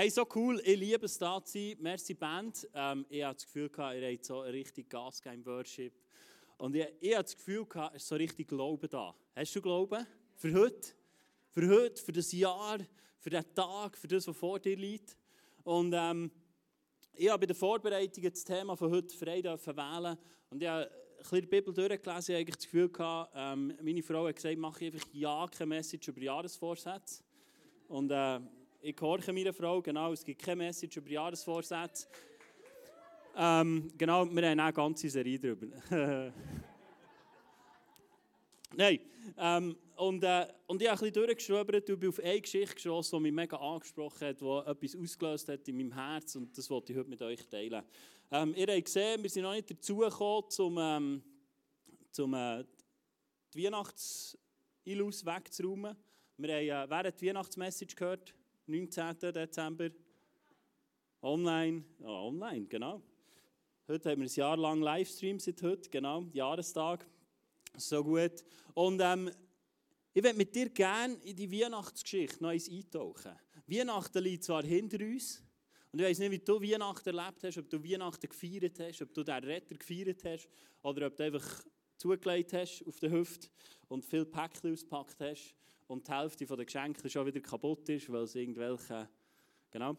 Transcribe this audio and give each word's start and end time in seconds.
Hey, 0.00 0.10
so 0.10 0.24
cool, 0.36 0.60
ich 0.64 0.78
liebe 0.78 1.06
es 1.06 1.18
da 1.18 1.42
zu 1.42 1.58
sein. 1.58 1.76
Merci 1.80 2.14
Band. 2.14 2.68
Ähm, 2.72 3.04
ich 3.08 3.24
hatte 3.24 3.34
das 3.34 3.46
Gefühl, 3.46 3.68
gehabt, 3.68 3.96
ihr 3.96 4.12
habt 4.12 4.24
so 4.24 4.40
richtig 4.42 4.88
Gas 4.88 5.20
im 5.24 5.44
Worship. 5.44 5.92
Und 6.56 6.76
ich, 6.76 6.86
ich 7.00 7.14
hatte 7.16 7.24
das 7.24 7.36
Gefühl, 7.36 7.66
gehabt, 7.66 7.96
es 7.96 8.02
ist 8.04 8.08
so 8.08 8.14
richtig 8.14 8.46
Glauben 8.46 8.88
da. 8.88 9.12
Hast 9.34 9.56
du 9.56 9.60
Glauben? 9.60 10.06
Für 10.36 10.54
heute? 10.54 10.90
Für 11.50 11.68
heute, 11.68 12.00
für 12.00 12.12
das 12.12 12.30
Jahr, 12.30 12.78
für 13.18 13.30
den 13.30 13.42
Tag, 13.56 13.98
für 13.98 14.06
das, 14.06 14.28
was 14.28 14.36
vor 14.36 14.60
dir 14.60 14.76
liegt. 14.76 15.18
Und 15.64 15.92
ähm, 15.92 16.30
ich 17.14 17.28
habe 17.28 17.40
bei 17.40 17.46
der 17.46 17.56
Vorbereitung 17.56 18.22
das 18.22 18.44
Thema 18.44 18.76
von 18.76 18.92
heute 18.92 19.16
frei 19.16 19.42
wählen. 19.42 20.18
Und 20.50 20.62
ich 20.62 20.68
habe 20.68 20.84
ein 20.84 21.18
bisschen 21.18 21.40
die 21.40 21.46
Bibel 21.48 21.74
durchgelesen. 21.74 22.36
Ich 22.36 22.40
habe 22.42 22.52
das 22.52 22.62
Gefühl, 22.62 22.88
gehabt, 22.88 23.32
ähm, 23.34 23.76
meine 23.82 24.02
Frau 24.04 24.28
hat 24.28 24.36
gesagt, 24.36 24.58
mache 24.58 24.84
einfach 24.84 25.08
ja 25.12 25.44
keine 25.48 25.66
Message 25.66 26.06
über 26.06 26.20
Jahresvorsätze. 26.20 27.24
Und 27.88 28.12
äh, 28.12 28.38
ich 28.80 28.94
gehorche 28.94 29.32
meiner 29.32 29.52
Frau, 29.52 29.82
genau, 29.82 30.12
es 30.12 30.24
gibt 30.24 30.40
keine 30.40 30.64
Message 30.64 30.96
über 30.96 31.10
Jahresvorsätze. 31.10 32.06
Ähm, 33.36 33.90
genau, 33.96 34.24
wir 34.24 34.50
haben 34.50 34.60
auch 34.60 34.64
eine 34.64 34.72
ganze 34.72 35.08
Serie 35.08 35.38
darüber. 35.38 35.66
Nein, 38.76 39.00
ähm, 39.36 39.76
und, 39.96 40.22
äh, 40.22 40.46
und 40.66 40.80
ich 40.80 40.88
habe 40.88 41.04
ein 41.04 41.12
bisschen 41.12 41.26
durchgeschrieben 41.26 41.74
und 41.74 42.00
bin 42.00 42.08
auf 42.08 42.20
eine 42.20 42.40
Geschichte 42.40 42.74
geschossen, 42.74 43.16
die 43.16 43.22
mich 43.22 43.32
mega 43.32 43.56
angesprochen 43.56 44.28
hat, 44.28 44.40
die 44.40 44.44
etwas 44.44 44.96
ausgelöst 44.96 45.48
hat 45.48 45.66
in 45.66 45.76
meinem 45.76 45.92
Herz 45.92 46.36
und 46.36 46.56
das 46.56 46.70
wollte 46.70 46.92
ich 46.92 46.98
heute 46.98 47.10
mit 47.10 47.22
euch 47.22 47.46
teilen. 47.48 47.82
Ähm, 48.30 48.54
ihr 48.54 48.66
habt 48.66 48.84
gesehen, 48.84 49.22
wir 49.22 49.30
sind 49.30 49.42
noch 49.42 49.54
nicht 49.54 49.70
dazugekommen, 49.70 50.44
um 50.58 50.78
ähm, 50.78 51.22
zum, 52.10 52.34
äh, 52.34 52.64
die 53.54 53.64
Weihnachts-Ilus 53.64 55.24
wegzuräumen. 55.24 55.96
Wir 56.36 56.54
haben 56.54 56.88
äh, 56.88 56.90
während 56.90 57.20
der 57.20 57.28
Weihnachtsmessage 57.28 57.96
gehört, 57.96 58.34
19. 58.68 59.18
Dezember. 59.32 59.90
Online, 61.22 61.82
ja, 62.00 62.06
online, 62.06 62.66
genau. 62.66 63.02
Heute 63.88 64.10
haben 64.10 64.20
wir 64.20 64.28
ein 64.28 64.34
Jahr 64.34 64.58
lang 64.58 64.82
Livestream 64.82 65.40
seit 65.40 65.62
heute, 65.62 65.88
genau, 65.88 66.26
Jahrestag. 66.34 67.08
So 67.78 68.04
gut. 68.04 68.44
Und 68.74 69.00
ähm, 69.02 69.30
ich 70.12 70.22
würde 70.22 70.36
mit 70.36 70.54
dir 70.54 70.68
gerne 70.68 71.14
in 71.24 71.34
die 71.34 71.50
Weihnachtsgeschichte 71.50 72.42
noch 72.42 72.50
eintauchen. 72.50 73.32
Weihnachten 73.66 74.22
liegt 74.22 74.44
zwar 74.44 74.62
hinter 74.62 75.02
uns, 75.02 75.42
und 75.90 76.00
ich 76.00 76.06
weiß 76.06 76.18
nicht, 76.18 76.30
wie 76.30 76.38
du 76.38 76.60
Weihnachten 76.60 77.08
erlebt 77.16 77.44
hast, 77.44 77.56
ob 77.56 77.70
du 77.70 77.82
Weihnachten 77.82 78.28
gefeiert 78.28 78.78
hast, 78.80 79.00
ob 79.00 79.14
du 79.14 79.24
den 79.24 79.44
Retter 79.44 79.76
gefeiert 79.76 80.22
hast 80.24 80.46
oder 80.82 81.06
ob 81.06 81.16
du 81.16 81.24
einfach 81.24 81.64
zugelegt 81.96 82.52
hast 82.52 82.84
auf 82.86 82.98
der 83.00 83.10
Hüfte 83.12 83.48
und 83.88 84.04
viel 84.04 84.26
Päckchen 84.26 84.74
ausgepackt 84.74 85.18
hast 85.20 85.54
und 85.88 86.06
die 86.06 86.12
Hälfte 86.12 86.46
der 86.46 86.64
Geschenke 86.64 87.08
schon 87.10 87.26
wieder 87.26 87.40
kaputt 87.40 87.88
ist, 87.88 88.10
weil 88.12 88.22
es 88.22 88.34
irgendwelche. 88.34 89.08
Genau. 89.70 89.96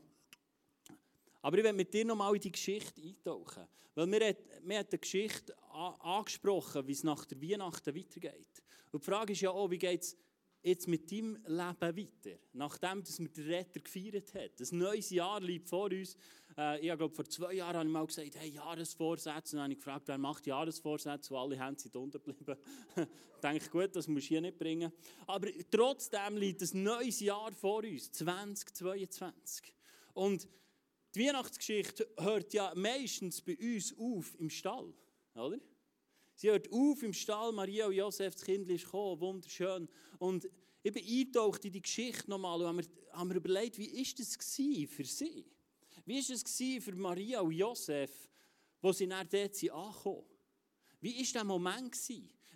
Aber 1.41 1.57
ich 1.57 1.63
will 1.63 1.73
mit 1.73 1.93
dir 1.93 2.05
nochmal 2.05 2.35
in 2.35 2.41
die 2.41 2.51
Geschichte 2.51 3.01
eintauchen. 3.01 3.67
Weil 3.95 4.07
mir 4.07 4.29
hat, 4.79 4.93
die 4.93 4.97
Geschichte 4.99 5.53
angesprochen, 5.71 6.87
wie 6.87 6.91
es 6.91 7.03
nach 7.03 7.25
der 7.25 7.41
Weihnachten 7.41 7.95
weitergeht. 7.95 8.63
Und 8.91 9.03
die 9.03 9.05
Frage 9.05 9.33
ist 9.33 9.41
ja 9.41 9.51
auch, 9.51 9.69
wie 9.69 9.77
geht 9.77 10.01
es 10.01 10.17
jetzt 10.61 10.87
mit 10.87 11.11
deinem 11.11 11.35
Leben 11.45 11.97
weiter? 11.97 12.39
Nachdem 12.53 13.03
dass 13.03 13.19
wir 13.19 13.29
den 13.29 13.47
Retter 13.47 13.79
gefeiert 13.79 14.33
haben. 14.33 14.51
Ein 14.59 14.77
neues 14.77 15.09
Jahr 15.09 15.41
liegt 15.41 15.69
vor 15.69 15.91
uns. 15.91 16.15
Äh, 16.59 16.79
ich 16.79 16.97
glaube, 16.97 17.09
vor 17.09 17.25
zwei 17.25 17.53
Jahren 17.53 17.77
habe 17.77 17.85
ich 17.85 17.91
mal 17.91 18.05
gesagt, 18.05 18.35
hey, 18.35 18.49
Jahresvorsätze. 18.49 19.55
Dann 19.55 19.63
habe 19.63 19.73
ich 19.73 19.79
gefragt, 19.79 20.07
wer 20.07 20.17
macht 20.17 20.45
Jahresvorsätze? 20.45 21.33
Und 21.33 21.39
alle 21.39 21.57
Hände 21.57 21.79
sind 21.79 21.95
unten 21.95 22.21
geblieben. 22.21 22.57
ich 22.97 23.05
denke, 23.41 23.69
gut, 23.69 23.95
das 23.95 24.07
musst 24.07 24.25
du 24.25 24.29
hier 24.29 24.41
nicht 24.41 24.57
bringen. 24.57 24.91
Aber 25.25 25.47
trotzdem 25.71 26.35
liegt 26.35 26.61
ein 26.61 26.83
neues 26.83 27.21
Jahr 27.21 27.53
vor 27.53 27.83
uns, 27.83 28.11
2022. 28.11 29.73
Und 30.13 30.49
die 31.15 31.25
Weihnachtsgeschichte 31.25 32.07
hört 32.19 32.53
ja 32.53 32.73
meistens 32.75 33.41
bei 33.41 33.57
uns 33.57 33.95
auf 33.97 34.37
im 34.37 34.49
Stall, 34.49 34.93
oder? 35.35 35.57
Sie 36.35 36.49
hört 36.49 36.71
auf 36.71 37.03
im 37.03 37.13
Stall, 37.13 37.51
Maria 37.51 37.87
und 37.87 37.93
Josef, 37.93 38.33
das 38.33 38.43
Kind 38.43 38.69
ist 38.69 38.85
gekommen, 38.85 39.19
wunderschön. 39.19 39.89
Und 40.19 40.49
ich 40.83 40.93
bin 40.93 41.03
eingetaucht 41.03 41.65
in 41.65 41.71
die 41.71 41.81
Geschichte 41.81 42.29
nochmal 42.29 42.61
und 42.61 42.67
habe 42.67 42.77
mir, 42.77 42.85
habe 43.11 43.29
mir 43.29 43.35
überlegt, 43.35 43.77
wie 43.77 43.91
war 43.91 44.13
das 44.17 44.35
für 44.95 45.03
sie? 45.03 45.45
Wie 46.09 46.27
war 46.27 46.35
es 46.35 46.83
für 46.83 46.95
Maria 46.95 47.39
und 47.39 47.51
Josef, 47.51 48.09
wo 48.81 48.91
sie 48.91 49.05
nach 49.05 49.25
dort 49.25 49.53
angekommen 49.71 50.25
Wie 51.01 51.13
war 51.13 51.19
dieser 51.19 51.43
Moment? 51.43 51.95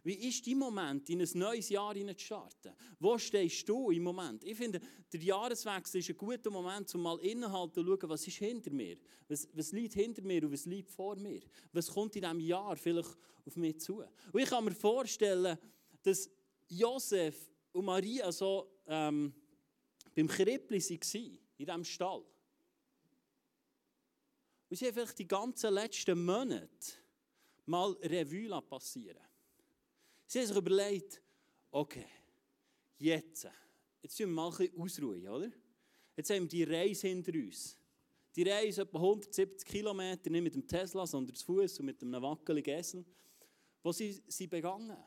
Wie 0.04 0.28
ist 0.28 0.48
dein 0.48 0.58
Moment, 0.58 1.08
in 1.12 1.22
ein 1.22 1.30
neues 1.36 1.70
Jahr 1.70 1.94
zu 1.94 2.18
starten? 2.18 2.74
Wo 3.00 3.16
stehst 3.20 3.70
du 3.70 3.92
im 3.92 4.02
Moment? 4.02 4.44
Ich 4.44 4.58
finde, 4.58 4.82
der 5.12 5.20
Jahreswechsel 5.20 6.00
ist 6.00 6.10
ein 6.10 6.18
guter 6.18 6.50
Moment, 6.50 6.96
um 6.96 7.04
mal 7.04 7.20
innehalten 7.20 7.82
und 7.82 7.86
zu 7.86 8.00
schauen, 8.02 8.10
was 8.10 8.28
ist 8.28 8.38
hinter 8.38 8.72
mir? 8.72 8.98
Was, 9.28 9.48
was 9.54 9.72
liegt 9.72 9.94
hinter 9.94 10.24
mir 10.24 10.44
und 10.44 10.52
was 10.52 10.66
liegt 10.66 10.90
vor 10.90 11.16
mir? 11.16 11.42
Was 11.74 11.92
kommt 11.92 12.16
in 12.16 12.24
diesem 12.24 12.40
Jahr 12.40 12.76
vielleicht 12.76 13.16
auf 13.46 13.56
mich 13.56 13.80
zu? 13.80 14.04
Und 14.32 14.42
ich 14.42 14.50
kann 14.50 14.66
mir 14.66 14.74
vorstellen, 14.74 15.60
dass 16.02 16.28
Josef 16.70 17.52
und 17.72 17.86
Maria 17.86 18.32
so 18.32 18.82
ähm, 18.88 19.32
beim 20.16 20.28
Krippli 20.28 20.80
waren, 20.80 21.38
in 21.58 21.66
diesem 21.68 21.84
Stall. 21.86 22.26
Und 24.74 24.78
sie 24.78 24.88
haben 24.88 24.96
vielleicht 24.96 25.20
die 25.20 25.28
ganzen 25.28 25.72
letzten 25.72 26.26
Monate 26.26 26.94
mal 27.68 27.92
Revue 28.02 28.60
passieren 28.64 29.22
Sie 30.26 30.40
haben 30.40 30.48
sich 30.48 30.58
überlegt, 30.58 31.22
okay, 31.70 32.08
jetzt, 32.98 33.48
jetzt 34.02 34.20
müssen 34.20 34.32
wir 34.32 34.36
mal 34.36 34.50
ein 34.50 34.58
bisschen 34.58 34.82
ausruhen, 34.82 35.28
oder? 35.28 35.52
Jetzt 36.18 36.32
haben 36.32 36.42
wir 36.42 36.48
die 36.48 36.64
Reise 36.64 37.08
hinter 37.08 37.34
uns. 37.34 37.78
Die 38.36 38.42
Reise 38.42 38.82
etwa 38.82 38.98
170 38.98 39.64
Kilometer, 39.64 40.32
nicht 40.32 40.42
mit 40.42 40.56
dem 40.56 40.68
Tesla, 40.68 41.06
sondern 41.06 41.36
zu 41.36 41.46
Fuß 41.46 41.80
und 41.80 41.86
mit 41.86 42.02
einem 42.02 42.20
wackeligen 42.20 42.76
Esel, 42.76 43.06
wo 43.84 43.92
sie, 43.92 44.24
sie 44.26 44.48
begangen. 44.48 44.98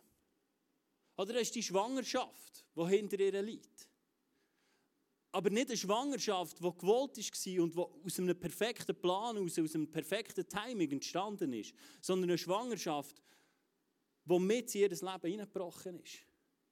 Oder 1.16 1.32
das 1.32 1.42
ist 1.42 1.56
die 1.56 1.62
Schwangerschaft, 1.64 2.64
die 2.76 2.86
hinter 2.86 3.18
ihr 3.18 3.42
liegt. 3.42 3.88
Aber 5.36 5.50
nicht 5.50 5.68
eine 5.68 5.76
Schwangerschaft, 5.76 6.60
die 6.60 6.62
gewollt 6.62 7.18
war 7.18 7.62
und 7.62 7.74
die 7.74 8.06
aus 8.06 8.18
einem 8.18 8.40
perfekten 8.40 8.96
Plan, 8.98 9.36
aus 9.36 9.58
einem 9.58 9.86
perfekten 9.86 10.48
Timing 10.48 10.92
entstanden 10.92 11.52
ist, 11.52 11.74
sondern 12.00 12.30
eine 12.30 12.38
Schwangerschaft, 12.38 13.20
die 14.24 14.38
mit 14.38 14.74
in 14.74 14.80
ihr 14.80 14.88
Leben 14.88 15.30
hineingebrochen 15.30 16.00
ist. 16.00 16.20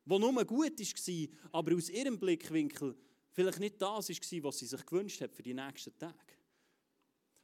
Die 0.06 0.18
nur 0.18 0.44
gut 0.46 0.80
war, 0.80 1.28
aber 1.52 1.76
aus 1.76 1.90
ihrem 1.90 2.18
Blickwinkel 2.18 2.96
vielleicht 3.32 3.60
nicht 3.60 3.82
das 3.82 4.08
war, 4.08 4.44
was 4.44 4.58
sie 4.58 4.66
sich 4.66 4.86
gewünscht 4.86 5.20
hat 5.20 5.34
für 5.34 5.42
die 5.42 5.52
nächsten 5.52 5.98
Tage. 5.98 6.38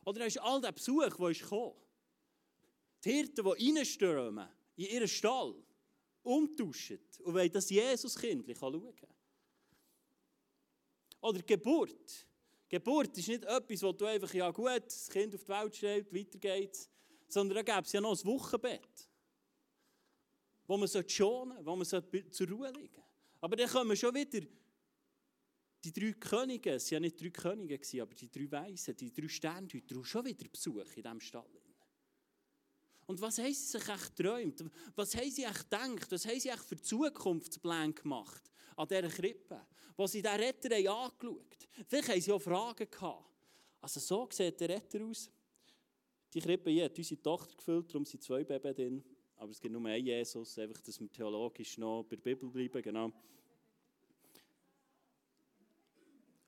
Oder 0.06 0.25
ist 0.25 0.41
all 0.41 0.62
der 0.62 0.72
Besuch, 0.72 1.02
der 1.02 1.34
gekommen. 1.34 1.76
Die 3.04 3.12
Hirten, 3.12 3.44
die 3.44 3.76
reinstürmen 3.76 4.48
in 4.75 4.87
ihren 4.87 5.08
Stall, 5.08 5.54
umtauschen 6.22 7.00
und 7.19 7.34
wollen 7.34 7.52
das 7.52 7.69
Jesuskind 7.69 8.47
schauen 8.56 8.97
kann. 8.97 9.19
Oder 11.20 11.42
Geburt. 11.42 12.26
Geburt 12.69 13.16
ist 13.19 13.28
nicht 13.28 13.44
etwas, 13.44 13.82
wo 13.82 13.92
du 13.92 14.06
einfach, 14.06 14.32
ja 14.32 14.50
gut, 14.50 14.86
das 14.86 15.08
Kind 15.08 15.34
auf 15.34 15.42
die 15.42 15.48
Welt 15.48 15.75
stellst, 15.75 16.14
weiter 16.14 16.38
geht's, 16.38 16.88
sondern 17.28 17.56
da 17.56 17.62
gäbe 17.62 17.86
es 17.86 17.92
ja 17.92 18.00
noch 18.00 18.16
ein 18.16 18.25
Wochenbett 18.25 19.10
wo 20.70 20.76
man 20.76 20.86
schonen 20.88 21.56
sollte, 21.56 21.66
wo 21.66 21.75
man 21.75 22.32
zur 22.32 22.48
Ruhe 22.48 22.70
liegen 22.70 22.94
sollte. 22.94 23.03
Aber 23.41 23.56
dann 23.56 23.69
kommen 23.69 23.97
schon 23.97 24.14
wieder 24.14 24.47
die 25.82 25.92
drei 25.92 26.12
Könige, 26.12 26.75
es 26.75 26.92
waren 26.92 27.03
ja 27.03 27.08
nicht 27.08 27.20
drei 27.20 27.31
Könige, 27.31 28.02
aber 28.02 28.14
die 28.14 28.31
drei 28.31 28.52
Weisen, 28.52 28.97
die 28.97 29.12
drei 29.12 29.26
Sternhüter, 29.26 30.04
schon 30.04 30.25
wieder 30.26 30.48
Besuch 30.48 30.84
in 30.94 31.02
diesem 31.02 31.20
Stall. 31.20 31.50
Und 33.06 33.20
was 33.20 33.38
haben 33.38 33.52
sie 33.52 33.78
sich 33.78 33.88
echt 33.88 34.16
geträumt? 34.16 34.64
Was 34.94 35.16
haben 35.16 35.31
sie 35.32 35.42
echt 35.42 35.69
gedacht? 35.69 36.12
Was 36.12 36.25
haben 36.25 36.38
sie 36.38 36.50
echt 36.50 36.62
für 36.62 36.81
Zukunftspläne 36.81 37.92
gemacht 37.92 38.50
an 38.81 38.89
dieser 38.89 39.09
Krippe? 39.09 39.61
Wo 39.97 40.07
sie 40.07 40.23
den 40.23 40.33
Retter 40.33 40.75
haben 40.75 40.87
angeschaut 40.87 41.69
Vielleicht 41.87 42.09
haben 42.09 42.21
sie 42.21 42.33
auch 42.33 42.41
Fragen 42.41 42.91
gehabt. 42.91 43.25
Also 43.81 44.00
so 44.00 44.29
sieht 44.31 44.61
der 44.61 44.69
Retter 44.71 45.05
aus. 45.05 45.31
Die 46.32 46.41
Krippe 46.41 46.71
hier 46.71 46.85
hat 46.85 46.97
unsere 46.97 47.21
Tochter 47.21 47.56
gefüllt, 47.56 47.91
darum 47.91 48.05
sind 48.05 48.23
zwei 48.23 48.44
Babys 48.44 48.77
drin 48.77 49.05
aber 49.41 49.53
es 49.53 49.61
gibt 49.61 49.73
nur 49.73 49.85
einen 49.87 50.05
Jesus, 50.05 50.59
einfach, 50.59 50.82
dass 50.82 51.00
wir 51.00 51.11
theologisch 51.11 51.79
noch 51.79 52.03
bei 52.03 52.17
der 52.17 52.23
Bibel 52.23 52.50
bleiben, 52.50 52.82
genau. 52.82 53.11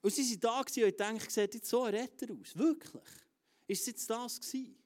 Und 0.03 0.13
sie 0.13 0.23
waren 0.23 0.41
da 0.41 0.59
und 0.61 0.77
ich 0.77 0.97
dachte, 0.97 1.31
sieht 1.31 1.55
jetzt 1.55 1.71
so 1.71 1.85
ein 1.85 1.95
Retter 1.95 2.27
aus? 2.35 2.55
Wirklich? 2.55 3.03
Ist 3.67 3.81
es 3.81 3.87
jetzt 3.87 4.11
das 4.11 4.39
gewesen? 4.39 4.77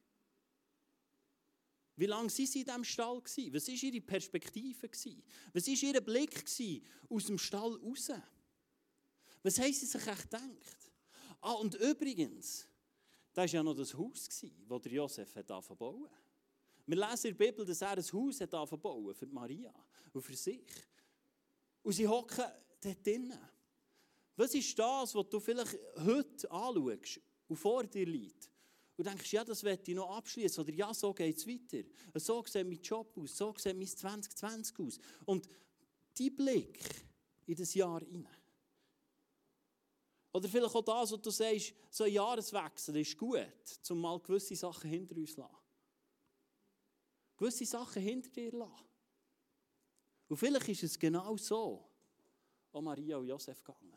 Wie 1.96 2.06
lange 2.06 2.24
waren 2.24 2.28
sie 2.28 2.42
in 2.60 2.64
diesem 2.66 2.84
Stall? 2.84 3.22
Was 3.22 3.68
war 3.68 3.74
ihre 3.74 4.00
Perspektive? 4.00 4.88
Was 5.52 5.66
war 5.66 5.82
ihr 5.82 6.00
Blick 6.00 6.44
aus 7.08 7.24
dem 7.24 7.38
Stall 7.38 7.74
raus? 7.76 8.10
Was 9.42 9.58
haben 9.58 9.72
sie 9.72 9.86
sich 9.86 10.06
echt 10.06 10.22
gedacht? 10.22 10.92
Ah, 11.40 11.52
und 11.52 11.74
übrigens, 11.76 12.68
da 13.32 13.42
war 13.42 13.48
ja 13.48 13.62
noch 13.62 13.74
das 13.74 13.94
Haus, 13.94 14.28
das 14.28 14.92
Josef 14.92 15.34
hat 15.34 15.46
bauen 15.78 16.08
wir 16.86 16.96
lesen 16.96 17.28
in 17.28 17.36
der 17.36 17.46
Bibel, 17.46 17.66
dass 17.66 17.82
er 17.82 17.96
ein 17.96 18.12
Haus 18.12 18.40
hat 18.40 18.50
für 18.68 19.26
Maria 19.26 19.74
und 20.12 20.22
für 20.22 20.36
sich. 20.36 20.64
Und 21.82 21.92
sie 21.92 22.06
hocken 22.06 22.44
dort 22.80 23.06
drinnen. 23.06 23.38
Was 24.36 24.54
ist 24.54 24.78
das, 24.78 25.14
was 25.14 25.28
du 25.28 25.40
vielleicht 25.40 25.76
heute 25.96 26.50
anschaust 26.50 27.20
und 27.48 27.56
vor 27.56 27.84
dir 27.84 28.06
liegt? 28.06 28.50
Und 28.96 29.06
denkst, 29.06 29.32
ja, 29.32 29.44
das 29.44 29.62
werde 29.62 29.82
ich 29.86 29.94
noch 29.94 30.16
abschließen. 30.16 30.64
Oder 30.64 30.72
ja, 30.72 30.94
so 30.94 31.12
geht 31.12 31.36
es 31.36 31.46
weiter. 31.46 31.86
So 32.14 32.42
sieht 32.44 32.66
mein 32.66 32.80
Job 32.80 33.16
aus, 33.18 33.36
so 33.36 33.54
sieht 33.56 33.76
mein 33.76 33.86
2020 33.86 34.78
aus. 34.78 34.98
Und 35.26 35.48
die 36.16 36.30
Blick 36.30 36.80
in 37.46 37.56
das 37.56 37.74
Jahr 37.74 38.00
hinein. 38.00 38.32
Oder 40.32 40.48
vielleicht 40.48 40.74
auch 40.74 40.82
das, 40.82 41.12
was 41.12 41.20
du 41.20 41.30
sagst, 41.30 41.74
so 41.90 42.04
ein 42.04 42.12
Jahreswechsel 42.12 42.96
ist 42.96 43.16
gut, 43.16 43.40
um 43.88 44.00
mal 44.00 44.20
gewisse 44.20 44.56
Sachen 44.56 44.90
hinter 44.90 45.16
uns 45.16 45.32
zu 45.32 45.40
lassen. 45.40 45.56
Gewisse 47.38 47.64
Sachen 47.64 48.02
hinter 48.02 48.30
dir 48.30 48.52
lassen. 48.52 48.84
Und 50.28 50.36
vielleicht 50.36 50.68
ist 50.68 50.82
es 50.82 50.98
genau 50.98 51.36
so, 51.36 51.88
auch 52.72 52.80
Maria 52.82 53.16
und 53.16 53.28
Josef 53.28 53.62
gegangen. 53.62 53.94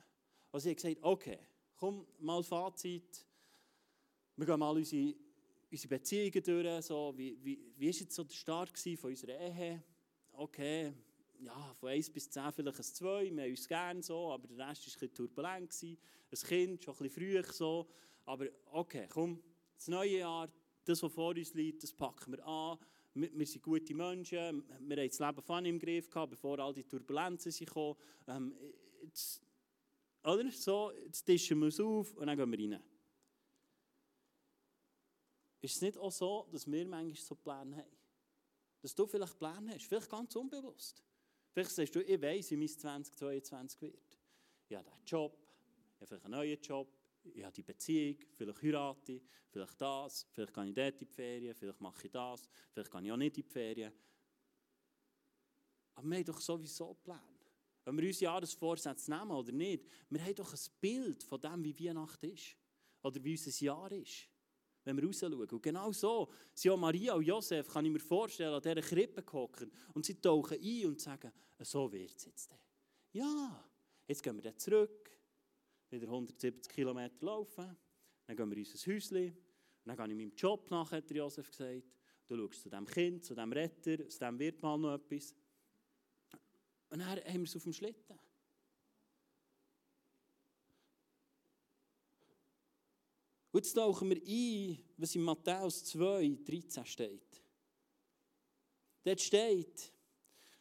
Also 0.51 0.63
sie 0.63 0.69
haben 0.69 0.75
gesagt, 0.75 0.97
okay, 1.01 1.39
komm, 1.75 2.07
mal 2.19 2.43
Fazit. 2.43 3.25
Wir 4.39 4.45
gehen 4.45 4.59
mal 4.59 4.73
unsere, 4.73 5.13
unsere 5.69 5.89
Beziehungen 5.89 6.41
durch. 6.41 6.85
So, 6.85 7.13
wie, 7.17 7.37
wie, 7.43 7.59
wie 7.75 7.89
jetzt 7.89 8.15
so 8.15 8.23
der 8.23 8.33
Start 8.33 8.79
von 8.79 9.09
unserer 9.09 9.37
Ehe? 9.37 9.83
Okay, 10.31 10.93
ja, 11.41 11.73
von 11.77 11.89
1 11.89 12.09
bis 12.09 12.29
10 12.29 12.53
vielleicht 12.53 12.77
ein 12.77 12.83
2, 12.83 13.35
wir 13.35 13.43
haben 13.43 13.49
uns 13.49 13.67
gerne 13.67 14.01
so, 14.01 14.31
aber 14.31 14.47
der 14.47 14.69
Rest 14.69 14.87
war 14.87 14.93
ein 14.93 14.93
bisschen 14.93 15.13
turbulent. 15.13 15.69
Gewesen. 15.69 15.97
Ein 16.31 16.47
Kind, 16.47 16.83
schon 16.85 16.93
ein 16.93 17.03
bisschen 17.03 17.43
früh 17.43 17.51
so. 17.51 17.85
Aber 18.23 18.45
okay, 18.71 19.07
komm, 19.09 19.43
das 19.75 19.89
neue 19.89 20.19
Jahr, 20.19 20.47
das, 20.85 21.03
was 21.03 21.11
vor 21.11 21.35
uns 21.35 21.53
liegt, 21.53 21.83
das 21.83 21.91
packen 21.91 22.31
wir 22.31 22.47
an. 22.47 22.77
Wir, 23.15 23.37
wir 23.37 23.45
sind 23.45 23.61
gute 23.61 23.93
Menschen, 23.93 24.63
wir 24.87 24.97
haben 24.97 25.09
das 25.09 25.19
Leben 25.19 25.41
von 25.41 25.65
im 25.65 25.79
Griff 25.79 26.09
gehabt, 26.09 26.29
bevor 26.29 26.59
all 26.59 26.73
die 26.73 26.85
Turbulenzen 26.85 27.51
kamen. 27.65 27.95
Ähm, 28.25 28.55
jetzt, 29.03 29.41
oder? 30.23 30.49
So, 30.49 30.93
jetzt 30.93 31.25
tischen 31.25 31.59
wir 31.59 31.67
es 31.67 31.79
auf 31.81 32.15
und 32.15 32.27
dann 32.27 32.37
gehen 32.37 32.49
wir 32.49 32.57
rein. 32.57 32.81
Ist 35.61 35.75
es 35.75 35.81
nicht 35.81 35.97
auch 35.97 36.11
so, 36.11 36.47
dass 36.51 36.69
wir 36.69 36.87
manchmal 36.87 37.15
so 37.15 37.35
Pläne 37.35 37.77
haben? 37.77 37.97
Dass 38.81 38.95
du 38.95 39.05
vielleicht 39.05 39.37
Pläne 39.37 39.73
hast, 39.73 39.85
vielleicht 39.85 40.09
ganz 40.09 40.35
unbewusst. 40.35 41.03
Vielleicht 41.51 41.71
sagst 41.71 41.95
du, 41.95 42.01
ich 42.01 42.21
weiß, 42.21 42.51
wie 42.51 42.57
mein 42.57 42.69
2022 42.69 43.81
wird. 43.81 44.17
Ich 44.69 44.77
habe 44.77 44.87
diesen 44.89 45.05
Job, 45.05 45.37
ich 45.37 45.95
habe 45.95 46.07
vielleicht 46.07 46.25
einen 46.25 46.35
neuen 46.35 46.61
Job, 46.61 46.93
ich 47.23 47.43
habe 47.43 47.53
die 47.53 47.63
Beziehung, 47.63 48.17
vielleicht 48.35 48.61
heirate 48.61 49.13
ich, 49.13 49.21
vielleicht 49.49 49.81
das, 49.81 50.27
vielleicht 50.31 50.53
gehe 50.53 50.67
ich 50.67 50.73
dort 50.73 50.93
in 50.93 50.99
die 50.99 51.05
Ferien, 51.05 51.55
vielleicht 51.55 51.81
mache 51.81 52.05
ich 52.05 52.11
das, 52.11 52.49
vielleicht 52.71 52.91
gehe 52.91 53.01
ich 53.01 53.11
auch 53.11 53.17
nicht 53.17 53.37
in 53.37 53.43
die 53.43 53.49
Ferien. 53.49 53.93
Aber 55.95 56.07
wir 56.07 56.17
haben 56.17 56.25
doch 56.25 56.39
sowieso 56.39 56.93
Pläne. 56.93 57.19
Wenn 57.83 57.97
wir 57.97 58.07
uns 58.07 58.19
Jahresvorsätze 58.19 59.11
nehmen 59.11 59.31
oder 59.31 59.51
nicht, 59.51 59.83
wir 60.09 60.23
haben 60.23 60.35
doch 60.35 60.53
ein 60.53 60.59
Bild 60.79 61.23
von 61.23 61.41
dem, 61.41 61.63
wie 61.63 61.87
Weihnachten 61.87 62.31
ist. 62.31 62.55
Oder 63.01 63.23
wie 63.23 63.31
unser 63.31 63.63
Jahr 63.63 63.91
ist. 63.91 64.29
Wenn 64.83 64.97
wir 64.97 65.05
rausschauen. 65.05 65.33
Und 65.33 65.61
genau 65.61 65.91
so 65.91 66.29
sind 66.53 66.71
auch 66.71 66.77
Maria 66.77 67.13
und 67.13 67.23
Josef, 67.23 67.67
kann 67.67 67.85
ich 67.85 67.91
mir 67.91 67.99
vorstellen, 67.99 68.53
an 68.53 68.61
dieser 68.61 68.81
Krippe 68.81 69.23
hocken 69.31 69.71
und 69.93 70.05
sie 70.05 70.15
tauchen 70.15 70.57
ein 70.61 70.85
und 70.87 70.99
sagen, 70.99 71.31
so 71.59 71.91
wird 71.91 72.15
es 72.15 72.25
jetzt. 72.25 72.51
Ja, 73.11 73.69
jetzt 74.07 74.23
gehen 74.23 74.35
wir 74.35 74.43
dann 74.43 74.57
zurück, 74.57 75.11
wieder 75.89 76.07
170 76.07 76.71
Kilometer 76.71 77.25
laufen, 77.25 77.75
dann 78.25 78.35
gehen 78.35 78.49
wir 78.49 78.57
in 78.57 78.65
unser 78.65 78.91
Häuschen, 78.91 79.37
dann 79.85 79.97
gehe 79.97 80.07
ich 80.07 80.15
meinem 80.15 80.35
Job 80.35 80.69
nach, 80.69 80.91
hat 80.91 81.09
Josef 81.11 81.49
gesagt. 81.49 81.83
Du 82.27 82.37
schaust 82.37 82.61
zu 82.61 82.69
diesem 82.69 82.85
Kind, 82.85 83.25
zu 83.25 83.33
diesem 83.33 83.51
Retter, 83.51 84.05
aus 84.05 84.19
dem 84.19 84.37
wird 84.37 84.61
mal 84.61 84.77
noch 84.77 84.93
etwas. 84.93 85.33
Und 86.89 86.99
dann 86.99 87.09
haben 87.09 87.23
wir 87.25 87.43
es 87.43 87.55
auf 87.55 87.63
dem 87.63 87.73
Schlitten. 87.73 88.19
Und 93.51 93.65
jetzt 93.65 93.73
tauchen 93.73 94.09
wir 94.09 94.21
ein, 94.21 94.77
was 94.97 95.15
in 95.15 95.23
Matthäus 95.23 95.83
2, 95.85 96.37
13 96.45 96.85
steht. 96.85 97.41
Dort 99.03 99.21
steht, 99.21 99.91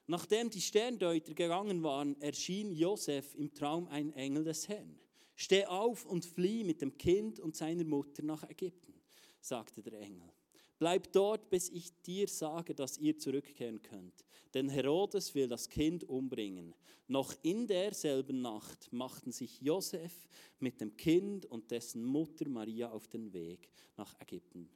nachdem 0.06 0.49
die 0.49 0.61
Sterndeuter 0.61 1.35
gegangen 1.35 1.82
waren, 1.82 2.20
erschien 2.23 2.73
Josef 2.73 3.35
im 3.35 3.52
Traum 3.52 3.88
ein 3.88 4.12
Engel 4.14 4.44
des 4.44 4.69
Herrn. 4.69 4.99
Steh 5.35 5.67
auf 5.67 6.06
und 6.06 6.25
flieh 6.25 6.64
mit 6.64 6.81
dem 6.81 6.96
Kind 6.96 7.40
und 7.40 7.56
seiner 7.56 7.85
Mutter 7.85 8.23
nach 8.23 8.43
Ägypten, 8.49 8.94
sagte 9.41 9.82
der 9.82 10.00
Engel. 10.00 10.32
Bleib 10.78 11.12
dort, 11.12 11.50
bis 11.50 11.69
ich 11.70 11.90
dir 12.02 12.28
sage, 12.28 12.75
dass 12.75 12.98
ihr 12.98 13.19
zurückkehren 13.19 13.82
könnt. 13.82 14.25
Denn 14.54 14.69
Herodes 14.69 15.34
will 15.34 15.48
das 15.48 15.69
Kind 15.69 16.04
umbringen. 16.04 16.75
Noch 17.08 17.34
in 17.42 17.66
derselben 17.66 18.42
Nacht 18.42 18.92
machten 18.92 19.32
sich 19.32 19.60
Josef 19.60 20.28
mit 20.60 20.80
dem 20.80 20.96
Kind 20.96 21.46
und 21.46 21.70
dessen 21.70 22.04
Mutter 22.04 22.48
Maria 22.48 22.90
auf 22.90 23.08
den 23.08 23.32
Weg 23.32 23.70
nach 23.96 24.14
Ägypten. 24.20 24.69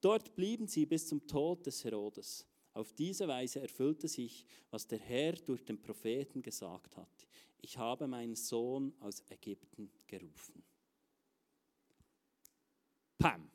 Dort 0.00 0.34
blieben 0.34 0.66
sie 0.66 0.86
bis 0.86 1.08
zum 1.08 1.26
Tod 1.26 1.66
des 1.66 1.84
Herodes. 1.84 2.46
Auf 2.72 2.92
diese 2.92 3.28
Weise 3.28 3.60
erfüllte 3.60 4.08
sich, 4.08 4.46
was 4.70 4.86
der 4.86 4.98
Herr 4.98 5.32
durch 5.32 5.64
den 5.64 5.80
Propheten 5.80 6.40
gesagt 6.40 6.96
hat. 6.96 7.26
Ich 7.60 7.76
habe 7.76 8.06
meinen 8.06 8.36
Sohn 8.36 8.94
aus 9.00 9.22
Ägypten 9.28 9.90
gerufen. 10.06 10.62
Pam. 13.18 13.50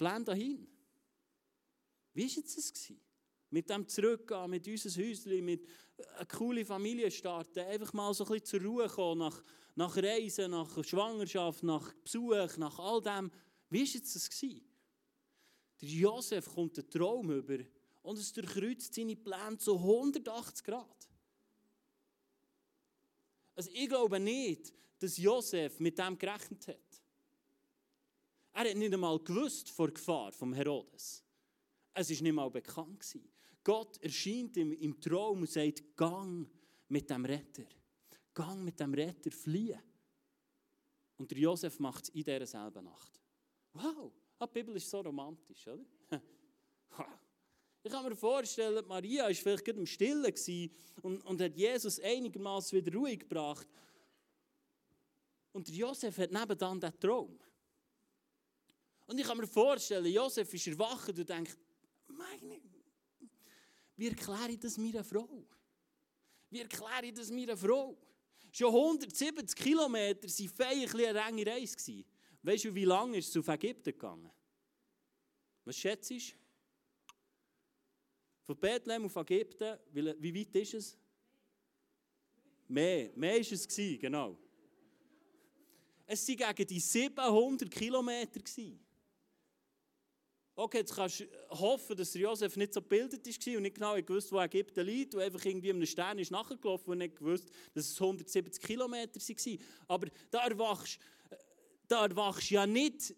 Plan 0.00 0.24
dahin. 0.24 0.66
Wie 2.14 2.22
war 2.22 2.30
jetzt 2.30 2.56
das? 2.56 2.72
Mit 3.50 3.68
dem 3.68 3.86
Zurückgehen, 3.86 4.48
mit 4.48 4.66
unserem 4.66 5.06
Häuschen, 5.06 5.44
mit 5.44 5.66
einer 6.16 6.24
coolen 6.24 6.64
Familie 6.64 7.10
starten, 7.10 7.58
einfach 7.58 7.92
mal 7.92 8.14
so 8.14 8.24
ein 8.24 8.30
bisschen 8.30 8.46
zur 8.46 8.62
Ruhe 8.62 8.88
kommen, 8.88 9.18
nach, 9.18 9.42
nach 9.74 9.94
Reisen, 9.98 10.52
nach 10.52 10.82
Schwangerschaft, 10.82 11.62
nach 11.64 11.92
Besuch, 11.96 12.56
nach 12.56 12.78
all 12.78 13.02
dem. 13.02 13.30
Wie 13.68 13.80
war 13.80 13.86
jetzt 13.86 14.16
das? 14.16 14.30
Der 14.40 15.88
Josef 15.88 16.46
kommt 16.46 16.78
den 16.78 16.88
Traum 16.88 17.30
über 17.30 17.62
und 18.00 18.18
es 18.18 18.32
durchkreuzt 18.32 18.94
seine 18.94 19.16
Pläne 19.16 19.58
zu 19.58 19.76
180 19.76 20.64
Grad. 20.64 21.10
Also 23.54 23.70
ich 23.74 23.88
glaube 23.88 24.18
nicht, 24.18 24.72
dass 24.98 25.18
Josef 25.18 25.78
mit 25.78 25.98
dem 25.98 26.16
gerechnet 26.16 26.68
hat. 26.68 26.89
Er 28.52 28.68
hat 28.68 28.76
nicht 28.76 28.92
einmal 28.92 29.18
gewusst 29.20 29.70
vor 29.70 29.90
Gefahr 29.90 30.32
vom 30.32 30.52
Herodes. 30.52 31.24
Es 31.94 32.10
war 32.10 32.22
nicht 32.22 32.32
mal 32.32 32.50
bekannt. 32.50 33.18
Gott 33.62 34.02
erscheint 34.02 34.56
ihm 34.56 34.72
im 34.72 35.00
Traum 35.00 35.40
und 35.40 35.50
sagt, 35.50 35.96
gang 35.96 36.48
mit 36.88 37.08
dem 37.10 37.24
Retter. 37.24 37.64
Gang 38.34 38.64
mit 38.64 38.80
dem 38.80 38.94
Retter 38.94 39.30
fliehen. 39.30 39.80
Und 41.16 41.30
der 41.30 41.38
Josef 41.38 41.78
macht 41.78 42.04
es 42.04 42.08
in 42.10 42.24
dieser 42.24 42.46
selben 42.46 42.84
Nacht. 42.84 43.20
Wow, 43.74 44.12
ah, 44.38 44.46
die 44.46 44.52
Bibel 44.54 44.76
ist 44.76 44.88
so 44.88 45.00
romantisch, 45.00 45.66
oder? 45.66 45.84
Ich 47.82 47.90
kann 47.90 48.04
mir 48.04 48.14
vorstellen, 48.14 48.86
Maria 48.86 49.24
war 49.24 49.32
vielleicht 49.32 49.64
gerade 49.64 49.78
im 49.78 49.86
Stillen 49.86 50.34
und, 51.00 51.24
und 51.24 51.40
hat 51.40 51.56
Jesus 51.56 51.98
einigermaßen 51.98 52.78
wieder 52.78 52.94
ruhig 52.94 53.20
gebracht. 53.20 53.66
Und 55.52 55.66
der 55.66 55.74
Josef 55.74 56.18
hat 56.18 56.30
nebenan 56.30 56.78
den 56.78 57.00
Traum. 57.00 57.38
Und 59.10 59.18
ich 59.18 59.26
kann 59.26 59.38
mir 59.38 59.46
vorstellen, 59.48 60.06
Josef 60.06 60.54
ist 60.54 60.68
erwacht 60.68 61.08
und 61.08 61.28
denkt, 61.28 61.58
meine, 62.06 62.60
wie 63.96 64.06
erkläre 64.06 64.52
ich 64.52 64.60
das 64.60 64.78
meiner 64.78 65.02
Frau? 65.02 65.44
Wie 66.48 66.60
erkläre 66.60 67.06
ich 67.06 67.14
das 67.14 67.28
meiner 67.28 67.56
Frau? 67.56 67.98
Schon 68.52 68.72
170 68.72 69.56
Kilometer 69.56 70.28
waren 70.28 70.48
fein 70.48 71.06
eine 71.06 71.26
enge 71.26 71.44
Reise. 71.44 72.04
Weißt 72.40 72.66
du, 72.66 72.72
wie 72.72 72.84
lange 72.84 73.18
ist 73.18 73.30
es 73.30 73.36
auf 73.36 73.48
Ägypten 73.48 73.90
gegangen? 73.90 74.30
Was 75.64 75.76
schätzt 75.76 76.10
du? 76.10 76.18
Von 78.42 78.60
Bethlehem 78.60 79.06
auf 79.06 79.16
Ägypten, 79.16 79.76
wie 79.92 80.34
weit 80.36 80.54
ist 80.54 80.74
es? 80.74 80.98
Mehr, 82.68 83.10
mehr 83.16 83.34
war 83.34 83.40
es, 83.40 83.66
genau. 83.66 84.38
Es 86.06 86.28
waren 86.28 86.54
gegen 86.54 86.68
die 86.68 86.78
700 86.78 87.68
Kilometer. 87.68 88.38
Gewesen. 88.38 88.86
Okay, 90.62 90.80
jetzt 90.80 90.94
kannst 90.94 91.20
du 91.20 91.24
hoffen, 91.48 91.96
dass 91.96 92.12
Josef 92.12 92.54
nicht 92.54 92.74
so 92.74 92.82
gebildet 92.82 93.26
war 93.26 93.56
und 93.56 93.62
nicht 93.62 93.76
genau 93.76 93.94
gewusst, 93.94 94.30
wo 94.30 94.38
Ägypten 94.40 94.84
liegt 94.84 95.14
und 95.14 95.22
einfach 95.22 95.42
irgendwie 95.42 95.70
einem 95.70 95.86
Stern 95.86 96.18
ist 96.18 96.30
nachgelaufen 96.30 96.90
und 96.90 96.98
nicht 96.98 97.16
gewusst, 97.16 97.48
dass 97.72 97.86
es 97.86 97.98
170 97.98 98.62
Kilometer 98.62 99.18
waren. 99.18 99.58
Aber 99.88 100.08
da 100.30 100.46
erwachst, 100.46 100.98
da 101.88 102.04
erwachst 102.04 102.50
ja 102.50 102.66
nicht 102.66 103.14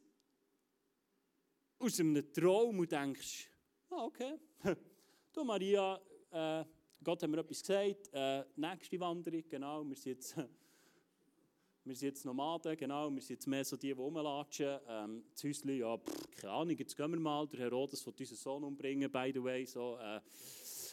aus 1.80 1.98
einem 1.98 2.32
Traum 2.32 2.78
und 2.78 2.92
denkst, 2.92 3.50
ah, 3.90 4.04
okay, 4.04 4.38
du 5.32 5.42
Maria, 5.42 6.00
äh, 6.30 6.64
Gott 7.02 7.24
hat 7.24 7.28
mir 7.28 7.38
etwas 7.38 7.60
gesagt, 7.60 8.08
äh, 8.12 8.44
nächste 8.54 9.00
Wanderung, 9.00 9.42
genau, 9.48 9.82
wir 9.82 9.96
sind 9.96 10.12
jetzt 10.12 10.36
wir 11.84 11.96
sind 11.96 12.08
jetzt 12.08 12.24
Nomaden, 12.24 12.76
genau, 12.76 13.10
wir 13.10 13.20
sind 13.20 13.30
jetzt 13.30 13.46
mehr 13.46 13.64
so 13.64 13.76
die, 13.76 13.88
die 13.88 13.92
rumlatschen. 13.92 14.78
Ähm, 14.86 15.24
das 15.32 15.42
Häuschen, 15.42 15.76
ja, 15.76 15.96
pff, 15.96 16.30
keine 16.36 16.52
Ahnung, 16.52 16.76
jetzt 16.76 16.96
gehen 16.96 17.10
wir 17.10 17.18
mal. 17.18 17.46
Der 17.48 17.60
Herodes 17.60 18.06
will 18.06 18.14
unseren 18.18 18.36
Sohn 18.36 18.64
umbringen, 18.64 19.10
by 19.10 19.30
the 19.34 19.42
way. 19.42 19.64
So, 19.66 19.96
äh, 19.96 20.20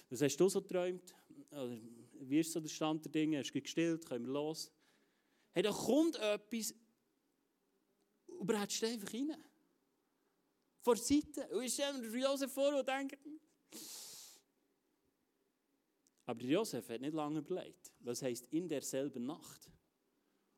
was 0.09 0.21
hast 0.21 0.37
du 0.37 0.49
so 0.49 0.61
geträumt? 0.61 1.15
wie 2.21 2.39
ist 2.39 2.51
so 2.51 2.59
der 2.59 2.69
Stand 2.69 3.05
der 3.05 3.11
Dinge? 3.11 3.39
Hast 3.39 3.51
du 3.51 3.61
gestillt? 3.61 4.05
Können 4.05 4.25
wir 4.25 4.33
los? 4.33 4.71
Hey, 5.51 5.63
da 5.63 5.71
kommt 5.71 6.15
etwas, 6.17 6.75
aber 8.39 8.53
er 8.53 8.69
steht 8.69 8.93
einfach 8.93 9.13
rein. 9.13 9.35
Vor 10.81 10.95
der 10.95 11.03
Seite. 11.03 11.47
Und 11.55 11.63
ich 11.63 11.73
stelle 11.73 11.97
mir 11.97 12.19
Josef 12.19 12.51
vor 12.51 12.77
und 12.77 12.87
denke, 12.87 13.17
aber 16.25 16.43
Josef 16.43 16.87
hat 16.89 17.01
nicht 17.01 17.13
lange 17.13 17.39
überlegt. 17.39 17.91
Was 18.01 18.21
heißt 18.21 18.45
in 18.51 18.69
derselben 18.69 19.25
Nacht? 19.25 19.67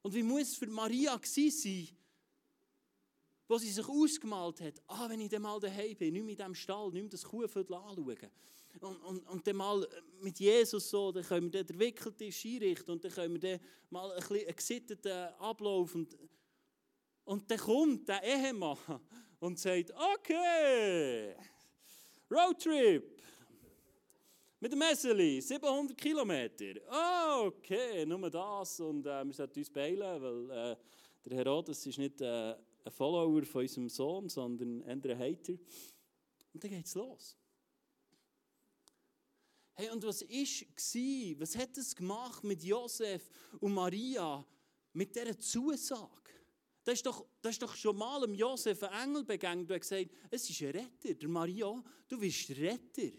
Und 0.02 0.14
wie 0.14 0.24
muss 0.24 0.44
es 0.44 0.56
für 0.56 0.68
Maria 0.68 1.20
sein, 1.24 1.88
wo 3.48 3.58
sie 3.58 3.70
sich 3.70 3.88
ausgemalt 3.88 4.62
hat, 4.62 4.82
ah, 4.88 5.10
wenn 5.10 5.20
ich 5.20 5.30
dann 5.30 5.42
mal 5.42 5.60
daheim 5.60 5.96
bin, 5.98 6.14
nicht 6.14 6.24
mehr 6.24 6.32
in 6.32 6.38
diesem 6.38 6.56
Stall, 6.56 6.90
nicht 6.92 7.02
mehr 7.02 7.10
das 7.10 7.24
Kuhviertel 7.24 7.76
anschauen. 7.76 8.32
Und, 8.80 9.04
und, 9.04 9.28
und 9.28 9.46
dann 9.46 9.56
mal 9.58 9.86
mit 10.22 10.40
Jesus 10.40 10.90
so, 10.90 11.12
dann 11.12 11.24
können 11.24 11.52
wir 11.52 11.64
den 11.64 11.78
Wickeltisch 11.78 12.46
einrichten 12.46 12.94
und 12.94 13.04
dann 13.04 13.12
können 13.12 13.34
wir 13.34 13.58
dann 13.58 13.68
mal 13.90 14.12
ein 14.14 14.24
einen 14.24 14.56
gesitteten 14.56 15.12
Ablauf 15.38 15.94
und, 15.94 16.18
und 17.26 17.52
dann 17.52 17.60
kommt 17.60 18.08
der 18.08 18.24
Ehemann 18.24 18.78
und 19.42 19.60
sagt, 19.60 19.92
okay, 19.92 21.36
Roadtrip 22.32 23.22
mit 24.62 24.72
dem 24.72 24.80
Messeli, 24.80 25.42
700 25.42 25.98
Kilometer. 25.98 26.76
Okay, 27.46 28.06
nur 28.06 28.30
das 28.30 28.80
und 28.80 29.06
äh, 29.06 29.26
wir 29.26 29.34
sollten 29.34 29.60
uns 29.60 29.70
beilen, 29.70 30.22
weil 30.22 30.50
äh, 30.52 30.76
der 31.26 31.38
Herodes 31.38 31.86
ist 31.86 31.98
nicht... 31.98 32.22
Äh, 32.22 32.56
ein 32.84 32.92
Follower 32.92 33.44
von 33.44 33.62
unserem 33.62 33.90
Sohn, 33.90 34.30
sondern 34.30 34.84
ein 34.84 35.02
Hater. 35.04 35.54
Und 36.54 36.64
dann 36.64 36.72
geht 36.72 36.86
es 36.86 36.96
los. 36.96 37.38
Hey, 39.74 39.90
und 39.90 40.04
was 40.04 40.22
war, 40.22 41.40
was 41.40 41.58
hat 41.58 41.78
es 41.78 41.96
gemacht 41.96 42.44
mit 42.44 42.64
Josef 42.64 43.30
und 43.60 43.74
Maria, 43.74 44.46
mit 44.94 45.16
dieser 45.16 45.40
Zusage? 45.40 46.10
Da 46.84 46.92
ist, 46.92 47.06
doch, 47.06 47.26
da 47.42 47.50
ist 47.50 47.62
doch 47.62 47.76
schon 47.76 47.96
mal 47.96 48.22
dem 48.22 48.34
Josef 48.34 48.82
ein 48.84 49.10
Engel 49.10 49.24
begegnet 49.24 49.72
und 49.72 49.80
gesagt, 49.80 50.10
es 50.32 50.50
ist 50.50 50.62
ein 50.62 50.72
Retter. 50.72 51.14
Der 51.14 51.30
Maria, 51.30 51.84
du 52.08 52.20
willst 52.20 52.50
Retter 52.50 53.12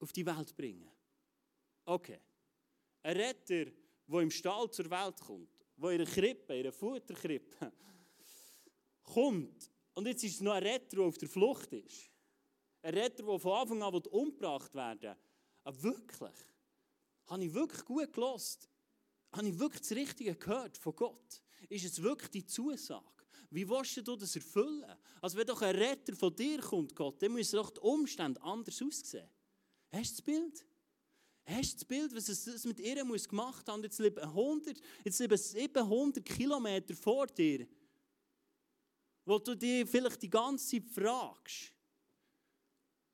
auf 0.00 0.12
die 0.12 0.26
Welt 0.26 0.56
bringen. 0.56 0.90
Okay. 1.84 2.18
Ein 3.02 3.16
Retter, 3.16 3.66
der 4.06 4.20
im 4.20 4.30
Stall 4.30 4.70
zur 4.70 4.90
Welt 4.90 5.20
kommt 5.20 5.60
wo 5.80 5.88
in 5.88 6.00
einer 6.00 6.10
Krippe, 6.10 6.54
in 6.54 6.60
einer 6.60 6.72
Futterkrippe, 6.72 7.72
kommt. 9.02 9.70
Und 9.94 10.06
jetzt 10.06 10.22
ist 10.22 10.34
es 10.34 10.40
noch 10.40 10.52
ein 10.52 10.62
Retter, 10.62 10.96
der 10.96 11.04
auf 11.04 11.18
der 11.18 11.28
Flucht 11.28 11.72
ist. 11.72 12.10
Ein 12.82 12.94
Retter, 12.94 13.24
der 13.24 13.38
von 13.38 13.52
Anfang 13.52 13.82
an 13.82 13.94
umgebracht 13.94 14.74
werden 14.74 15.02
will. 15.02 15.16
Aber 15.64 15.76
ah, 15.78 15.82
wirklich, 15.82 16.36
habe 17.26 17.44
ich 17.44 17.52
wirklich 17.52 17.84
gut 17.84 18.12
gelost? 18.12 18.68
Habe 19.32 19.48
ich 19.48 19.58
wirklich 19.58 19.82
das 19.82 19.92
Richtige 19.92 20.34
gehört 20.34 20.76
von 20.78 20.96
Gott? 20.96 21.42
Ist 21.68 21.84
es 21.84 22.02
wirklich 22.02 22.30
die 22.30 22.46
Zusage? 22.46 23.04
Wie 23.50 23.68
willst 23.68 23.96
du 23.96 24.16
das 24.16 24.36
erfüllen? 24.36 24.96
Also 25.20 25.36
wenn 25.36 25.46
doch 25.46 25.60
ein 25.60 25.74
Retter 25.76 26.14
von 26.14 26.34
dir 26.34 26.60
kommt, 26.60 26.94
Gott, 26.94 27.22
dann 27.22 27.32
müssen 27.32 27.56
doch 27.56 27.70
die 27.70 27.80
Umstände 27.80 28.40
anders 28.42 28.80
aussehen. 28.82 29.28
Hast 29.92 30.10
du 30.10 30.14
das 30.16 30.22
Bild? 30.22 30.66
Hast 31.44 31.72
du 31.72 31.76
das 31.78 31.84
Bild, 31.84 32.14
was 32.14 32.28
es 32.28 32.64
mit 32.64 32.78
ihr 32.78 33.04
muss 33.04 33.28
gemacht 33.28 33.68
haben? 33.68 33.82
Jetzt 33.82 33.98
leben 33.98 34.22
100, 34.22 34.80
jetzt 35.04 35.18
leben 35.18 35.36
700 35.36 36.24
Kilometer 36.24 36.94
vor 36.94 37.26
dir, 37.26 37.66
wo 39.24 39.38
du 39.38 39.56
dir 39.56 39.86
vielleicht 39.86 40.22
die 40.22 40.30
ganze 40.30 40.66
Zeit 40.66 40.88
fragst, 40.88 41.72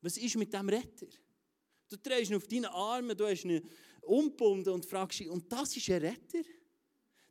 was 0.03 0.19
ist 0.19 0.37
mit 0.37 0.53
dem 0.53 0.69
Retter? 0.69 1.07
Du 1.89 1.97
drehst 1.97 2.31
ihn 2.31 2.37
auf 2.37 2.47
deine 2.47 2.71
Arme, 2.71 3.17
du 3.17 3.27
hast 3.27 3.45
ihn 3.45 3.67
umgebunden 4.03 4.71
und 4.71 4.85
fragst 4.85 5.21
ihn, 5.21 5.31
und 5.31 5.51
das 5.51 5.77
ist 5.77 5.89
ein 5.89 6.03
Retter? 6.03 6.43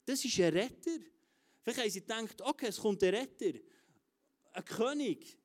Das 0.05 0.23
ist 0.25 0.39
ein 0.39 0.53
Retter? 0.53 0.99
Vielleicht 1.61 1.79
haben 1.79 1.89
sie 1.89 2.01
gedacht, 2.01 2.41
okay, 2.41 2.67
es 2.67 2.77
kommt 2.77 3.03
ein 3.03 3.13
Retter, 3.13 3.59
ein 4.53 4.65
König, 4.65 5.37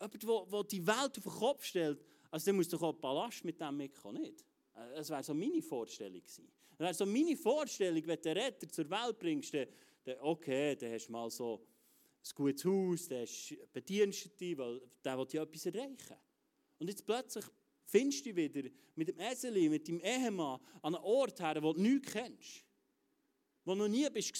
jemand, 0.00 0.52
der 0.52 0.64
die 0.64 0.86
Welt 0.86 1.18
auf 1.18 1.24
den 1.24 1.32
Kopf 1.32 1.64
stellt. 1.64 2.07
Also 2.30 2.44
der 2.46 2.54
muss 2.54 2.68
doch 2.68 2.82
auch 2.82 2.92
Palast 2.92 3.44
mit 3.44 3.60
dem 3.60 3.76
mitkommen, 3.76 4.22
nicht? 4.22 4.44
Das 4.94 5.10
wäre 5.10 5.22
so 5.22 5.34
meine 5.34 5.62
Vorstellung 5.62 6.20
gewesen. 6.20 6.48
Das 6.70 6.78
wäre 6.78 6.94
so 6.94 7.06
meine 7.06 7.36
Vorstellung, 7.36 8.06
wenn 8.06 8.16
du 8.16 8.22
den 8.22 8.38
Retter 8.38 8.68
zur 8.68 8.88
Welt 8.88 9.18
bringst, 9.18 9.52
dann, 9.54 9.66
dann 10.04 10.16
okay, 10.20 10.76
dann 10.76 10.92
hast 10.92 11.08
du 11.08 11.12
mal 11.12 11.30
so 11.30 11.66
ein 12.22 12.34
gutes 12.34 12.64
Haus, 12.64 13.08
dann 13.08 13.22
hast 13.22 13.50
du 13.50 13.56
Bedienstete, 13.72 14.58
weil 14.58 14.80
der 15.04 15.18
will 15.18 15.26
ja 15.32 15.42
etwas 15.42 15.66
erreichen. 15.66 16.16
Und 16.78 16.88
jetzt 16.88 17.04
plötzlich 17.04 17.44
findest 17.84 18.26
du 18.26 18.32
dich 18.32 18.54
wieder 18.54 18.68
mit 18.94 19.08
dem 19.08 19.18
Eseli, 19.18 19.68
mit 19.68 19.88
dem 19.88 20.00
Ehemann 20.00 20.60
an 20.82 20.94
einem 20.94 21.04
Ort 21.04 21.40
her, 21.40 21.60
wo 21.62 21.72
du 21.72 21.80
nichts 21.80 22.12
kennst, 22.12 22.64
wo 23.64 23.72
du 23.72 23.78
noch 23.78 23.88
nie 23.88 24.08
bist 24.10 24.36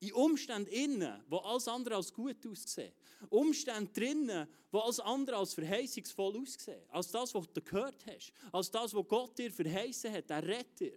in 0.00 0.12
Umständen 0.12 0.70
innen, 0.70 1.24
wo 1.28 1.38
alles 1.38 1.68
andere 1.68 1.96
als 1.96 2.12
gut 2.12 2.46
aussehen. 2.46 2.92
Umstände 3.30 3.92
drinnen, 3.92 4.48
wo 4.70 4.80
alles 4.80 5.00
andere 5.00 5.36
als 5.36 5.54
verheißungsvoll 5.54 6.36
aussehen. 6.38 6.82
Als 6.90 7.10
das, 7.10 7.34
was 7.34 7.50
du 7.52 7.62
gehört 7.62 8.04
hast. 8.06 8.32
Als 8.52 8.70
das, 8.70 8.94
was 8.94 9.08
Gott 9.08 9.38
dir 9.38 9.50
verheißen 9.50 10.12
hat, 10.12 10.28
der 10.28 10.46
Retter, 10.46 10.96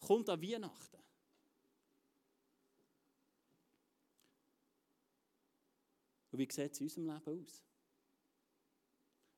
kommt 0.00 0.28
an 0.28 0.42
Weihnachten. 0.42 0.98
Und 6.30 6.38
wie 6.38 6.48
sieht 6.50 6.72
es 6.72 6.80
in 6.80 6.86
unserem 6.86 7.06
Leben 7.06 7.44
aus? 7.44 7.62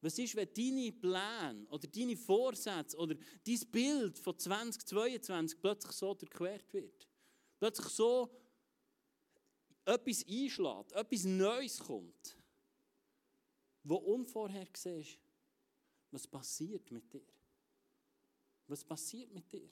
Was 0.00 0.18
ist, 0.18 0.36
wenn 0.36 0.52
deine 0.52 0.92
Pläne 0.92 1.66
oder 1.70 1.88
deine 1.88 2.16
Vorsätze 2.16 2.96
oder 2.96 3.14
dein 3.14 3.60
Bild 3.72 4.18
von 4.18 4.38
2022 4.38 5.58
plötzlich 5.58 5.92
so 5.92 6.14
durchquert 6.14 6.72
wird? 6.72 7.08
Plötzlich 7.58 7.88
so 7.88 8.30
etwas 9.84 10.24
einschlägt, 10.26 10.92
etwas 10.92 11.24
Neues 11.24 11.78
kommt, 11.78 12.36
wo 13.82 13.96
unvorhergesehen 13.96 15.00
ist, 15.00 15.18
was 16.10 16.26
passiert 16.26 16.90
mit 16.90 17.12
dir? 17.12 17.26
Was 18.66 18.84
passiert 18.84 19.32
mit 19.32 19.52
dir? 19.52 19.68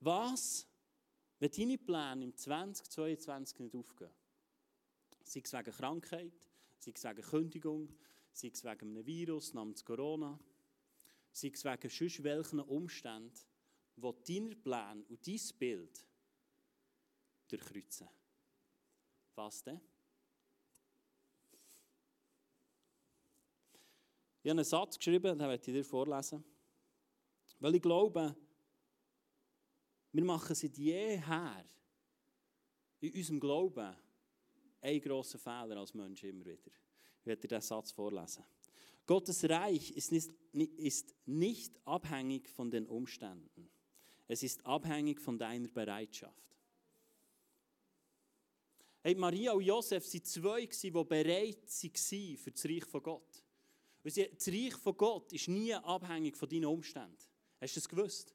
Was, 0.00 0.66
wenn 1.38 1.50
deine 1.50 1.78
Pläne 1.78 2.24
im 2.24 2.36
2022 2.36 3.58
nicht 3.58 3.74
aufgehen? 3.74 4.10
Sei 5.24 5.40
es 5.44 5.52
wegen 5.52 5.72
Krankheit, 5.72 6.48
sei 6.78 6.92
es 6.94 7.04
wegen 7.04 7.22
Kündigung, 7.22 7.94
sei 8.32 8.50
es 8.52 8.64
wegen 8.64 8.96
einem 8.96 9.06
Virus 9.06 9.52
namens 9.52 9.84
Corona, 9.84 10.38
sei 11.32 11.50
es 11.52 11.64
wegen 11.64 11.90
sonst 11.90 12.22
welchen 12.22 12.60
Umständen, 12.60 13.32
wo 13.96 14.12
deine 14.12 14.56
Pläne 14.56 15.04
und 15.08 15.26
dein 15.26 15.58
Bild 15.58 16.04
durchkreuzen. 17.52 18.08
Was 19.34 19.62
denn? 19.62 19.80
Ich 24.42 24.50
habe 24.50 24.58
einen 24.58 24.64
Satz 24.64 24.96
geschrieben, 24.98 25.38
den 25.38 25.46
möchte 25.46 25.70
ich 25.70 25.76
dir 25.76 25.84
vorlesen. 25.84 26.44
Weil 27.60 27.76
ich 27.76 27.82
glaube, 27.82 28.34
wir 30.10 30.24
machen 30.24 30.54
seit 30.54 30.76
jeher 30.76 31.64
in 33.00 33.14
unserem 33.14 33.40
Glauben 33.40 33.96
einen 34.80 35.00
grossen 35.00 35.38
Fehler 35.38 35.76
als 35.76 35.94
Menschen 35.94 36.30
immer 36.30 36.44
wieder. 36.44 36.72
Ich 37.20 37.26
werde 37.26 37.42
dir 37.42 37.56
diesen 37.56 37.68
Satz 37.68 37.92
vorlesen. 37.92 38.44
Gottes 39.06 39.44
Reich 39.48 39.92
ist 39.92 40.10
nicht, 40.10 40.32
ist 40.52 41.14
nicht 41.26 41.80
abhängig 41.86 42.48
von 42.48 42.70
den 42.70 42.86
Umständen. 42.86 43.70
Es 44.26 44.42
ist 44.42 44.64
abhängig 44.66 45.20
von 45.20 45.38
deiner 45.38 45.68
Bereitschaft. 45.68 46.51
Hey, 49.04 49.16
Maria 49.16 49.52
und 49.52 49.64
Josef 49.64 50.04
waren 50.04 50.24
zwei, 50.24 50.66
die 50.66 50.90
bereit 50.92 51.68
waren 51.68 52.38
für 52.38 52.52
das 52.52 52.64
Reich 52.64 52.84
von 52.84 53.02
Gott. 53.02 53.42
das 54.14 54.46
Reich 54.46 54.74
von 54.74 54.96
Gott 54.96 55.32
ist 55.32 55.48
nie 55.48 55.74
abhängig 55.74 56.36
von 56.36 56.48
deinen 56.48 56.66
Umständen. 56.66 57.18
Hast 57.60 57.74
du 57.74 57.80
das 57.80 57.88
gewusst? 57.88 58.32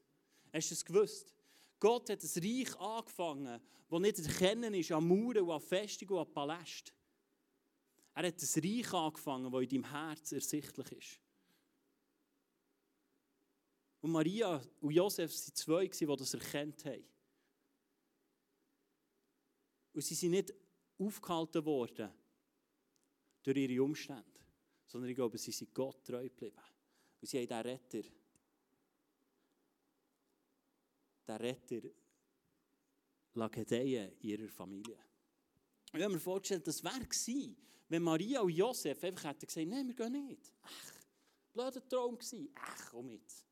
Hast 0.52 0.70
du 0.70 0.74
das 0.74 0.84
gewusst? 0.84 1.32
Gott 1.80 2.10
hat 2.10 2.22
ein 2.22 2.42
Reich 2.42 2.76
angefangen, 2.78 3.60
das 3.88 4.00
nicht 4.00 4.18
erkennen 4.18 4.74
ist 4.74 4.92
an 4.92 5.08
Mauern 5.08 5.48
an 5.48 5.60
Festungen 5.60 6.12
und 6.12 6.26
an 6.26 6.32
Palästen. 6.34 6.94
Er 8.14 8.26
hat 8.26 8.42
ein 8.42 8.62
Reich 8.62 8.92
angefangen, 8.92 9.50
das 9.50 9.62
in 9.62 9.68
deinem 9.68 9.90
Herz 9.90 10.32
ersichtlich 10.32 10.92
ist. 10.92 11.20
Und 14.02 14.10
Maria 14.10 14.60
und 14.82 14.90
Josef 14.92 15.32
waren 15.32 15.54
zwei, 15.54 15.86
die 15.86 16.06
das 16.06 16.34
erkannt 16.34 16.84
haben. 16.84 17.04
Und 19.98 20.04
sie 20.04 20.14
sind 20.14 20.30
nicht 20.30 20.54
aufgehalten 20.96 21.64
worden 21.64 22.08
durch 23.42 23.56
ihre 23.56 23.82
Umstände, 23.82 24.40
sondern 24.86 25.10
ich 25.10 25.16
glaube, 25.16 25.36
sie 25.38 25.50
sind 25.50 25.74
Gott 25.74 26.04
treu 26.04 26.22
geblieben. 26.22 26.62
Und 27.20 27.26
sie 27.26 27.38
haben 27.38 27.48
diesen 27.48 27.62
Retter, 27.62 28.08
den 31.26 31.36
Retter 31.36 31.90
gedeihen 33.50 34.12
in 34.20 34.28
ihrer 34.28 34.48
Familie. 34.48 35.00
Ich 35.92 36.00
habe 36.00 36.14
mir 36.14 36.20
vorgestellt, 36.20 36.68
das 36.68 36.84
wäre 36.84 37.00
gewesen, 37.00 37.56
wenn 37.88 38.04
Maria 38.04 38.40
und 38.42 38.50
Josef 38.50 39.02
einfach 39.02 39.30
hätten 39.30 39.46
gesagt, 39.46 39.66
nein, 39.66 39.88
wir 39.88 39.96
gehen 39.96 40.12
nicht. 40.28 40.52
Ach, 40.62 40.92
blöder 41.52 41.88
Traum 41.88 42.16
gewesen. 42.16 42.48
Ach, 42.54 42.90
komm 42.92 43.10
jetzt. 43.10 43.44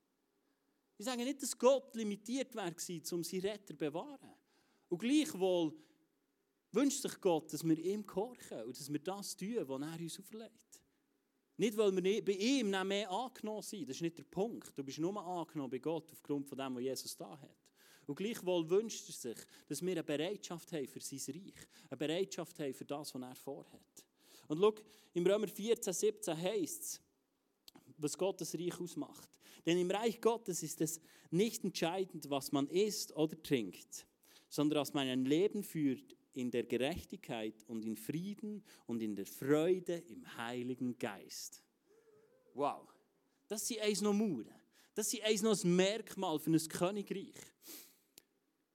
Ich 0.96 1.06
sage 1.06 1.24
nicht, 1.24 1.42
dass 1.42 1.58
Gott 1.58 1.96
limitiert 1.96 2.54
war, 2.54 2.68
um 2.68 3.24
seinen 3.24 3.40
Retter 3.40 3.66
zu 3.66 3.76
bewahren. 3.76 4.36
Und 4.88 4.98
gleichwohl 4.98 5.76
wünscht 6.72 7.02
sich 7.02 7.20
Gott, 7.20 7.52
dass 7.52 7.64
wir 7.64 7.78
ihm 7.78 8.06
gehorchen 8.06 8.62
und 8.64 8.78
dass 8.78 8.92
wir 8.92 8.98
das 8.98 9.36
tun, 9.36 9.68
was 9.68 9.80
er 9.82 10.00
uns 10.00 10.18
auferlegt. 10.18 10.80
Nicht, 11.58 11.76
weil 11.76 11.92
wir 11.92 12.24
bei 12.24 12.32
ihm 12.32 12.70
nicht 12.70 12.84
mehr 12.84 13.10
angenommen 13.10 13.62
sind, 13.62 13.88
das 13.88 13.96
ist 13.96 14.02
nicht 14.02 14.18
der 14.18 14.24
Punkt. 14.24 14.76
Du 14.76 14.84
bist 14.84 14.98
nur 14.98 15.18
angenommen 15.18 15.70
bei 15.70 15.78
Gott 15.78 16.10
aufgrund 16.12 16.46
von 16.46 16.58
dem, 16.58 16.74
was 16.74 16.82
Jesus 16.82 17.16
da 17.16 17.38
hat. 17.40 17.56
Und 18.06 18.14
gleichwohl 18.14 18.68
wünscht 18.68 19.08
er 19.08 19.14
sich, 19.14 19.46
dass 19.66 19.82
wir 19.82 19.92
eine 19.92 20.04
Bereitschaft 20.04 20.70
haben 20.72 20.86
für 20.86 21.00
sein 21.00 21.34
Reich, 21.34 21.66
eine 21.90 21.96
Bereitschaft 21.96 22.58
haben 22.60 22.74
für 22.74 22.84
das, 22.84 23.14
was 23.14 23.22
er 23.22 23.34
vorhat. 23.34 24.04
Und 24.48 24.60
schau, 24.60 24.74
im 25.14 25.26
Römer 25.26 25.48
14, 25.48 25.92
17 25.92 26.36
heißt 26.36 26.82
es, 26.82 27.00
was 27.96 28.16
Gottes 28.16 28.54
Reich 28.54 28.78
ausmacht. 28.78 29.40
Denn 29.64 29.78
im 29.78 29.90
Reich 29.90 30.20
Gottes 30.20 30.62
ist 30.62 30.80
es 30.80 31.00
nicht 31.30 31.64
entscheidend, 31.64 32.28
was 32.30 32.52
man 32.52 32.68
isst 32.68 33.16
oder 33.16 33.42
trinkt, 33.42 34.06
sondern 34.48 34.76
dass 34.76 34.94
man 34.94 35.08
ein 35.08 35.24
Leben 35.24 35.64
führt 35.64 36.15
in 36.36 36.50
der 36.50 36.64
Gerechtigkeit 36.64 37.54
und 37.66 37.84
in 37.84 37.96
Frieden 37.96 38.62
und 38.86 39.02
in 39.02 39.16
der 39.16 39.26
Freude 39.26 40.02
im 40.08 40.36
Heiligen 40.36 40.96
Geist. 40.98 41.62
Wow, 42.54 42.86
das 43.48 43.66
sind 43.66 43.80
eins 43.80 44.00
noch 44.00 44.12
Mauern. 44.12 44.54
Das 44.94 45.10
sind 45.10 45.24
eins 45.24 45.42
noch 45.42 45.62
ein 45.62 45.76
Merkmal 45.76 46.38
für 46.38 46.50
ein 46.50 46.68
Königreich. 46.68 47.34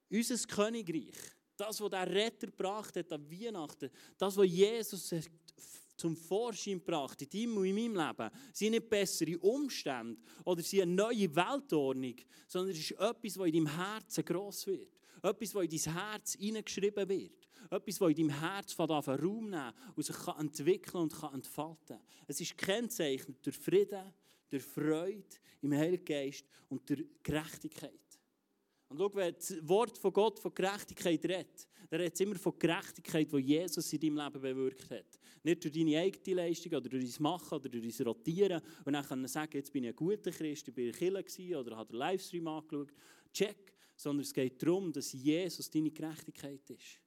Unser 0.10 0.48
Königreich, 0.48 1.16
das, 1.56 1.80
was 1.80 1.90
der 1.90 2.08
Retter 2.08 2.48
gebracht 2.48 2.96
hat 2.96 3.12
an 3.12 3.30
Weihnachten, 3.30 3.90
das, 4.18 4.36
was 4.36 4.48
Jesus 4.48 5.14
zum 5.96 6.16
Vorschein 6.16 6.80
gebracht 6.80 7.22
in 7.22 7.30
deinem 7.30 7.58
und 7.58 7.66
in 7.66 7.76
meinem 7.76 8.08
Leben, 8.08 8.30
sind 8.54 8.72
nicht 8.72 8.90
bessere 8.90 9.38
Umstände 9.40 10.20
oder 10.44 10.64
sind 10.64 10.82
eine 10.82 10.94
neue 10.94 11.36
Weltordnung, 11.36 12.16
sondern 12.48 12.72
es 12.72 12.80
ist 12.80 12.92
etwas, 12.92 13.38
was 13.38 13.48
in 13.48 13.54
deinem 13.54 13.76
Herzen 13.76 14.26
gross 14.26 14.66
wird. 14.68 15.01
Etwas, 15.22 15.56
was 15.56 15.64
in 15.64 15.70
dein 15.70 15.94
Herz 15.94 16.34
hineingeschrieben 16.34 17.10
wird. 17.10 17.48
Etwas, 17.70 18.02
was 18.02 18.10
in 18.10 18.16
deinem 18.16 18.40
Herz 18.40 18.74
von 18.74 18.90
Raum 18.90 19.50
nehmen 19.50 19.74
und 19.96 20.04
sich 20.04 20.16
kann 20.16 20.40
entwickeln 20.40 21.04
und 21.04 21.14
kann 21.14 21.36
entfalten 21.36 22.00
Es 22.28 22.42
ist 22.42 22.58
kennzeichnet 22.58 23.38
durch 23.46 23.58
Frieden, 23.58 24.14
durch 24.50 24.64
Freude 24.64 25.24
im 25.62 25.74
Heiligen 25.74 26.06
Geist 26.06 26.46
und 26.70 26.90
durch 26.90 27.06
Gerechtigkeit. 27.24 28.00
Und 28.90 28.98
schau, 28.98 29.10
wenn 29.14 29.34
das 29.34 29.56
Wort 29.68 29.98
von 29.98 30.12
Gott 30.12 30.38
von 30.38 30.54
Gerechtigkeit 30.54 31.24
redet, 31.24 31.68
dann 31.90 32.02
redet 32.02 32.14
es 32.14 32.20
immer 32.20 32.36
von 32.36 32.60
Gerechtigkeit, 32.60 33.32
die 33.32 33.38
Jesus 33.38 33.94
in 33.94 34.00
deinem 34.02 34.18
Leben 34.18 34.42
bewirkt 34.42 34.92
hat. 34.92 35.06
Nicht 35.44 35.64
durch 35.64 35.74
deine 35.74 35.98
eigene 35.98 36.36
Leistung 36.36 36.74
oder 36.74 36.90
durch 36.90 37.10
dein 37.10 37.24
Machen 37.24 37.56
oder 37.56 37.70
durch 37.70 37.98
dein 37.98 38.08
Rotieren 38.08 38.62
und 38.84 38.92
dann 38.92 39.06
können 39.06 39.28
sagen, 39.28 39.52
jetzt 39.54 39.72
bin 39.72 39.86
ich 39.86 39.92
ein 39.92 39.96
guter 39.96 40.32
Christ, 40.32 40.68
ich 40.68 40.74
bin 40.74 40.88
in 40.88 40.94
Kirche 40.94 41.58
oder 41.58 41.78
habe 41.78 41.90
den 41.90 42.00
Livestream 42.00 42.48
angeschaut. 42.48 42.92
Check. 43.32 43.74
Sondern 44.02 44.24
es 44.24 44.34
geht 44.34 44.62
darum, 44.64 44.92
dass 44.92 45.12
Jesus 45.12 45.70
deine 45.70 45.92
Gerechtigkeit 45.92 46.68
ist. 46.70 47.00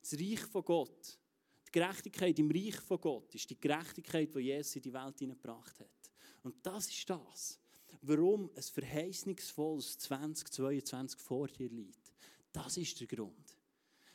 Das 0.00 0.18
Reich 0.18 0.40
von 0.40 0.64
Gott, 0.64 1.18
die 1.66 1.72
Gerechtigkeit 1.72 2.38
im 2.38 2.50
Reich 2.50 2.76
von 2.76 3.00
Gott, 3.00 3.34
ist 3.34 3.50
die 3.50 3.60
Gerechtigkeit, 3.60 4.34
die 4.34 4.40
Jesus 4.40 4.76
in 4.76 4.82
die 4.82 4.92
Welt 4.92 5.18
hineingebracht 5.18 5.80
hat. 5.80 6.10
Und 6.42 6.64
das 6.64 6.88
ist 6.88 7.10
das 7.10 7.60
warum 8.02 8.50
ein 8.54 8.62
verheißungsvolles 8.62 9.98
2022 9.98 11.20
vor 11.20 11.48
dir 11.48 11.68
liegt. 11.68 12.12
Das 12.52 12.76
ist 12.76 13.00
der 13.00 13.06
Grund. 13.06 13.56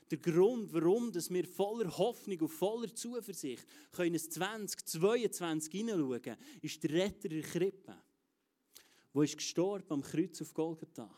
Der 0.10 0.18
Grund, 0.18 0.74
warum 0.74 1.12
dass 1.12 1.30
wir 1.30 1.48
voller 1.48 1.98
Hoffnung 1.98 2.42
und 2.42 2.50
voller 2.50 2.94
Zuversicht 2.94 3.66
können 3.92 4.16
ins 4.16 4.30
2022 4.30 5.72
hineinschauen 5.72 6.22
können, 6.22 6.42
ist 6.62 6.84
der 6.84 6.92
Retter 6.92 7.30
der 7.30 7.44
Krippe, 7.44 7.96
der 9.14 9.22
ist 9.22 9.38
gestorben 9.38 9.92
am 9.92 10.02
Kreuz 10.02 10.42
auf 10.42 10.54
Golgatha, 10.54 11.10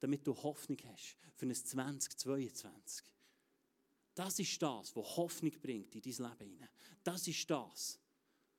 damit 0.00 0.26
du 0.26 0.34
Hoffnung 0.34 0.78
hast 0.92 1.16
für 1.34 1.46
ein 1.46 1.54
2022. 1.54 3.06
Das 4.14 4.38
ist 4.38 4.62
das, 4.62 4.96
was 4.96 5.16
Hoffnung 5.16 5.52
bringt 5.60 5.94
in 5.94 6.00
dein 6.00 6.30
Leben 6.30 6.50
hinein. 6.52 6.68
Das 7.04 7.28
ist 7.28 7.50
das, 7.50 7.98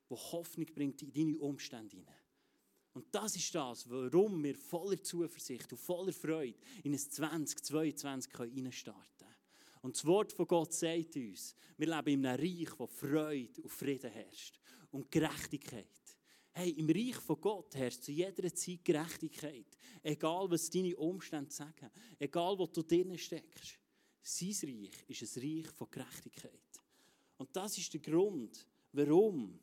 was 0.10 0.32
Hoffnung 0.32 0.68
bringt 0.68 1.02
in 1.02 1.12
deine 1.12 1.40
Umstände 1.40 1.96
hinein. 1.96 2.14
Und 2.94 3.14
das 3.14 3.36
ist 3.36 3.54
das, 3.54 3.90
warum 3.90 4.44
wir 4.44 4.56
voller 4.56 5.02
Zuversicht 5.02 5.72
und 5.72 5.78
voller 5.78 6.14
Freude 6.14 6.58
in 6.84 6.94
ein 6.94 7.00
2022 7.00 8.32
hineinstarten 8.36 9.04
können. 9.18 9.36
Und 9.82 9.96
das 9.96 10.06
Wort 10.06 10.34
von 10.34 10.48
Gott 10.48 10.74
sagt 10.74 11.16
uns, 11.16 11.56
wir 11.78 11.88
leben 11.88 12.08
in 12.08 12.26
einem 12.26 12.40
Reich, 12.40 12.80
wo 12.80 12.88
Freude 12.88 13.62
und 13.62 13.70
Frieden 13.70 14.12
herrscht. 14.12 14.60
Und 14.92 15.12
Gerechtigkeit. 15.12 15.86
Hey, 16.58 16.72
im 16.72 16.90
Reich 16.90 17.18
von 17.18 17.40
Gott 17.40 17.76
herrscht 17.76 18.02
zu 18.02 18.12
jeder 18.12 18.52
Zeit 18.52 18.84
Gerechtigkeit. 18.84 19.78
Egal, 20.02 20.50
was 20.50 20.68
deine 20.72 20.98
Umstände 20.98 21.52
sagen. 21.52 21.92
Egal, 22.18 22.58
wo 22.58 22.66
du 22.66 22.82
drinnen 22.82 23.16
steckst. 23.16 23.78
Sein 24.24 24.56
Reich 24.64 25.04
ist 25.08 25.38
ein 25.38 25.44
Reich 25.44 25.68
von 25.68 25.88
Gerechtigkeit. 25.92 26.82
Und 27.38 27.56
das 27.56 27.78
ist 27.78 27.94
der 27.94 28.00
Grund, 28.00 28.66
warum 28.92 29.60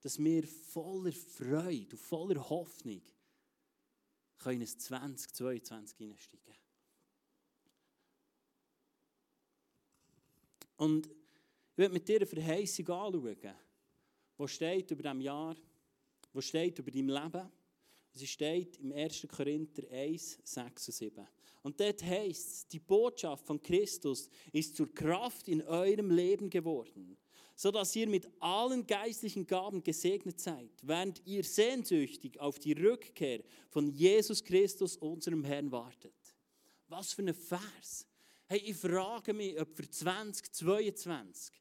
dass 0.00 0.18
wir 0.18 0.42
voller 0.42 1.12
Freude 1.12 1.92
und 1.92 2.00
voller 2.00 2.50
Hoffnung 2.50 3.02
können 4.38 4.62
ins 4.62 4.76
2022 4.76 5.96
hineinsteigen 5.96 6.54
Und 10.78 11.06
ich 11.06 11.78
werde 11.78 11.94
mit 11.94 12.08
dir 12.08 12.16
eine 12.16 12.26
Verheißung 12.26 12.88
anschauen, 12.88 13.54
die 14.36 14.48
steht 14.48 14.90
über 14.90 15.02
diesem 15.04 15.20
Jahr, 15.20 15.56
die 16.34 16.42
steht 16.42 16.78
über 16.78 16.90
dein 16.90 17.08
Leben. 17.08 17.50
Sie 18.12 18.26
steht 18.26 18.78
im 18.78 18.92
1. 18.92 19.26
Korinther 19.28 19.82
1, 19.90 20.38
6 20.44 20.88
und 20.88 20.94
7. 20.94 21.28
Und 21.62 21.80
dort 21.80 22.02
heißt 22.02 22.52
es, 22.52 22.68
die 22.68 22.78
Botschaft 22.78 23.46
von 23.46 23.60
Christus 23.60 24.28
ist 24.52 24.76
zur 24.76 24.92
Kraft 24.94 25.48
in 25.48 25.62
eurem 25.62 26.10
Leben 26.10 26.50
geworden 26.50 27.16
so 27.56 27.70
dass 27.70 27.94
ihr 27.94 28.08
mit 28.08 28.28
allen 28.40 28.86
geistlichen 28.86 29.46
Gaben 29.46 29.82
gesegnet 29.82 30.40
seid, 30.40 30.70
während 30.82 31.22
ihr 31.24 31.44
sehnsüchtig 31.44 32.40
auf 32.40 32.58
die 32.58 32.72
Rückkehr 32.72 33.42
von 33.70 33.88
Jesus 33.88 34.42
Christus, 34.42 34.96
unserem 34.96 35.44
Herrn, 35.44 35.70
wartet. 35.70 36.14
Was 36.88 37.12
für 37.12 37.22
ein 37.22 37.34
Vers. 37.34 38.06
Hey, 38.46 38.58
ich 38.58 38.76
frage 38.76 39.32
mich, 39.32 39.58
ob 39.60 39.74
für 39.74 39.88
2022 39.88 41.54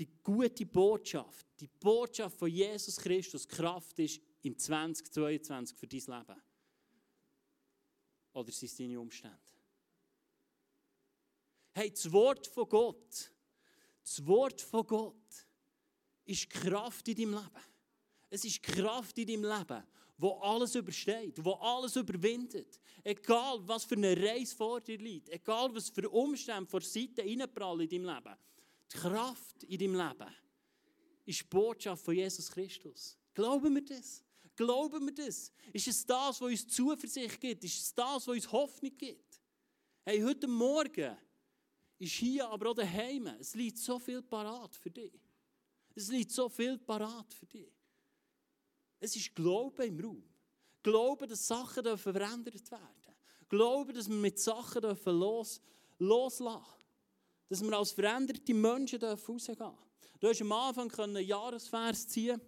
die 0.00 0.08
gute 0.22 0.66
Botschaft, 0.66 1.46
die 1.60 1.68
Botschaft 1.68 2.38
von 2.38 2.50
Jesus 2.50 2.96
Christus 2.96 3.46
Kraft 3.46 3.98
ist 3.98 4.20
im 4.42 4.58
2022 4.58 5.76
für 5.76 5.86
dein 5.86 6.00
Leben. 6.00 6.42
Oder 8.32 8.52
sind 8.52 8.68
es 8.68 8.76
deine 8.76 8.98
Umstände? 8.98 9.38
Hey, 11.72 11.90
das 11.90 12.10
Wort 12.10 12.46
von 12.46 12.68
Gott 12.68 13.30
das 14.02 14.26
Wort 14.26 14.60
von 14.60 14.86
Gott 14.86 15.46
ist 16.24 16.50
Kraft 16.50 17.06
in 17.08 17.16
deinem 17.16 17.34
Leben. 17.34 17.64
Es 18.28 18.44
ist 18.44 18.62
Kraft 18.62 19.16
in 19.18 19.26
deinem 19.26 19.44
Leben, 19.44 19.84
wo 20.18 20.32
alles 20.40 20.74
übersteht, 20.74 21.44
wo 21.44 21.52
alles 21.52 21.96
überwindet. 21.96 22.80
Egal, 23.02 23.60
was 23.68 23.84
für 23.84 23.96
eine 23.96 24.16
Reise 24.16 24.54
vor 24.54 24.80
dir 24.80 24.98
liegt, 24.98 25.28
egal, 25.28 25.74
was 25.74 25.90
für 25.90 26.08
Umstände 26.08 26.68
vor 26.68 26.80
Seite 26.80 27.22
reinprallen 27.22 27.88
in 27.88 28.04
deinem 28.04 28.14
Leben. 28.16 28.36
Die 28.92 28.98
Kraft 28.98 29.62
in 29.64 29.78
deinem 29.78 29.94
Leben 29.94 30.34
ist 31.24 31.40
die 31.40 31.44
Botschaft 31.44 32.04
von 32.04 32.14
Jesus 32.14 32.50
Christus. 32.50 33.16
Glauben 33.34 33.74
wir 33.74 33.84
das? 33.84 34.24
Glauben 34.56 35.06
wir 35.06 35.14
das? 35.14 35.52
Ist 35.72 35.88
es 35.88 36.04
das, 36.04 36.40
was 36.40 36.50
uns 36.50 36.66
Zuversicht 36.68 37.40
gibt? 37.40 37.64
Ist 37.64 37.82
es 37.82 37.94
das, 37.94 38.26
was 38.26 38.28
uns 38.28 38.50
Hoffnung 38.50 38.96
gibt? 38.96 39.40
Hey, 40.04 40.20
heute 40.20 40.48
Morgen 40.48 41.16
ist 41.98 42.12
hier 42.14 42.48
aber 42.48 42.70
auch 42.70 42.74
daheim. 42.74 43.26
Es 43.38 43.54
liegt 43.54 43.78
so 43.78 43.98
viel 43.98 44.22
parat 44.22 44.74
für 44.74 44.90
dich. 44.90 45.12
Es 45.94 46.08
liegt 46.08 46.32
so 46.32 46.48
viel 46.48 46.78
parat 46.78 47.32
für 47.32 47.46
dich. 47.46 47.72
Es 48.98 49.14
ist 49.16 49.34
Glaube 49.34 49.86
im 49.86 50.00
Raum. 50.00 50.22
Glaube, 50.82 51.26
dass 51.26 51.46
Sachen 51.46 51.98
verändert 51.98 52.70
werden 52.70 53.14
Glaube, 53.48 53.92
dass 53.92 54.08
wir 54.08 54.16
mit 54.16 54.38
Sachen 54.38 54.82
los, 55.04 55.60
loslassen 55.98 56.79
Dass 57.50 57.62
wir 57.62 57.76
als 57.76 57.92
veränderte 57.92 58.54
Menschen 58.54 59.02
rausgehen 59.02 59.38
dürfen. 59.58 59.74
Du 60.20 60.28
hast 60.28 60.40
am 60.40 60.52
Anfang 60.52 60.90
einen 61.00 61.26
Jahresvers 61.26 62.08
ziehen, 62.08 62.40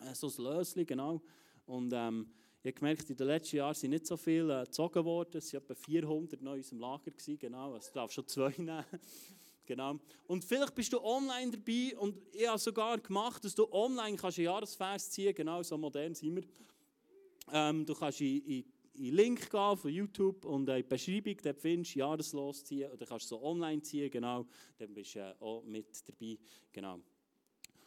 äh, 0.00 0.14
so 0.14 0.28
ein 0.28 0.44
Löschen, 0.44 0.84
genau. 0.84 1.22
Und 1.64 1.92
ähm, 1.94 2.28
ich 2.62 2.72
habe 2.72 2.80
gemerkt, 2.80 3.08
in 3.08 3.16
den 3.16 3.26
letzten 3.28 3.56
Jahren 3.56 3.74
sind 3.74 3.90
nicht 3.90 4.06
so 4.06 4.16
viele 4.16 4.62
äh, 4.62 4.64
gezogen 4.64 5.04
worden. 5.04 5.36
Es 5.36 5.52
waren 5.52 5.62
etwa 5.62 5.74
400 5.74 6.42
noch 6.42 6.52
in 6.54 6.58
unserem 6.58 6.80
Lager. 6.80 7.10
Gewesen, 7.12 7.38
genau. 7.38 7.74
Also, 7.74 7.88
du 7.88 7.94
darfst 7.94 8.14
schon 8.16 8.26
zwei 8.26 8.48
nehmen. 8.58 8.84
genau. 9.64 10.00
Und 10.26 10.44
vielleicht 10.44 10.74
bist 10.74 10.92
du 10.92 11.00
online 11.00 11.52
dabei 11.52 11.96
und 11.96 12.18
ich 12.32 12.48
habe 12.48 12.58
sogar 12.58 12.98
gemacht, 12.98 13.44
dass 13.44 13.54
du 13.54 13.72
online 13.72 14.16
kannst 14.16 14.38
einen 14.38 14.46
Jahresvers 14.46 15.10
ziehen 15.10 15.34
Genau, 15.34 15.62
so 15.62 15.78
modern 15.78 16.14
sind 16.14 16.34
wir. 16.34 16.44
Ähm, 17.52 17.86
du 17.86 17.94
kannst 17.94 18.20
in, 18.20 18.44
in, 18.44 18.64
in 18.98 19.14
Link 19.14 19.50
gehen 19.50 19.76
von 19.76 19.90
YouTube 19.90 20.44
und 20.44 20.68
in 20.68 20.76
die 20.76 20.82
Beschreibung, 20.82 21.36
dort 21.42 21.60
findest 21.60 21.94
du 21.94 21.98
Jahreslos 21.98 22.64
ziehen. 22.64 22.90
Oder 22.90 23.06
kannst 23.06 23.30
du 23.30 23.36
so 23.36 23.42
online 23.42 23.82
ziehen, 23.82 24.10
genau. 24.10 24.46
Dann 24.78 24.92
bist 24.92 25.14
du 25.14 25.20
äh, 25.20 25.34
auch 25.40 25.62
mit 25.64 25.86
dabei. 26.08 26.38
Genau. 26.72 27.00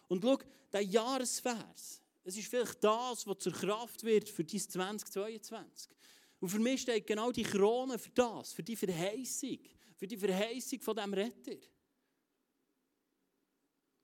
Und 0.07 0.23
schau, 0.23 0.37
der 0.71 0.81
Jahresvers 0.81 2.01
Es 2.23 2.37
ist 2.37 2.47
vielleicht 2.47 2.83
das, 2.83 3.25
was 3.25 3.37
zur 3.39 3.53
Kraft 3.53 4.03
wird 4.03 4.29
für 4.29 4.43
dein 4.43 4.59
2022. 4.59 5.91
Und 6.39 6.49
für 6.49 6.59
mich 6.59 6.81
steht 6.81 7.05
genau 7.05 7.31
die 7.31 7.43
Krone 7.43 7.97
für 7.97 8.11
das, 8.11 8.53
für 8.53 8.63
die 8.63 8.75
Verheißung, 8.75 9.59
für 9.97 10.07
die 10.07 10.17
Verheißung 10.17 10.79
von 10.81 10.95
diesem 10.95 11.13
Retter. 11.13 11.57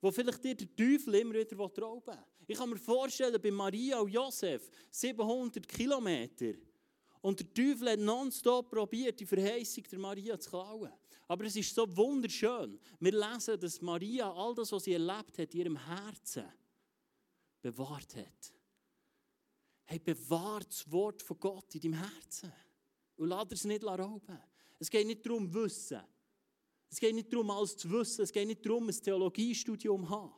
Wo 0.00 0.10
vielleicht 0.10 0.44
der 0.44 0.56
Teufel 0.56 1.14
immer 1.14 1.34
wieder 1.34 1.56
rauben 1.56 2.06
will. 2.06 2.24
Ich 2.46 2.56
kann 2.56 2.70
mir 2.70 2.76
vorstellen, 2.76 3.40
bei 3.42 3.50
Maria 3.50 3.98
und 3.98 4.12
Josef 4.12 4.70
700 4.90 5.66
Kilometer. 5.66 6.54
Und 7.26 7.40
der 7.40 7.52
Teufel 7.52 7.90
hat 7.90 7.98
nonstop 7.98 8.70
probiert, 8.70 9.18
die 9.18 9.26
Verheißung 9.26 9.82
der 9.90 9.98
Maria 9.98 10.38
zu 10.38 10.48
klauen. 10.48 10.92
Aber 11.26 11.44
es 11.44 11.56
ist 11.56 11.74
so 11.74 11.84
wunderschön. 11.96 12.78
Wir 13.00 13.10
lesen, 13.10 13.58
dass 13.58 13.82
Maria 13.82 14.32
all 14.32 14.54
das, 14.54 14.70
was 14.70 14.84
sie 14.84 14.92
erlebt 14.92 15.36
hat, 15.36 15.52
in 15.52 15.60
ihrem 15.60 15.76
Herzen 15.76 16.44
bewahrt 17.60 18.14
hat. 18.14 18.54
Hey, 19.86 19.98
bewahrt 19.98 20.68
das 20.68 20.88
Wort 20.92 21.20
von 21.20 21.40
Gott 21.40 21.74
in 21.74 21.80
deinem 21.80 21.94
Herzen. 21.94 22.52
Und 23.16 23.26
lass 23.30 23.48
es 23.50 23.64
nicht 23.64 23.82
rauben. 23.82 24.38
Es 24.78 24.88
geht 24.88 25.08
nicht 25.08 25.26
darum, 25.26 25.52
Wissen. 25.52 26.02
Es 26.88 27.00
geht 27.00 27.12
nicht 27.12 27.32
darum, 27.32 27.50
alles 27.50 27.76
zu 27.76 27.90
wissen. 27.90 28.22
Es 28.22 28.30
geht 28.30 28.46
nicht 28.46 28.64
darum, 28.64 28.88
ein 28.88 28.94
Theologiestudium 28.94 30.04
zu 30.04 30.10
haben. 30.10 30.32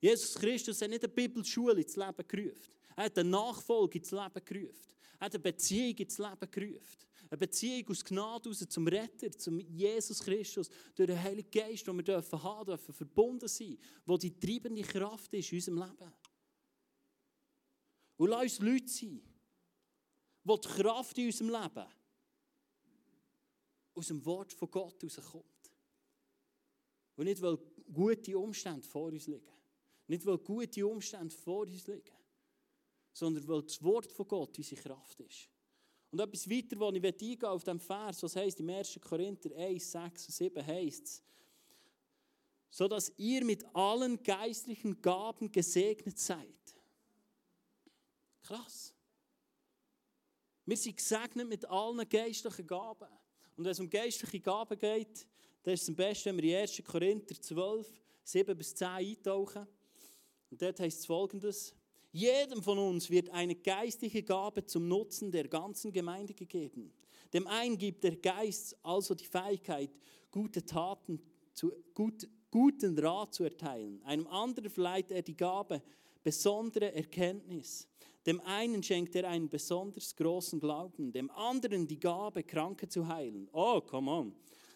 Jesus 0.00 0.34
Christus 0.34 0.82
hat 0.82 0.90
nicht 0.90 1.04
eine 1.04 1.12
Bibelschule 1.12 1.80
ins 1.80 1.94
Leben 1.94 2.26
gerufen. 2.26 2.72
Er 2.96 3.04
hat 3.04 3.18
eine 3.18 3.28
Nachfolge 3.28 3.98
ins 3.98 4.10
Leben 4.10 4.44
gerufen. 4.44 4.94
Hat 5.24 5.34
eine 5.34 5.42
Beziehung 5.42 5.96
ins 5.96 6.18
Leben 6.18 6.50
gerufen. 6.50 6.98
Eine 7.30 7.38
Beziehung 7.38 7.88
aus 7.88 8.04
Gnade 8.04 8.46
raus 8.50 8.66
zum 8.68 8.86
Retter, 8.86 9.30
zum 9.32 9.58
Jesus 9.58 10.22
Christus, 10.22 10.68
durch 10.94 11.06
den 11.06 11.22
Heiligen 11.22 11.50
Geist, 11.50 11.86
den 11.86 11.96
wir 11.96 12.02
dürfen 12.04 12.42
haben 12.42 12.66
dürfen, 12.66 12.92
verbunden 12.92 13.48
sein, 13.48 13.78
wo 14.04 14.18
die 14.18 14.38
treibende 14.38 14.82
Kraft 14.82 15.32
ist 15.32 15.50
in 15.50 15.56
unserem 15.56 15.78
Leben. 15.78 16.12
Und 18.18 18.28
lass 18.28 18.42
uns 18.42 18.58
Leute 18.58 18.86
sein, 18.88 19.22
wo 20.44 20.58
die 20.58 20.68
Kraft 20.68 21.16
in 21.16 21.26
unserem 21.26 21.48
Leben 21.48 21.86
aus 23.94 24.06
dem 24.08 24.24
Wort 24.26 24.52
von 24.52 24.70
Gott 24.70 25.02
herauskommt. 25.02 25.72
Und 27.16 27.24
nicht, 27.24 27.40
weil 27.40 27.56
gute 27.90 28.38
Umstände 28.38 28.86
vor 28.86 29.06
uns 29.06 29.26
liegen. 29.26 29.54
Nicht, 30.06 30.26
weil 30.26 30.36
gute 30.36 30.86
Umstände 30.86 31.34
vor 31.34 31.62
uns 31.62 31.86
liegen. 31.86 32.12
Sondern 33.14 33.48
weil 33.48 33.62
das 33.62 33.82
Wort 33.82 34.12
von 34.12 34.28
Gott 34.28 34.58
unsere 34.58 34.82
Kraft 34.82 35.18
ist. 35.20 35.48
Und 36.10 36.20
etwas 36.20 36.48
weiter, 36.48 36.78
wo 36.78 36.90
ich 36.90 37.02
eingehen 37.02 37.44
auf 37.46 37.64
diesem 37.64 37.80
Vers, 37.80 38.22
was 38.22 38.36
heißt 38.36 38.60
im 38.60 38.68
1. 38.68 39.00
Korinther 39.00 39.50
1, 39.56 39.90
6 39.90 40.26
und 40.26 40.32
7 40.34 40.66
heißt 40.66 41.04
es, 41.06 41.22
so 42.70 42.86
dass 42.86 43.12
ihr 43.16 43.44
mit 43.44 43.64
allen 43.74 44.22
geistlichen 44.22 45.00
Gaben 45.00 45.50
gesegnet 45.50 46.18
seid. 46.18 46.76
Krass. 48.42 48.94
Wir 50.66 50.76
sind 50.76 50.96
gesegnet 50.96 51.48
mit 51.48 51.64
allen 51.66 52.08
geistlichen 52.08 52.66
Gaben. 52.66 53.08
Und 53.56 53.64
wenn 53.64 53.72
es 53.72 53.80
um 53.80 53.88
geistliche 53.88 54.40
Gaben 54.40 54.78
geht, 54.78 55.26
dann 55.62 55.74
ist 55.74 55.82
es 55.82 55.88
am 55.88 55.96
besten, 55.96 56.26
wenn 56.30 56.42
wir 56.42 56.58
in 56.58 56.62
1. 56.62 56.82
Korinther 56.84 57.40
12, 57.40 57.92
7 58.22 58.56
bis 58.56 58.74
10 58.74 58.88
eintauchen. 58.88 59.66
Und 60.50 60.60
dort 60.60 60.80
heißt 60.80 61.00
es 61.00 61.06
folgendes: 61.06 61.74
Jedem 62.14 62.62
von 62.62 62.78
uns 62.78 63.10
wird 63.10 63.30
eine 63.30 63.56
geistliche 63.56 64.22
Gabe 64.22 64.64
zum 64.64 64.86
Nutzen 64.86 65.32
der 65.32 65.48
ganzen 65.48 65.90
Gemeinde 65.90 66.32
gegeben. 66.32 66.92
Dem 67.32 67.48
einen 67.48 67.76
gibt 67.76 68.04
der 68.04 68.14
Geist 68.14 68.76
also 68.84 69.16
die 69.16 69.24
Fähigkeit, 69.24 69.90
gute 70.30 70.64
Taten 70.64 71.20
zu, 71.52 71.72
gut, 71.92 72.28
guten 72.52 72.96
Rat 73.00 73.34
zu 73.34 73.42
erteilen. 73.42 74.00
Einem 74.04 74.28
anderen 74.28 74.70
verleiht 74.70 75.10
er 75.10 75.22
die 75.22 75.36
Gabe, 75.36 75.82
besondere 76.22 76.94
Erkenntnis. 76.94 77.88
Dem 78.24 78.40
einen 78.42 78.84
schenkt 78.84 79.16
er 79.16 79.28
einen 79.28 79.48
besonders 79.48 80.14
großen 80.14 80.60
Glauben, 80.60 81.10
dem 81.10 81.32
anderen 81.32 81.88
die 81.88 81.98
Gabe, 81.98 82.44
Kranke 82.44 82.88
zu 82.88 83.08
heilen. 83.08 83.48
Oh, 83.52 83.80
come 83.80 84.08
on. 84.08 84.34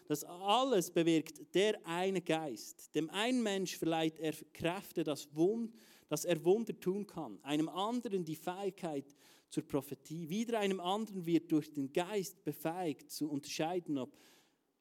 Das 0.09 0.25
alles 0.25 0.91
bewirkt 0.91 1.55
der 1.55 1.79
eine 1.85 2.19
Geist. 2.19 2.93
Dem 2.93 3.09
einen 3.11 3.41
Mensch 3.41 3.77
verleiht 3.77 4.19
er 4.19 4.33
Kräfte, 4.51 5.05
das 5.05 5.33
Wund, 5.33 5.73
dass 6.09 6.25
er 6.25 6.43
Wunder 6.43 6.77
tun 6.77 7.07
kann. 7.07 7.39
Einem 7.43 7.69
anderen 7.69 8.25
die 8.25 8.35
Fähigkeit 8.35 9.15
zur 9.49 9.65
Prophetie. 9.65 10.27
Wieder 10.29 10.59
einem 10.59 10.79
anderen 10.79 11.25
wird 11.25 11.51
durch 11.51 11.71
den 11.71 11.93
Geist 11.93 12.43
befähigt 12.43 13.11
zu 13.11 13.29
unterscheiden, 13.29 13.97
ob, 13.97 14.17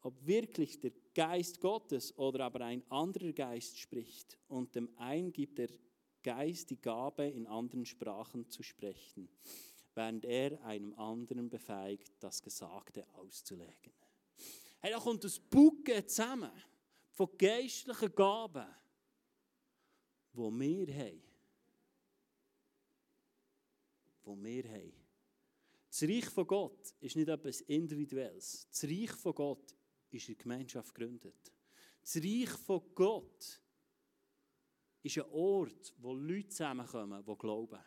ob 0.01 0.27
wirklich 0.27 0.81
der 0.81 0.93
Geist 1.15 1.61
Gottes 1.61 2.17
oder 2.19 2.45
aber 2.45 2.63
ein 2.63 2.83
anderer 2.91 3.33
Geist 3.33 3.79
spricht. 3.79 4.39
Und 4.49 4.75
dem 4.75 4.89
einen 4.97 5.33
gibt 5.33 5.59
er 5.59 5.69
Geist 6.23 6.71
die 6.71 6.81
Gabe, 6.81 7.27
in 7.29 7.47
anderen 7.47 7.87
Sprachen 7.87 8.49
zu 8.49 8.63
sprechen, 8.63 9.29
während 9.95 10.25
er 10.25 10.63
einem 10.65 10.95
anderen 10.95 11.49
befähigt, 11.49 12.13
das 12.21 12.43
Gesagte 12.43 13.07
auszulegen. 13.15 13.93
Hey, 14.81 14.93
da 14.93 14.99
kommt 14.99 15.25
das 15.25 15.39
Bucke 15.39 16.07
zusammen 16.07 16.51
von 17.13 17.29
geistlichen 17.37 18.15
Gaben, 18.15 18.67
wo 20.39 20.51
wir 20.51 20.95
haben. 20.95 21.23
Wo 24.23 24.37
wir 24.37 24.65
haben. 24.65 24.93
Das 25.91 26.03
Reich 26.03 26.27
von 26.27 26.47
Gott 26.47 26.95
ist 27.01 27.17
nicht 27.17 27.29
etwas 27.29 27.61
Individuelles. 27.63 28.69
Das 28.71 28.85
Reich 28.85 29.11
von 29.11 29.35
Gott 29.35 29.75
ist 30.11 30.29
in 30.29 30.37
der 30.37 30.43
Gemeinschaft 30.43 30.95
gegründet. 30.95 31.53
Das 32.01 32.17
Reich 32.17 32.51
von 32.51 32.95
Gott 32.95 33.61
ist 35.03 35.19
ein 35.19 35.31
Ort, 35.31 35.95
wo 35.99 36.15
Leute 36.15 36.49
zusammenkommen, 36.49 37.25
die 37.25 37.39
glauben. 37.39 37.81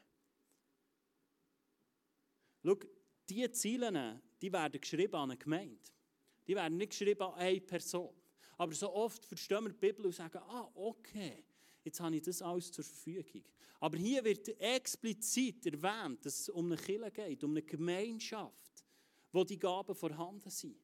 Schau, 2.63 2.75
diese 3.29 3.51
Ziele 3.51 4.21
die 4.41 4.51
werden 4.51 4.81
geschrieben 4.81 5.15
an 5.15 5.31
eine 5.31 5.37
Gemeinde. 5.37 5.89
Die 6.47 6.55
werden 6.55 6.77
nicht 6.77 6.89
geschrieben 6.89 7.21
an 7.21 7.35
eine 7.35 7.61
Person. 7.61 8.13
Aber 8.57 8.73
so 8.73 8.91
oft 8.93 9.25
verstehen 9.25 9.63
wir 9.63 9.69
die 9.69 9.77
Bibel 9.77 10.05
und 10.05 10.13
sagen, 10.13 10.39
ah, 10.39 10.69
okay, 10.73 11.45
jetzt 11.83 11.99
habe 11.99 12.15
ich 12.15 12.21
das 12.21 12.41
alles 12.41 12.71
zur 12.71 12.83
Verfügung. 12.83 13.43
Aber 13.79 13.97
hier 13.97 14.23
wird 14.23 14.47
explizit 14.59 15.65
erwähnt, 15.65 16.23
dass 16.25 16.41
es 16.41 16.49
um 16.49 16.65
eine 16.67 16.77
Kirche 16.77 17.11
geht, 17.11 17.43
um 17.43 17.51
eine 17.51 17.63
Gemeinschaft, 17.63 18.85
wo 19.31 19.43
die 19.43 19.57
Gaben 19.57 19.95
vorhanden 19.95 20.49
sind. 20.49 20.77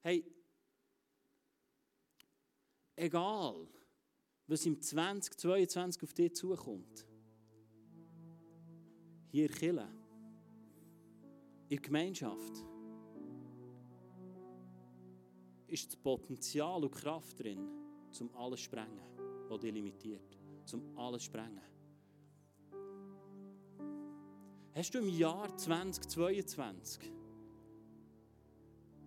Hey, 0.00 0.24
egal, 2.94 3.66
was 4.46 4.66
im 4.66 4.80
2022 4.80 6.02
auf 6.02 6.12
dich 6.12 6.34
zukommt. 6.34 7.06
Hier 9.30 9.48
Kirche, 9.48 9.88
in 11.64 11.68
der 11.70 11.78
Gemeinschaft, 11.80 12.64
ist 15.66 15.88
das 15.88 15.96
Potenzial 15.96 16.84
und 16.84 16.92
Kraft 16.92 17.40
drin, 17.40 17.68
zum 18.12 18.32
alles 18.36 18.60
zu 18.60 18.66
sprengen, 18.66 19.02
was 19.48 19.60
dich 19.60 19.72
limitiert. 19.72 20.43
Zum 20.64 20.96
alles 20.96 21.22
zu 21.22 21.26
sprengen. 21.26 21.60
Hast 24.74 24.92
du 24.94 24.98
im 24.98 25.08
Jahr 25.08 25.56
2022 25.56 27.12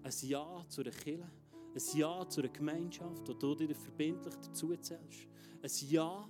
ein 0.04 0.14
Ja 0.22 0.64
zu 0.70 0.82
einer 0.82 0.92
Kirche? 0.92 1.30
Ein 1.76 1.98
Ja 1.98 2.28
zu 2.30 2.42
einer 2.42 2.50
Gemeinschaft, 2.50 3.28
wo 3.28 3.34
du 3.34 3.54
dir 3.54 3.76
verbindlich 3.76 4.36
dazu 4.36 4.76
zählst. 4.78 5.28
Ein 5.62 5.90
Ja, 5.90 6.30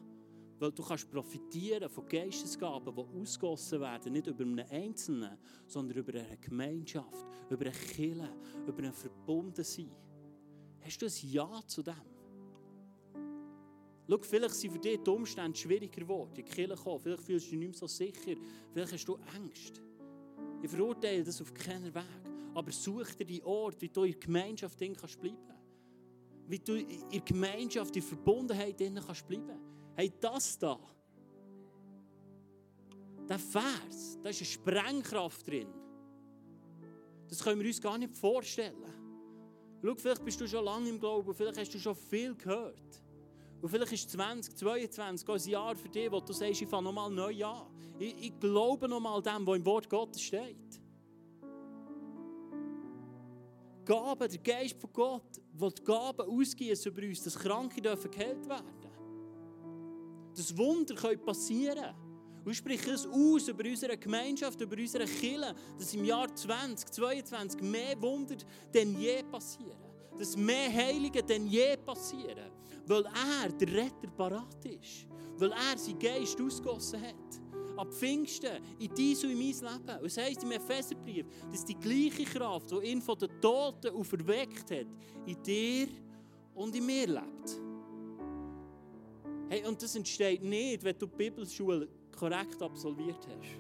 weil 0.60 0.72
du 0.72 0.82
kannst 0.82 1.12
profitieren 1.12 1.88
von 1.88 2.08
Geistesgaben, 2.08 2.96
die 2.96 3.20
ausgossen 3.22 3.80
werden, 3.80 4.14
nicht 4.14 4.28
über 4.28 4.44
einen 4.44 4.60
Einzelnen, 4.60 5.38
sondern 5.68 5.98
über 6.00 6.18
eine 6.18 6.38
Gemeinschaft, 6.38 7.28
über 7.50 7.66
eine 7.66 7.76
Kirche, 7.76 8.34
über 8.66 8.84
ein 8.84 8.94
Verbundensein. 8.94 9.92
Hast 10.80 11.00
du 11.00 11.06
ein 11.06 11.32
Ja 11.32 11.62
zu 11.68 11.84
dem? 11.84 12.17
Schau, 14.10 14.18
vielleicht 14.22 14.56
sind 14.56 14.72
für 14.72 14.80
dich 14.80 15.00
die 15.04 15.10
Umstände 15.10 15.58
schwieriger 15.58 16.02
geworden, 16.02 16.34
die 16.36 16.44
Kirche 16.44 16.76
kommen. 16.76 17.00
Vielleicht 17.00 17.24
fühlst 17.24 17.48
du 17.48 17.52
dich 17.52 17.60
nicht 17.60 17.70
mehr 17.70 17.78
so 17.78 17.88
sicher. 17.88 18.36
Vielleicht 18.72 18.94
hast 18.94 19.06
du 19.06 19.16
Angst. 19.36 19.82
Ich 20.62 20.70
verurteile 20.70 21.24
das 21.24 21.42
auf 21.42 21.54
keinen 21.54 21.94
Weg 21.94 22.28
aber 22.58 22.72
such 22.72 23.14
dir 23.14 23.26
die 23.26 23.44
Ort, 23.44 23.80
wie 23.84 23.88
du 23.88 24.04
in 24.04 24.14
der 24.14 24.20
Gemeinschaft 24.20 24.80
drin 24.80 24.96
kannst 25.00 25.22
bleiben. 25.22 25.38
Wie 26.48 26.58
du 26.58 26.74
in 26.74 27.08
der 27.12 27.22
Gemeinschaft, 27.22 27.96
in 27.96 28.02
der 28.02 28.10
Verbundenheit 28.10 28.80
drin 28.80 29.00
kannst 29.06 29.28
bleiben. 29.28 29.60
Hey, 29.96 30.12
das 30.20 30.58
da, 30.58 30.80
der 33.30 33.38
Vers, 33.38 34.18
da 34.24 34.30
ist 34.30 34.40
eine 34.40 34.46
Sprengkraft 34.48 35.46
drin. 35.46 35.68
Das 37.28 37.44
können 37.44 37.62
wir 37.62 37.68
uns 37.68 37.80
gar 37.80 37.96
nicht 37.96 38.16
vorstellen. 38.16 38.92
Schau, 39.84 39.94
vielleicht 39.94 40.26
bist 40.26 40.42
du 40.42 40.48
schon 40.48 40.66
lange 40.66 40.90
im 40.90 41.00
Glauben, 41.00 41.36
vielleicht 41.36 41.60
hast 41.60 41.76
du 41.76 41.78
schon 41.78 41.96
viel 41.96 42.34
gehört. 42.34 43.04
Und 43.62 43.70
vielleicht 43.70 43.94
ist 43.94 44.12
2022 44.12 45.30
ein 45.30 45.52
Jahr 45.52 45.76
für 45.76 45.90
dich, 45.90 46.12
wo 46.12 46.20
du 46.20 46.34
sagst, 46.34 46.62
ich 46.62 46.68
fange 46.68 46.84
nochmal 46.84 47.10
neu 47.10 47.44
an. 47.44 47.68
Ich, 47.98 48.16
ich 48.20 48.40
glaube 48.40 48.88
nochmal 48.88 49.22
dem, 49.22 49.46
was 49.48 49.56
im 49.56 49.66
Wort 49.66 49.90
Gottes 49.90 50.22
steht. 50.22 50.82
Gaben, 53.84 54.30
der 54.30 54.40
Geist 54.40 54.80
von 54.80 54.92
Gott, 54.92 55.42
will 55.54 55.72
die 55.72 55.84
Gaben 55.84 56.30
ausgießen 56.30 56.92
über 56.92 57.02
uns, 57.08 57.24
dass 57.24 57.40
Kranke 57.40 57.82
dürfen 57.82 58.12
geheilt 58.12 58.48
werden 58.48 58.68
Dass 60.36 60.56
Wunder 60.58 60.96
passieren 61.18 61.76
können. 61.76 62.08
Und 62.44 62.52
ich 62.52 62.58
spreche 62.60 62.92
es 62.92 63.08
aus 63.08 63.48
über 63.48 63.64
unsere 63.64 63.98
Gemeinschaft, 63.98 64.62
über 64.62 64.78
unsere 64.78 65.06
Kirche, 65.06 65.56
dass 65.78 65.94
im 65.94 66.06
Jahr 66.06 66.34
2022 66.34 67.62
mehr 67.62 68.02
Wunder 68.02 68.36
denn 68.74 69.00
je 69.00 69.24
passieren. 69.24 69.87
Dass 70.18 70.36
mehr 70.36 70.74
Heilige 70.74 71.22
denn 71.24 71.48
je 71.48 71.78
passieren. 71.78 72.52
Weil 72.86 73.06
er, 73.06 73.50
der 73.52 73.68
Retter, 73.68 74.10
parat 74.16 74.66
ist. 74.66 75.08
Weil 75.38 75.52
er 75.52 75.78
seinen 75.78 76.00
Geist 76.00 76.40
ausgossen 76.42 77.02
hat 77.02 77.42
ab 77.78 77.94
Pfingsten 77.94 78.64
in 78.80 78.94
dies 78.94 79.24
und 79.24 79.32
in 79.32 79.38
mein 79.38 79.48
Leben. 79.48 80.00
Und 80.00 80.06
es 80.06 80.18
heisst 80.18 80.44
im 80.44 80.52
Epheserbrief, 80.52 81.26
dass 81.52 81.64
die 81.64 81.76
gleiche 81.76 82.24
Kraft, 82.24 82.72
die 82.72 82.92
ihn 82.92 83.02
von 83.02 83.18
den 83.18 83.30
Toten 83.40 83.94
auferweckt 83.94 84.72
hat, 84.72 84.88
in 85.26 85.44
dir 85.44 85.88
und 86.56 86.76
in 86.76 86.86
mir 86.86 87.08
lebt. 87.08 87.62
Hey, 89.50 89.66
und 89.66 89.82
das 89.82 89.96
entsteht 89.96 90.44
nicht, 90.44 90.84
wenn 90.84 90.98
du 90.98 91.06
die 91.06 91.16
Bibelschule 91.16 91.88
korrekt 92.18 92.62
absolviert 92.62 93.26
hast. 93.28 93.60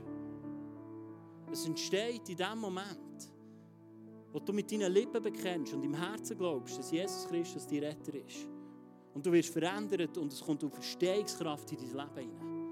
Es 1.51 1.65
entsteht 1.65 2.27
in 2.27 2.35
dem 2.35 2.59
Moment, 2.59 2.99
wo 4.37 4.41
du 4.45 4.53
mit 4.53 4.71
deinen 4.71 4.91
Lippen 4.91 5.23
bekennst 5.23 5.73
und 5.73 5.83
im 5.83 5.95
Herzen 5.95 6.37
glaubst, 6.37 6.77
dass 6.77 6.91
Jesus 6.91 7.27
Christus 7.27 7.65
dein 7.65 7.79
Retter 7.79 8.13
ist. 8.13 8.47
Und 9.15 9.25
du 9.25 9.31
wirst 9.31 9.51
verändert 9.51 10.15
und 10.15 10.31
es 10.31 10.41
kommt 10.41 10.63
auf 10.63 10.75
Verstehungskraft 10.75 11.71
in 11.71 11.79
dein 11.79 11.87
Leben 11.87 12.29
hinein. 12.29 12.67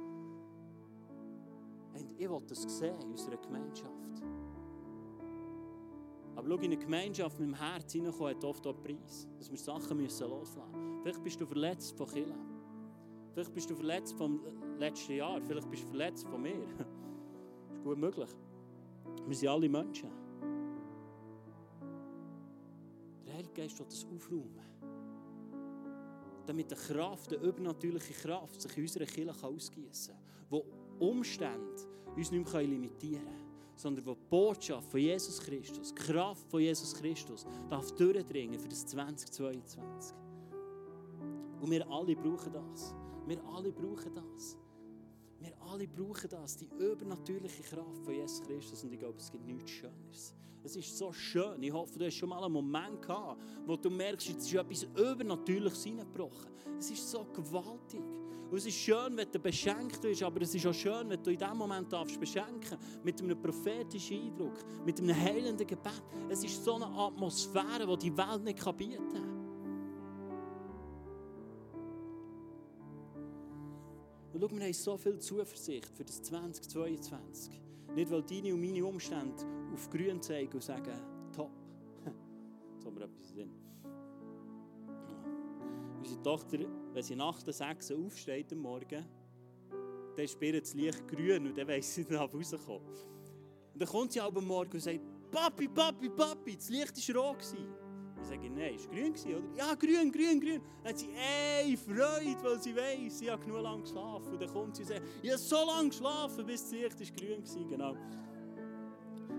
Und 1.95 2.21
ich 2.21 2.30
will 2.30 2.41
das 2.47 2.62
sehen 2.62 3.01
in 3.01 3.10
unserer 3.10 3.38
Gemeinschaft. 3.38 4.21
Aber 6.36 6.47
schau, 6.47 6.56
in 6.58 6.65
eine 6.65 6.78
Gemeinschaft 6.78 7.39
mit 7.39 7.49
dem 7.49 7.56
Herz 7.56 7.93
hineinkommen, 7.93 8.36
hat 8.36 8.43
oft 8.43 8.67
auch 8.67 8.80
Preis. 8.84 9.28
Dass 9.39 9.49
wir 9.49 9.58
Sachen 9.58 9.99
loslassen 9.99 10.38
müssen. 10.71 11.01
Vielleicht 11.01 11.23
bist 11.23 11.41
du 11.41 11.47
verletzt 11.47 11.97
von 11.97 12.08
Killen. 12.08 12.45
Vielleicht 13.34 13.54
bist 13.56 13.71
du 13.71 13.75
verletzt 13.75 14.13
vom 14.13 14.39
letzten 14.78 15.13
Jahr. 15.13 15.41
Vielleicht 15.41 15.71
bist 15.71 15.82
du 15.82 15.88
verletzt 15.88 16.28
von 16.28 16.43
mir. 16.43 16.60
Das 16.78 16.86
ist 17.75 17.84
gut 17.84 17.97
möglich. 17.97 18.30
Wir 19.25 19.36
sind 19.36 19.49
alle 19.49 19.67
Menschen. 19.67 20.25
Geist 23.56 23.80
will 23.80 23.86
das 23.89 24.06
aufräumen. 24.06 24.60
Damit 26.46 26.70
die 26.70 26.76
Kraft, 26.76 27.32
die 27.32 27.36
übernatürliche 27.36 28.13
Kraft, 28.13 28.62
sich 28.62 28.78
in 28.78 28.84
unserer 28.84 29.06
Kirche 29.06 29.48
ausgießen 29.48 30.13
kann. 30.13 30.62
Die 30.62 31.04
Umstände 31.04 31.76
uns 32.15 32.32
nicht 32.32 32.54
mehr 32.54 32.62
limitieren 32.62 33.26
können 33.26 33.46
sondern 33.76 34.06
wo 34.06 34.13
die 34.13 34.22
Botschaft 34.30 34.89
von 34.89 35.00
Jesus 35.00 35.39
Christus, 35.39 35.94
die 35.94 36.02
Kraft 36.02 36.50
von 36.50 36.62
Jesus 36.62 36.94
Christus, 36.94 37.46
darf 37.70 37.91
durchdringen 37.91 38.60
für 38.60 38.70
das 38.70 38.86
2022. 38.86 40.15
Und 41.62 41.72
wir 41.72 41.89
alle 41.89 42.15
brauchen 42.15 42.54
das. 42.54 42.96
Wir 43.28 43.44
alle 43.54 43.72
brauchen 43.72 44.13
das. 44.13 44.58
Wir 45.45 45.53
alle 45.71 45.88
brauchen 45.88 46.27
das, 46.27 46.58
die 46.58 46.67
übernatürliche 46.79 47.62
Kraft 47.62 48.03
von 48.03 48.13
Jesus 48.15 48.41
Christus. 48.41 48.84
Und 48.84 48.93
ich 48.93 48.99
glaube, 48.99 49.19
es 49.19 49.31
gibt 49.31 49.45
nichts 49.45 49.69
Schöneres. 49.69 50.34
Es 50.63 50.75
ist 50.75 50.97
so 50.97 51.13
schön. 51.13 51.62
Ich 51.62 51.71
hoffe, 51.71 51.99
du 51.99 52.05
hast 52.05 52.15
schon 52.15 52.29
mal 52.29 52.43
einen 52.43 52.53
Moment 52.53 52.99
gehabt, 53.03 53.39
wo 53.67 53.75
du 53.75 53.91
merkst, 53.91 54.29
jetzt 54.29 54.47
ist 54.47 54.55
etwas 54.55 54.84
Übernatürliches 54.99 55.84
hineingebrochen. 55.84 56.51
Es 56.79 56.89
ist 56.89 57.12
so 57.12 57.25
gewaltig. 57.25 58.01
Und 58.49 58.58
es 58.58 58.65
ist 58.65 58.75
schön, 58.75 59.15
wenn 59.15 59.31
du 59.31 59.38
beschenkt 59.38 60.01
wirst, 60.01 60.23
aber 60.23 60.41
es 60.41 60.55
ist 60.55 60.65
auch 60.65 60.73
schön, 60.73 61.10
wenn 61.10 61.21
du 61.21 61.29
in 61.29 61.38
diesem 61.38 61.58
Moment 61.58 61.93
darfst 61.93 62.19
beschenken 62.19 62.77
mit 63.03 63.21
einem 63.21 63.39
prophetischen 63.39 64.21
Eindruck, 64.23 64.58
mit 64.84 64.99
einem 64.99 65.15
heilenden 65.15 65.67
Gebet. 65.67 66.01
Es 66.27 66.43
ist 66.43 66.63
so 66.63 66.73
eine 66.75 66.88
Atmosphäre, 66.88 67.86
die 67.86 68.10
die 68.10 68.17
Welt 68.17 68.43
nicht 68.43 68.77
bieten 68.77 69.13
kann. 69.13 69.35
Und 74.36 74.41
schau, 74.41 74.52
wir 74.52 74.65
haben 74.65 74.74
so 74.74 74.98
viel 74.98 75.17
Zuversicht 75.17 75.95
für 75.95 76.04
das 76.04 76.21
2022. 76.24 77.62
Nicht, 77.95 78.12
weil 78.12 78.21
deine 78.21 78.54
und 78.54 78.60
meine 78.60 78.86
Umstände 78.86 79.41
auf 79.74 79.89
grün 79.89 80.21
zeigen 80.21 80.52
und 80.52 80.62
sagen, 80.62 80.91
top. 81.34 81.52
Jetzt 82.74 82.86
haben 82.86 82.98
wir 82.98 83.06
etwas 83.06 83.30
Sinn. 83.30 83.50
Unsere 86.00 86.21
Tochter, 86.21 86.58
wenn 86.91 87.02
sie 87.04 87.15
nach 87.15 87.41
der 87.43 87.54
6 87.54 87.93
aufsteht 87.93 88.52
am 88.52 88.60
Morgen, 88.60 89.06
dann 90.17 90.26
ist 90.26 90.38
das 90.41 90.74
Licht 90.74 91.08
grün 91.08 91.48
und 91.48 91.58
dann 91.58 91.69
weiss 91.69 91.95
sie, 91.95 92.04
dann 92.04 92.17
rauskommen. 92.17 92.89
Und 93.74 93.82
dann 93.82 93.88
kommt 93.88 94.12
sie 94.12 94.19
am 94.19 94.34
Morgen 94.45 94.74
und 94.74 94.82
sagt, 94.82 95.00
Papi, 95.32 95.69
Papi, 95.69 96.10
Papi, 96.10 96.58
das 96.58 96.67
Licht 96.67 97.15
war 97.15 97.24
rot. 97.24 97.56
Dann 98.26 98.40
sage 98.40 98.48
ich, 98.48 98.52
nein, 98.52 98.76
es 98.76 98.88
war 98.88 98.96
grün, 98.96 99.36
oder? 99.36 99.58
Ja, 99.58 99.74
grün, 99.76 100.12
grün, 100.12 100.40
grün. 100.40 100.62
Dann 100.84 100.92
hat 100.92 101.00
sie, 101.00 101.10
ey, 101.14 101.78
Freude, 101.78 102.44
weil 102.44 102.60
sie 102.60 102.76
weiss, 102.76 103.20
sie 103.20 103.30
hat 103.30 103.42
genug 103.42 103.62
lang 103.62 103.82
geschlafen. 103.82 104.34
Und 104.34 104.42
dann 104.42 104.52
kommt 104.52 104.76
sie 104.76 104.82
und 104.82 104.88
sagt, 104.90 105.02
ich 105.22 105.30
habe 105.30 105.40
so 105.40 105.66
lange 105.66 105.90
geschlafen, 105.90 106.46
bis 106.46 106.64
das 106.64 106.72
Licht 106.72 107.16
grün 107.16 107.44
war. 107.44 107.68
Genau. 107.70 107.96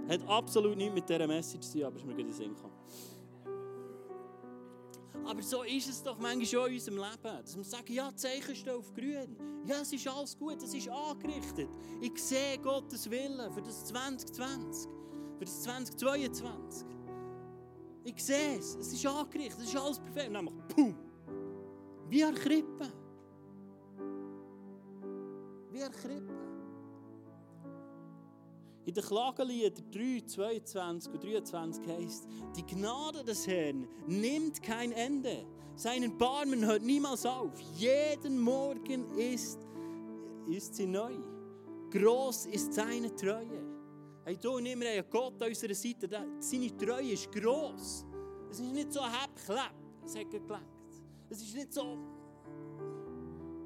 Hat 0.08 0.28
absolut 0.28 0.76
nichts 0.76 0.94
mit 0.94 1.08
dieser 1.08 1.26
Message 1.26 1.66
zu 1.66 1.78
tun, 1.78 1.84
aber 1.84 1.96
es 1.96 2.02
ist 2.02 2.06
mir 2.06 2.14
gerade 2.14 2.20
in 2.22 2.28
den 2.28 2.36
Sinn 2.36 2.54
gekommen. 2.54 2.74
Aber 5.24 5.42
so 5.42 5.64
ist 5.64 5.88
es 5.88 6.02
doch 6.04 6.18
manchmal 6.18 6.46
schon 6.46 6.68
in 6.68 6.74
unserem 6.74 6.98
Leben. 6.98 7.42
Dass 7.42 7.56
wir 7.56 7.64
sagen, 7.64 7.92
ja, 7.92 8.14
Zeichen 8.14 8.54
stehen 8.54 8.76
auf 8.76 8.94
grün. 8.94 9.36
Ja, 9.66 9.80
es 9.80 9.92
ist 9.92 10.06
alles 10.06 10.38
gut, 10.38 10.62
es 10.62 10.72
ist 10.72 10.88
angerichtet. 10.88 11.68
Ich 12.00 12.16
sehe 12.22 12.58
Gottes 12.58 13.10
Willen 13.10 13.52
für 13.52 13.62
das 13.62 13.86
2020, 13.86 14.88
für 15.38 15.44
das 15.44 15.62
2022. 15.62 16.95
Ich 18.06 18.24
sehe 18.24 18.56
es, 18.56 18.76
es 18.76 18.92
ist 18.92 19.04
angerichtet, 19.04 19.58
es 19.62 19.68
ist 19.68 19.76
alles 19.76 19.98
perfekt. 19.98 20.28
Und 20.28 20.34
dann 20.34 20.44
macht 20.44 20.68
Pum! 20.68 20.94
Wie 22.08 22.24
ein 22.24 22.34
Krippe. 22.36 22.92
Wie 25.72 25.82
ein 25.82 25.90
Krippe. 25.90 26.32
In 28.84 28.94
den 28.94 29.02
Klageliedern 29.02 29.90
3, 29.90 30.20
22 30.24 31.12
und 31.12 31.24
23 31.24 31.88
heißt, 31.88 32.28
die 32.56 32.64
Gnade 32.64 33.24
des 33.24 33.44
Herrn 33.48 33.88
nimmt 34.06 34.62
kein 34.62 34.92
Ende. 34.92 35.44
Seinen 35.74 36.16
Barmen 36.16 36.64
hört 36.64 36.82
niemals 36.82 37.26
auf. 37.26 37.58
Jeden 37.74 38.38
Morgen 38.38 39.10
ist, 39.18 39.58
ist 40.46 40.76
sie 40.76 40.86
neu. 40.86 41.16
Groß 41.90 42.46
ist 42.46 42.72
seine 42.72 43.12
Treue. 43.16 43.75
Hey, 44.26 44.36
du 44.36 44.56
und 44.56 44.66
ich, 44.66 44.76
wir 44.76 44.90
haben 44.90 45.08
Gott 45.08 45.40
an 45.40 45.48
unserer 45.50 45.72
Seite. 45.72 46.08
Seine 46.40 46.76
Treue 46.76 47.12
ist 47.12 47.30
gross. 47.30 48.04
Es 48.50 48.58
ist 48.58 48.72
nicht 48.72 48.92
so 48.92 49.00
hepp, 49.04 49.30
Es 50.04 50.16
hat 50.16 50.28
gelangt. 50.28 50.66
Es 51.30 51.42
ist 51.42 51.54
nicht 51.54 51.72
so. 51.72 51.96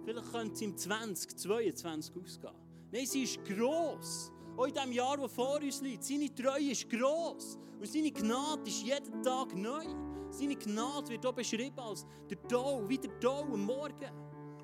Vielleicht 0.04 0.30
könnte 0.30 0.52
es 0.52 0.60
im 0.60 0.76
2022 0.76 2.14
ausgehen. 2.14 2.52
Nein, 2.92 3.06
sie 3.06 3.22
ist 3.22 3.42
gross. 3.42 4.30
Auch 4.54 4.66
in 4.66 4.74
dem 4.74 4.92
Jahr, 4.92 5.16
das 5.16 5.32
vor 5.32 5.62
uns 5.62 5.80
liegt. 5.80 6.04
Seine 6.04 6.34
Treue 6.34 6.72
ist 6.72 6.90
gross. 6.90 7.58
Und 7.78 7.88
seine 7.88 8.12
Gnade 8.12 8.68
ist 8.68 8.82
jeden 8.82 9.22
Tag 9.22 9.56
neu. 9.56 9.86
Seine 10.28 10.56
Gnade 10.56 11.08
wird 11.08 11.24
auch 11.24 11.32
beschrieben 11.32 11.80
als 11.80 12.04
der 12.28 12.38
Tau, 12.48 12.86
wie 12.86 12.98
der 12.98 13.18
Tau 13.18 13.44
am 13.44 13.64
Morgen. 13.64 14.12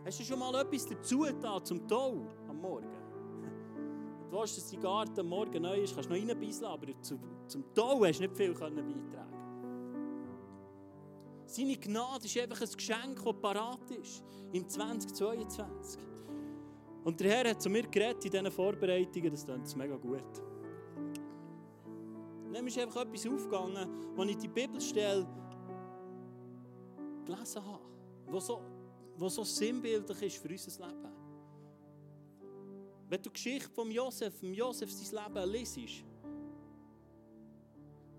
Hast 0.05 0.21
du 0.21 0.25
schon 0.25 0.41
mal 0.41 0.55
etwas 0.61 0.85
dazu 0.85 1.21
getan 1.21 1.65
zum 1.65 1.89
Tau 1.89 2.27
am 2.51 2.61
Morgen? 2.61 3.06
Du 4.31 4.37
weißt, 4.37 4.57
dass 4.57 4.71
dein 4.71 4.81
Garten 4.81 5.29
Morgen 5.29 5.63
neu 5.63 5.83
ist, 5.83 5.95
kannst 5.95 6.11
du 6.11 6.15
noch 6.15 6.29
reinbeißen, 6.29 6.65
aber 6.65 6.87
zum, 7.01 7.21
zum 7.47 7.65
Tau 7.75 8.05
hast 8.05 8.19
du 8.19 8.23
nicht 8.25 8.37
viel 8.37 8.53
beitragen 8.53 9.27
Seine 11.47 11.77
Gnade 11.77 12.25
ist 12.25 12.37
einfach 12.39 12.61
ein 12.61 12.73
Geschenk, 12.77 13.25
das 13.25 13.35
parat 13.41 13.91
ist 13.93 14.25
im 14.53 14.69
2022. 14.69 16.01
Und 17.05 17.21
der 17.21 17.31
Herr 17.31 17.51
hat 17.51 17.63
zu 17.63 17.71
mir 17.71 17.87
geredet 17.87 18.25
in 18.25 18.31
diesen 18.33 18.51
Vorbereitungen, 18.51 19.31
das 19.31 19.45
klingt 19.45 19.77
mega 19.77 19.97
gut. 19.97 20.43
dann 22.53 22.67
ist 22.67 22.79
einfach 22.79 23.03
etwas 23.03 23.27
aufgegangen, 23.27 23.89
als 24.17 24.31
ich 24.31 24.39
die 24.39 24.49
Bibelstelle 24.49 25.27
gelesen 27.25 27.65
habe, 27.65 27.81
was 28.27 28.47
so, 28.47 28.63
so 29.19 29.45
sinnbildlich 29.45 30.23
ist 30.23 30.39
für 30.39 30.49
unser 30.49 30.87
Leben. 30.87 31.16
Wenn 33.09 33.23
du 33.23 33.31
die 33.31 33.35
Geschichte 33.35 33.71
von 33.71 33.91
Josef, 33.91 34.39
von 34.39 34.53
Josef 34.53 34.91
sein 34.91 35.25
Leben 35.25 35.51
liest, 35.51 36.05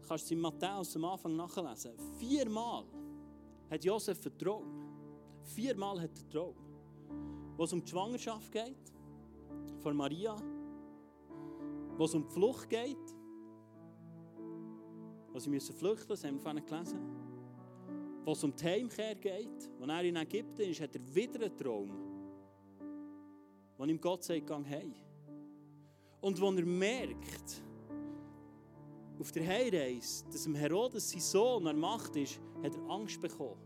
kannst 0.08 0.30
du 0.30 0.34
in 0.34 0.40
Matthäus 0.40 0.96
am 0.96 1.06
Anfang 1.06 1.36
nachlesen. 1.36 1.92
Viermal 2.18 2.86
hat 3.70 3.84
Josef 3.84 4.26
einen 4.26 4.38
Traum. 4.38 4.66
Viermal 5.44 6.02
hat 6.02 6.12
er 6.12 6.22
einen 6.22 6.30
Traum 6.30 6.68
wo 7.58 7.64
es 7.64 7.74
um 7.74 7.84
die 7.84 7.90
Schwangerschaft 7.90 8.52
geht, 8.52 8.94
von 9.80 9.98
Maria, 9.98 10.36
wo 11.98 12.06
es 12.06 12.14
um 12.14 12.28
die 12.28 12.34
Flucht 12.34 12.70
geht, 12.70 13.16
wo 15.34 15.40
sie 15.40 15.50
müssen 15.50 15.76
flüchten, 15.76 16.08
das 16.08 16.24
haben 16.24 16.36
wir 16.36 16.42
vorhin 16.42 16.66
gelesen, 16.66 17.00
wo 18.24 18.32
es 18.32 18.44
um 18.44 18.56
die 18.56 18.64
Heimkehr 18.64 19.16
geht, 19.16 19.72
wo 19.80 19.86
er 19.86 20.04
in 20.04 20.16
Ägypten 20.16 20.62
ist, 20.62 20.80
hat 20.80 20.96
er 20.96 21.16
wieder 21.16 21.46
einen 21.46 21.58
Traum, 21.58 21.92
wo 23.78 23.86
ihm 23.86 24.02
Gott 24.02 24.24
sagt, 24.24 24.48
gang 24.48 24.66
hey. 24.66 24.94
Und 26.22 26.42
wo 26.42 26.50
er 26.50 26.66
merkt, 26.66 27.64
auf 29.20 29.32
der 29.32 29.48
Heimreise, 29.48 30.26
dass 30.32 30.44
dem 30.44 30.56
Herodes 30.56 31.10
sein 31.10 31.22
Sohn 31.22 31.68
an 31.68 31.80
Macht 31.80 32.16
ist, 32.16 32.40
hat 32.64 32.76
er 32.76 32.90
Angst 32.90 33.22
bekommen. 33.22 33.60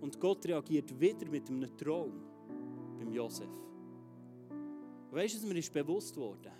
Und 0.00 0.20
Gott 0.20 0.44
reagiert 0.46 0.98
wieder 1.00 1.28
mit 1.28 1.48
einem 1.48 1.76
Traum 1.76 2.12
beim 2.98 3.12
Josef. 3.12 3.48
Weißt 5.10 5.34
du, 5.34 5.38
was 5.38 5.46
mir 5.46 5.58
ist 5.58 5.72
bewusst 5.72 6.16
wurde? 6.16 6.52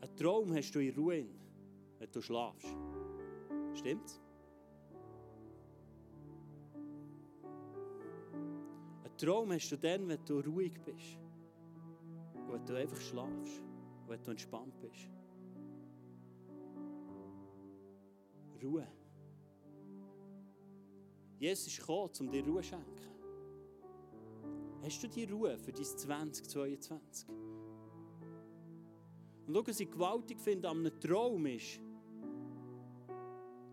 Ein 0.00 0.16
Traum 0.16 0.54
hast 0.54 0.72
du 0.72 0.80
in 0.80 0.94
Ruhe, 0.94 1.24
wenn 1.98 2.10
du 2.10 2.20
schlafst. 2.20 2.66
Stimmt's? 3.74 4.21
Traum 9.22 9.52
hast 9.52 9.70
du 9.70 9.76
dann, 9.78 10.08
wenn 10.08 10.24
du 10.24 10.40
ruhig 10.40 10.72
bist. 10.84 11.16
Und 12.34 12.52
wenn 12.52 12.66
du 12.66 12.74
einfach 12.74 13.00
schlafst. 13.00 13.62
Und 14.02 14.08
wenn 14.08 14.20
du 14.20 14.30
entspannt 14.32 14.80
bist. 14.80 15.08
Ruhe. 18.60 18.86
Jesus 21.38 21.68
ist 21.68 21.78
gekommen, 21.78 22.10
um 22.18 22.30
dir 22.30 22.44
Ruhe 22.44 22.62
zu 22.62 22.68
schenken. 22.70 23.10
Hast 24.82 25.02
du 25.04 25.08
die 25.08 25.24
Ruhe 25.24 25.56
für 25.56 25.72
dein 25.72 25.84
2022? 25.84 27.28
Und 29.46 29.54
schau, 29.54 29.66
was 29.66 29.78
ich 29.78 29.90
gewaltig 29.90 30.40
finde 30.40 30.68
an 30.68 30.78
einem 30.78 31.00
Traum 31.00 31.46
ist, 31.46 31.80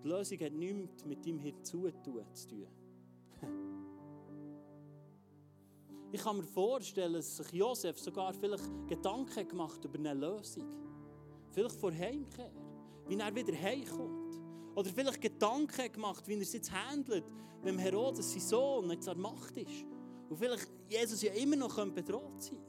die 0.04 0.08
Lösung 0.08 0.40
hat 0.42 0.54
nichts 0.54 1.06
mit 1.06 1.26
deinem 1.26 1.40
Hinzutun 1.40 2.24
zu 2.36 2.48
tun. 2.50 2.68
Ich 6.12 6.22
kann 6.22 6.38
mir 6.38 6.44
vorstellen, 6.44 7.14
dass 7.14 7.38
sich 7.38 7.52
Josef 7.52 8.00
sogar 8.00 8.34
vielleicht 8.34 8.64
Gedanken 8.88 9.48
gemacht 9.48 9.84
über 9.86 10.00
eine 10.00 10.14
Lösung. 10.14 10.66
Vielleicht 11.52 11.76
vor 11.76 11.92
Heimkehr, 11.92 12.52
wie 13.08 13.16
er 13.16 13.36
wieder 13.36 13.56
heimkommt. 13.56 14.40
Oder 14.76 14.90
vielleicht 14.90 15.22
Gedanken 15.22 15.92
gemacht, 15.92 16.28
wie 16.28 16.36
er 16.36 16.42
es 16.42 16.54
jetzt 16.54 16.72
handelt, 16.72 17.26
wenn 17.62 17.78
Herodes 17.78 18.32
sein 18.32 18.42
Sohn 18.42 18.90
jetzt 18.92 19.08
an 19.08 19.20
Macht 19.20 19.58
ist. 19.58 19.86
Und 20.30 20.38
vielleicht 20.38 20.68
Jesus 20.88 21.22
ja 21.22 21.34
immer 21.34 21.56
noch 21.56 21.76
bedroht 21.90 22.42
sein 22.42 22.60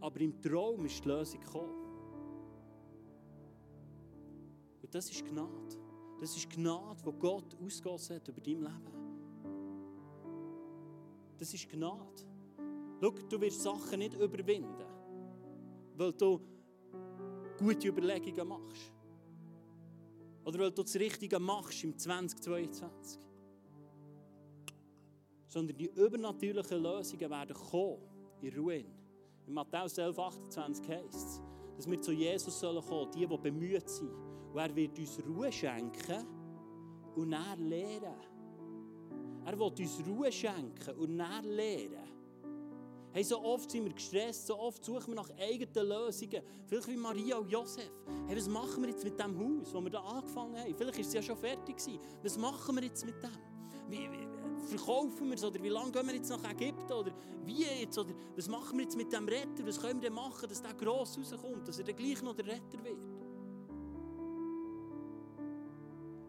Aber 0.00 0.20
im 0.20 0.42
Traum 0.42 0.84
ist 0.84 1.04
die 1.04 1.08
Lösung 1.08 1.40
gekommen. 1.40 1.82
Und 4.82 4.94
das 4.94 5.08
ist 5.08 5.24
Gnade. 5.24 5.78
Das 6.20 6.36
ist 6.36 6.50
Gnade, 6.50 7.02
die 7.06 7.18
Gott 7.20 7.56
ausgossen 7.64 8.16
hat 8.16 8.28
über 8.28 8.40
dein 8.40 8.60
Leben. 8.62 9.01
Das 11.42 11.52
ist 11.52 11.68
Gnade. 11.68 12.24
Schau, 13.00 13.10
du 13.10 13.40
wirst 13.40 13.62
Sachen 13.62 13.98
nicht 13.98 14.14
überwinden, 14.14 14.86
weil 15.96 16.12
du 16.12 16.40
gute 17.58 17.88
Überlegungen 17.88 18.46
machst. 18.46 18.92
Oder 20.44 20.60
weil 20.60 20.70
du 20.70 20.84
das 20.84 20.94
Richtige 20.94 21.40
machst 21.40 21.82
im 21.82 21.98
2022. 21.98 23.18
Sondern 25.48 25.76
die 25.76 25.86
übernatürlichen 25.86 26.80
Lösungen 26.80 27.28
werden 27.28 27.56
kommen 27.56 27.98
in 28.40 28.56
Ruhe. 28.56 28.84
In 29.44 29.52
Matthäus 29.52 29.98
11, 29.98 30.16
28 30.16 30.88
heißt 30.88 31.12
es, 31.12 31.42
dass 31.76 31.90
wir 31.90 32.00
zu 32.00 32.12
Jesus 32.12 32.60
sollen 32.60 32.84
kommen, 32.84 33.10
die, 33.10 33.26
die 33.26 33.36
bemüht 33.36 33.88
sind. 33.88 34.14
Und 34.52 34.58
er 34.58 34.72
wird 34.76 34.96
uns 34.96 35.18
Ruhe 35.26 35.50
schenken 35.50 36.24
und 37.16 37.32
er 37.32 37.56
lehren. 37.56 38.31
Er 39.44 39.58
will 39.58 39.72
uns 39.78 40.00
Ruhe 40.06 40.30
schenken 40.30 40.94
und 40.98 41.18
er 41.18 41.42
lehren. 41.42 42.12
Hey, 43.14 43.22
so 43.22 43.42
oft 43.42 43.70
sind 43.70 43.84
wir 43.84 43.92
gestresst, 43.92 44.46
so 44.46 44.58
oft 44.58 44.82
suchen 44.82 45.08
wir 45.08 45.16
nach 45.16 45.30
eigenen 45.38 45.86
Lösungen. 45.86 46.42
Vielleicht 46.66 46.88
wie 46.88 46.96
Maria 46.96 47.36
und 47.36 47.50
Josef. 47.50 47.90
Hey, 48.26 48.36
was 48.36 48.48
machen 48.48 48.82
wir 48.82 48.88
jetzt 48.88 49.04
mit 49.04 49.20
dem 49.20 49.38
Haus, 49.38 49.74
wo 49.74 49.82
wir 49.82 49.90
da 49.90 50.00
angefangen 50.00 50.56
haben? 50.56 50.74
Vielleicht 50.74 50.98
ist 50.98 51.08
es 51.08 51.14
ja 51.14 51.22
schon 51.22 51.36
fertig 51.36 51.76
gewesen. 51.76 51.98
Was 52.22 52.38
machen 52.38 52.74
wir 52.74 52.84
jetzt 52.84 53.04
mit 53.04 53.22
dem? 53.22 53.30
Wie, 53.90 54.10
wie, 54.10 54.66
verkaufen 54.66 55.28
wir 55.28 55.34
es? 55.34 55.44
Oder 55.44 55.62
wie 55.62 55.68
lange 55.68 55.92
gehen 55.92 56.06
wir 56.06 56.14
jetzt 56.14 56.30
nach 56.30 56.50
Ägypten? 56.50 56.90
Oder 56.90 57.12
wie 57.44 57.64
jetzt? 57.64 57.98
Oder 57.98 58.14
was 58.34 58.48
machen 58.48 58.78
wir 58.78 58.84
jetzt 58.84 58.96
mit 58.96 59.12
dem 59.12 59.28
Retter? 59.28 59.66
Was 59.66 59.78
können 59.78 60.00
wir 60.00 60.08
denn 60.08 60.14
machen, 60.14 60.48
dass 60.48 60.62
der 60.62 60.72
gross 60.72 61.18
rauskommt? 61.18 61.68
Dass 61.68 61.78
er 61.78 61.84
dann 61.84 61.96
gleich 61.96 62.22
noch 62.22 62.34
der 62.34 62.46
Retter 62.46 62.82
wird? 62.82 62.96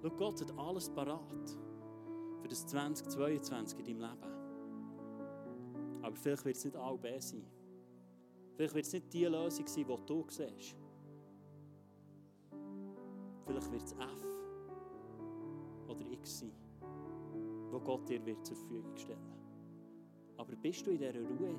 Schau, 0.02 0.10
Gott 0.10 0.42
hat 0.42 0.58
alles 0.58 0.90
parat 0.90 1.58
für 2.44 2.50
das 2.50 2.68
2022 2.68 3.80
in 3.80 3.86
deinem 3.86 4.02
Leben. 4.02 4.34
Aber 6.02 6.16
vielleicht 6.18 6.44
wird 6.44 6.58
es 6.58 6.66
nicht 6.66 6.76
A 6.76 6.94
B 6.94 7.18
sein. 7.18 7.46
Vielleicht 8.56 8.76
wird 8.76 8.86
es 8.86 8.94
nicht 8.94 9.14
die 9.14 9.26
Lösung 9.26 9.66
sein, 9.66 9.86
die 9.88 10.06
du 10.06 10.26
siehst. 10.28 10.76
Vielleicht 13.46 13.72
wird 13.72 13.84
es 13.84 13.94
F 13.94 14.28
oder 15.88 16.06
X 16.12 16.40
sein, 16.40 16.52
wo 17.72 17.80
Gott 17.80 18.10
dir 18.10 18.26
wird 18.26 18.46
zur 18.46 18.58
Verfügung 18.58 18.96
stellen 18.98 19.34
Aber 20.36 20.56
bist 20.58 20.86
du 20.86 20.92
in 20.92 20.98
dieser 20.98 21.14
Ruhe? 21.14 21.56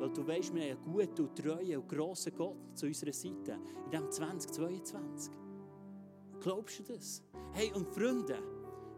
Weil 0.00 0.10
du 0.10 0.26
weißt, 0.26 0.52
wir 0.52 0.62
haben 0.62 0.82
einen 0.82 0.92
guten 0.92 1.28
und 1.28 1.38
treuen 1.38 1.78
und 1.78 1.88
grossen 1.88 2.34
Gott 2.36 2.56
zu 2.74 2.86
unserer 2.86 3.12
Seite 3.12 3.52
in 3.84 3.90
diesem 3.90 4.10
2022. 4.10 5.32
Glaubst 6.40 6.80
du 6.80 6.82
das? 6.92 7.22
Hey, 7.52 7.72
und 7.72 7.86
Freunde, 7.88 8.42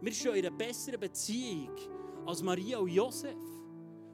wir 0.01 0.11
stehen 0.11 0.35
in 0.35 0.45
einer 0.45 0.55
besseren 0.55 0.99
Beziehung 0.99 1.75
als 2.25 2.41
Maria 2.43 2.77
und 2.77 2.89
Josef. 2.89 3.35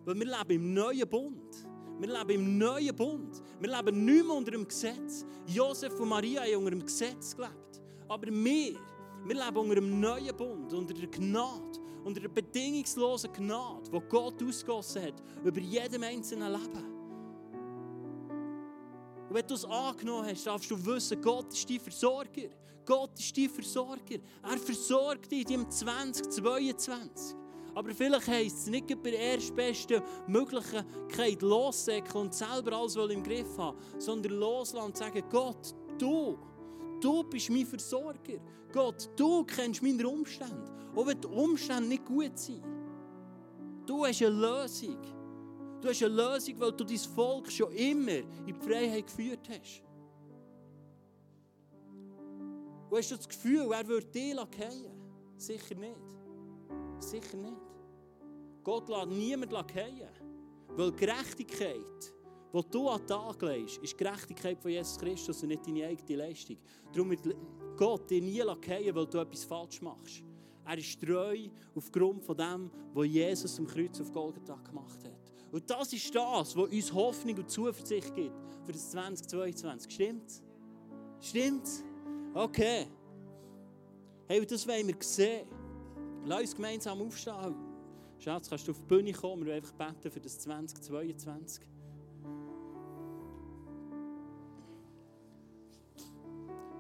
Weil 0.06 0.16
wir 0.16 0.26
leben 0.26 0.52
im 0.52 0.74
neuen 0.74 1.08
Bund. 1.08 1.68
Wir 2.00 2.08
leben 2.08 2.30
im 2.30 2.58
neuen 2.58 2.96
Bund. 2.96 3.42
Wir 3.60 3.76
leben 3.76 4.06
nicht 4.06 4.26
mehr 4.26 4.36
unter 4.36 4.52
dem 4.52 4.68
Gesetz. 4.68 5.26
Josef 5.48 6.00
und 6.00 6.10
Maria 6.10 6.42
haben 6.42 6.58
unter 6.58 6.72
dem 6.72 6.86
Gesetz 6.86 7.36
gelebt. 7.36 7.82
Aber 8.08 8.28
wir, 8.28 8.76
wir 9.26 9.36
leben 9.36 9.58
unter 9.58 9.76
dem 9.76 10.00
neuen 10.00 10.36
Bund, 10.36 10.74
unter 10.74 10.94
der 10.94 11.08
Gnade, 11.08 11.80
unter 12.04 12.22
der 12.22 12.30
bedingungslosen 12.30 13.32
Gnade, 13.34 13.90
die 13.90 14.00
Gott 14.10 14.44
ausgossen 14.44 15.04
hat 15.04 15.24
über 15.44 15.60
jedem 15.60 16.04
einzelnen 16.04 16.52
Leben. 16.52 16.93
Und 19.34 19.40
wenn 19.40 19.48
du 19.48 19.56
es 19.56 19.66
angenommen 19.66 20.28
hast, 20.30 20.46
darfst 20.46 20.70
du 20.70 20.86
wissen, 20.86 21.20
Gott 21.20 21.52
ist 21.52 21.68
dein 21.68 21.80
Versorger. 21.80 22.50
Gott 22.86 23.18
ist 23.18 23.36
dein 23.36 23.50
Versorger. 23.50 24.20
Er 24.44 24.58
versorgt 24.60 25.32
dich 25.32 25.44
deinem 25.44 25.72
2022. 25.72 27.36
Aber 27.74 27.90
vielleicht 27.96 28.28
heisst 28.28 28.58
es 28.60 28.68
nicht 28.68 28.86
bei 29.02 29.10
der 29.10 29.20
erstbesten 29.20 30.04
Möglichkeit 30.28 31.42
lossäckeln 31.42 32.26
und 32.26 32.36
selber 32.36 32.74
alles 32.74 32.96
im 32.96 33.24
Griff 33.24 33.58
haben, 33.58 33.76
sondern 33.98 34.34
loslassen 34.34 34.86
und 34.86 34.98
sagen, 34.98 35.24
Gott, 35.32 35.74
du, 35.98 36.38
du 37.02 37.24
bist 37.24 37.50
mein 37.50 37.66
Versorger. 37.66 38.40
Gott, 38.72 39.10
du 39.16 39.44
kennst 39.46 39.82
meine 39.82 40.08
Umstände. 40.08 40.72
Auch 40.96 41.08
wenn 41.08 41.20
die 41.20 41.28
Umstände 41.28 41.90
nicht 41.90 42.06
gut 42.06 42.38
sind. 42.38 42.62
Du 43.88 44.06
hast 44.06 44.22
eine 44.22 44.30
Lösung. 44.30 45.23
Du 45.84 45.90
hast 45.90 46.02
eine 46.02 46.14
Lösung, 46.14 46.58
weil 46.62 46.72
du 46.72 46.86
dein 46.86 46.98
Volk 46.98 47.52
schon 47.52 47.70
immer 47.74 48.20
in 48.20 48.46
die 48.46 48.54
Freiheit 48.54 49.06
geführt 49.06 49.50
hast. 49.50 49.84
Und 52.90 52.98
hast 52.98 53.12
du 53.12 53.18
das 53.18 53.28
Gefühl, 53.28 53.70
er 53.70 53.86
würde 53.86 54.08
dich 54.08 54.34
fallen? 54.34 54.94
Sicher 55.36 55.76
nicht. 55.76 56.00
Sicher 57.00 57.36
nicht. 57.36 57.58
Gott 58.64 58.88
lässt 58.88 59.08
niemanden 59.08 59.54
fallen. 59.54 60.10
Weil 60.70 60.92
Gerechtigkeit, 60.94 62.14
die 62.54 62.62
du 62.72 62.88
an 62.88 63.00
den 63.00 63.08
Tag 63.08 63.42
legst, 63.42 63.80
ist 63.80 63.98
Gerechtigkeit 63.98 64.62
von 64.62 64.72
Jesus 64.72 64.98
Christus 64.98 65.44
und 65.44 65.50
nicht 65.50 65.68
deine 65.68 65.88
eigene 65.88 66.16
Leistung. 66.16 66.60
Darum 66.94 67.10
wird 67.10 67.36
Gott 67.76 68.10
dich 68.10 68.24
nie 68.24 68.40
fallen, 68.40 68.96
weil 68.96 69.06
du 69.06 69.18
etwas 69.18 69.44
falsch 69.44 69.82
machst. 69.82 70.24
Er 70.64 70.78
ist 70.78 71.02
treu 71.02 71.50
aufgrund 71.76 72.24
von 72.24 72.38
dem, 72.38 72.72
was 72.94 73.06
Jesus 73.06 73.60
am 73.60 73.68
Kreuz 73.68 74.00
auf 74.00 74.14
Golgatha 74.14 74.56
gemacht 74.56 75.04
hat. 75.04 75.13
Und 75.54 75.70
das 75.70 75.94
ist 75.94 76.16
das, 76.16 76.58
was 76.58 76.70
uns 76.70 76.92
Hoffnung 76.92 77.38
und 77.38 77.48
Zuversicht 77.48 78.16
gibt 78.16 78.34
für 78.66 78.72
das 78.72 78.90
2022. 78.90 79.94
Stimmt's? 79.94 80.42
Stimmt's? 81.22 81.84
Okay. 82.34 82.88
Hey, 84.28 84.44
das 84.48 84.68
wollen 84.68 84.88
wir 84.88 84.96
sehen. 85.00 85.48
Lass 86.26 86.42
uns 86.42 86.56
gemeinsam 86.56 87.00
aufstehen. 87.04 87.56
Schatz, 88.18 88.50
kannst 88.50 88.68
du 88.68 88.72
auf 88.72 88.80
die 88.80 88.86
Bühne 88.86 89.14
kommen? 89.14 89.46
Wollen 89.46 89.58
einfach 89.58 89.74
beten 89.74 90.10
für 90.10 90.20
das 90.20 90.40
2022. 90.40 91.64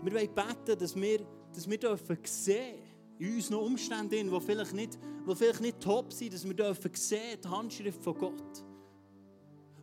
Wir 0.01 0.13
wollen 0.13 0.33
beten, 0.33 0.79
dass 0.79 0.95
wir, 0.95 1.19
dass 1.53 1.69
wir 1.69 1.77
dürfen 1.77 2.17
sehen 2.23 2.79
in 3.19 3.35
unseren 3.35 3.59
Umständen, 3.59 4.31
die 4.31 4.41
vielleicht 4.41 4.73
nicht, 4.73 4.97
die 5.27 5.35
vielleicht 5.35 5.61
nicht 5.61 5.79
top 5.79 6.11
sind, 6.11 6.33
dass 6.33 6.43
wir 6.43 6.55
dürfen 6.55 6.91
sehen 6.95 7.39
die 7.43 7.47
Handschrift 7.47 8.03
von 8.03 8.17
Gott. 8.17 8.65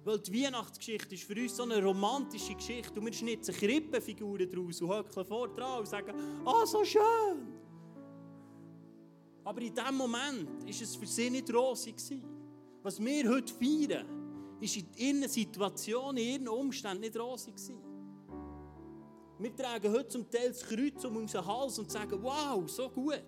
Weil 0.03 0.19
die 0.19 0.45
Weihnachtsgeschichte 0.45 1.15
ist 1.15 1.25
für 1.25 1.35
uns 1.35 1.57
so 1.57 1.63
eine 1.65 1.83
romantische 1.83 2.55
Geschichte 2.55 2.99
und 2.99 3.05
wir 3.05 3.13
schnitzen 3.13 3.55
Krippenfiguren 3.55 4.51
daraus 4.51 4.81
und 4.81 4.89
höckeln 4.91 5.27
vor 5.27 5.49
dran 5.49 5.81
und 5.81 5.89
sagen, 5.89 6.15
ah, 6.45 6.63
oh, 6.63 6.65
so 6.65 6.85
schön. 6.85 7.61
Aber 9.45 9.61
in 9.61 9.75
dem 9.75 9.95
Moment 9.95 10.49
war 10.63 10.69
es 10.69 10.97
für 10.97 11.07
sie 11.07 11.29
nicht 11.29 11.53
rosig. 11.53 11.97
Was 12.83 12.99
wir 12.99 13.29
heute 13.29 13.53
feiern, 13.53 14.07
ist 14.61 14.77
in 14.77 14.87
ihren 14.97 15.29
Situationen, 15.29 16.17
in 16.17 16.33
ihren 16.33 16.49
Umständen 16.49 17.01
nicht 17.01 17.19
rosig. 17.19 17.55
Wir 19.39 19.55
tragen 19.57 19.93
heute 19.93 20.09
zum 20.09 20.31
Teil 20.31 20.49
das 20.49 20.63
Kreuz 20.63 21.05
um 21.05 21.17
unseren 21.17 21.47
Hals 21.47 21.79
und 21.79 21.91
sagen, 21.91 22.23
wow, 22.23 22.69
so 22.71 22.89
gut. 22.89 23.25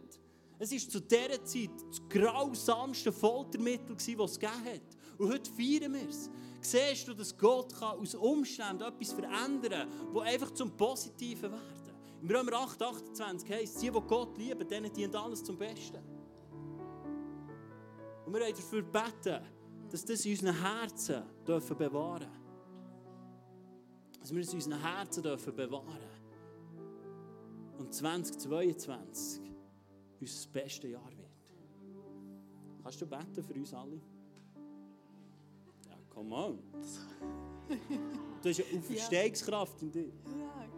Es 0.59 0.71
war 0.71 0.79
zu 0.79 1.01
dieser 1.01 1.45
Zeit 1.45 1.71
das 1.89 2.01
grausamste 2.09 3.11
Foltermittel, 3.11 3.97
das 3.97 4.09
es 4.09 4.39
gegeben 4.39 4.65
hat. 4.65 5.19
Und 5.19 5.33
heute 5.33 5.51
feiern 5.51 5.95
wir 5.95 6.09
es. 6.09 6.31
Siehst 6.65 7.09
du, 7.09 7.15
dass 7.15 7.37
Gott 7.37 7.75
kann 7.75 7.99
aus 7.99 8.15
Umständen 8.15 8.85
etwas 8.85 9.13
verändern 9.13 9.91
kann, 9.91 10.15
das 10.15 10.23
einfach 10.23 10.51
zum 10.53 10.71
Positiven 10.77 11.51
werden. 11.51 11.83
Im 12.23 12.31
Römer 12.31 12.53
8, 12.53 12.81
28 12.81 13.51
heisst, 13.51 13.83
die, 13.83 13.91
die 13.91 14.01
Gott 14.01 14.39
lieben, 14.39 14.67
denen 14.69 14.93
dient 14.93 15.17
alles 15.17 15.43
zum 15.43 15.59
Besten. 15.59 15.99
Und 18.25 18.33
wir 18.33 18.41
wollen 18.41 18.55
dafür 18.55 18.83
beten, 18.83 19.45
dass 19.91 20.05
das 20.05 20.25
in 20.25 20.31
unseren 20.31 20.55
Herzen 20.55 21.23
dürfen 21.45 21.77
bewahren 21.77 22.21
dürfen. 22.21 22.43
Dass 24.21 24.33
wir 24.33 24.41
es 24.41 24.51
in 24.51 24.55
unseren 24.55 24.81
Herzen 24.81 25.23
dürfen 25.25 25.57
bewahren 25.57 25.99
Und 27.79 27.93
2022 27.93 29.53
unser 30.21 30.49
bestes 30.51 30.91
Jahr 30.93 31.11
wird. 31.11 31.23
Kannst 32.85 33.01
du 33.01 33.07
beten 33.07 33.43
für 33.43 33.55
uns 33.55 33.75
alle? 33.75 34.01
Ja, 36.13 36.15
come 36.15 36.35
on. 36.35 36.59
Du 38.43 38.49
hast 38.49 38.61
eine 38.61 38.79
Auferstehungskraft 38.79 39.83
in 39.83 39.93
dir. 39.93 40.05
Ja. 40.05 40.69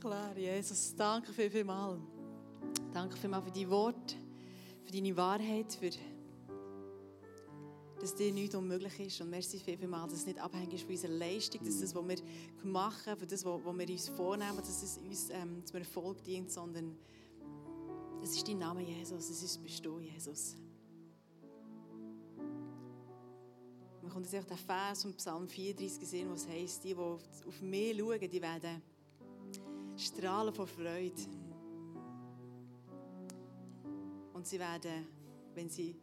Klar, 0.00 0.36
Jesus, 0.36 0.94
danke 0.96 1.32
viel, 1.32 1.50
viel 1.50 1.64
mal. 1.64 1.98
Danke 2.92 3.16
vielmals 3.16 3.44
für 3.44 3.50
dein 3.50 3.70
Wort, 3.70 4.16
für 4.84 4.92
deine 4.92 5.16
Wahrheit, 5.16 5.72
für 5.72 5.90
dass 8.00 8.14
dir 8.14 8.32
nichts 8.32 8.54
unmöglich 8.54 9.00
ist. 9.00 9.20
Und 9.22 9.30
merci 9.30 9.58
viel, 9.58 9.78
viel 9.78 9.88
mal, 9.88 10.06
dass 10.06 10.18
es 10.18 10.26
nicht 10.26 10.38
abhängig 10.38 10.74
ist 10.74 10.82
von 10.82 10.90
unserer 10.90 11.12
Leistung, 11.12 11.64
dass 11.64 11.80
das, 11.80 11.94
was 11.94 12.06
wir 12.06 12.16
machen, 12.62 13.16
für 13.16 13.26
das, 13.26 13.44
was 13.44 13.64
wir 13.64 13.88
uns 13.88 14.08
vornehmen, 14.10 14.58
dass 14.58 14.82
es 14.82 14.98
uns 14.98 15.30
ähm, 15.30 15.64
zum 15.64 15.78
Erfolg 15.78 16.22
dient, 16.22 16.50
sondern 16.50 16.98
es 18.22 18.36
ist 18.36 18.46
dein 18.46 18.58
Name, 18.58 18.82
Jesus. 18.82 19.30
Es 19.30 19.42
ist 19.42 19.62
bist 19.62 19.86
du, 19.86 20.00
Jesus. 20.00 20.56
Man 24.04 24.12
kommt 24.12 24.30
jetzt 24.30 24.50
den 24.50 24.58
Vers 24.58 25.00
von 25.02 25.14
Psalm 25.14 25.48
34 25.48 26.06
sehen, 26.06 26.30
was 26.30 26.46
heißt, 26.46 26.84
die, 26.84 26.94
die 26.94 27.00
auf 27.00 27.62
mich 27.62 27.96
schauen, 27.96 28.30
die 28.30 28.42
werden 28.42 28.82
strahlen 29.96 30.52
vor 30.52 30.66
Freude. 30.66 31.22
Und 34.34 34.46
sie 34.46 34.58
werden, 34.58 35.06
wenn 35.54 35.70
sie 35.70 35.96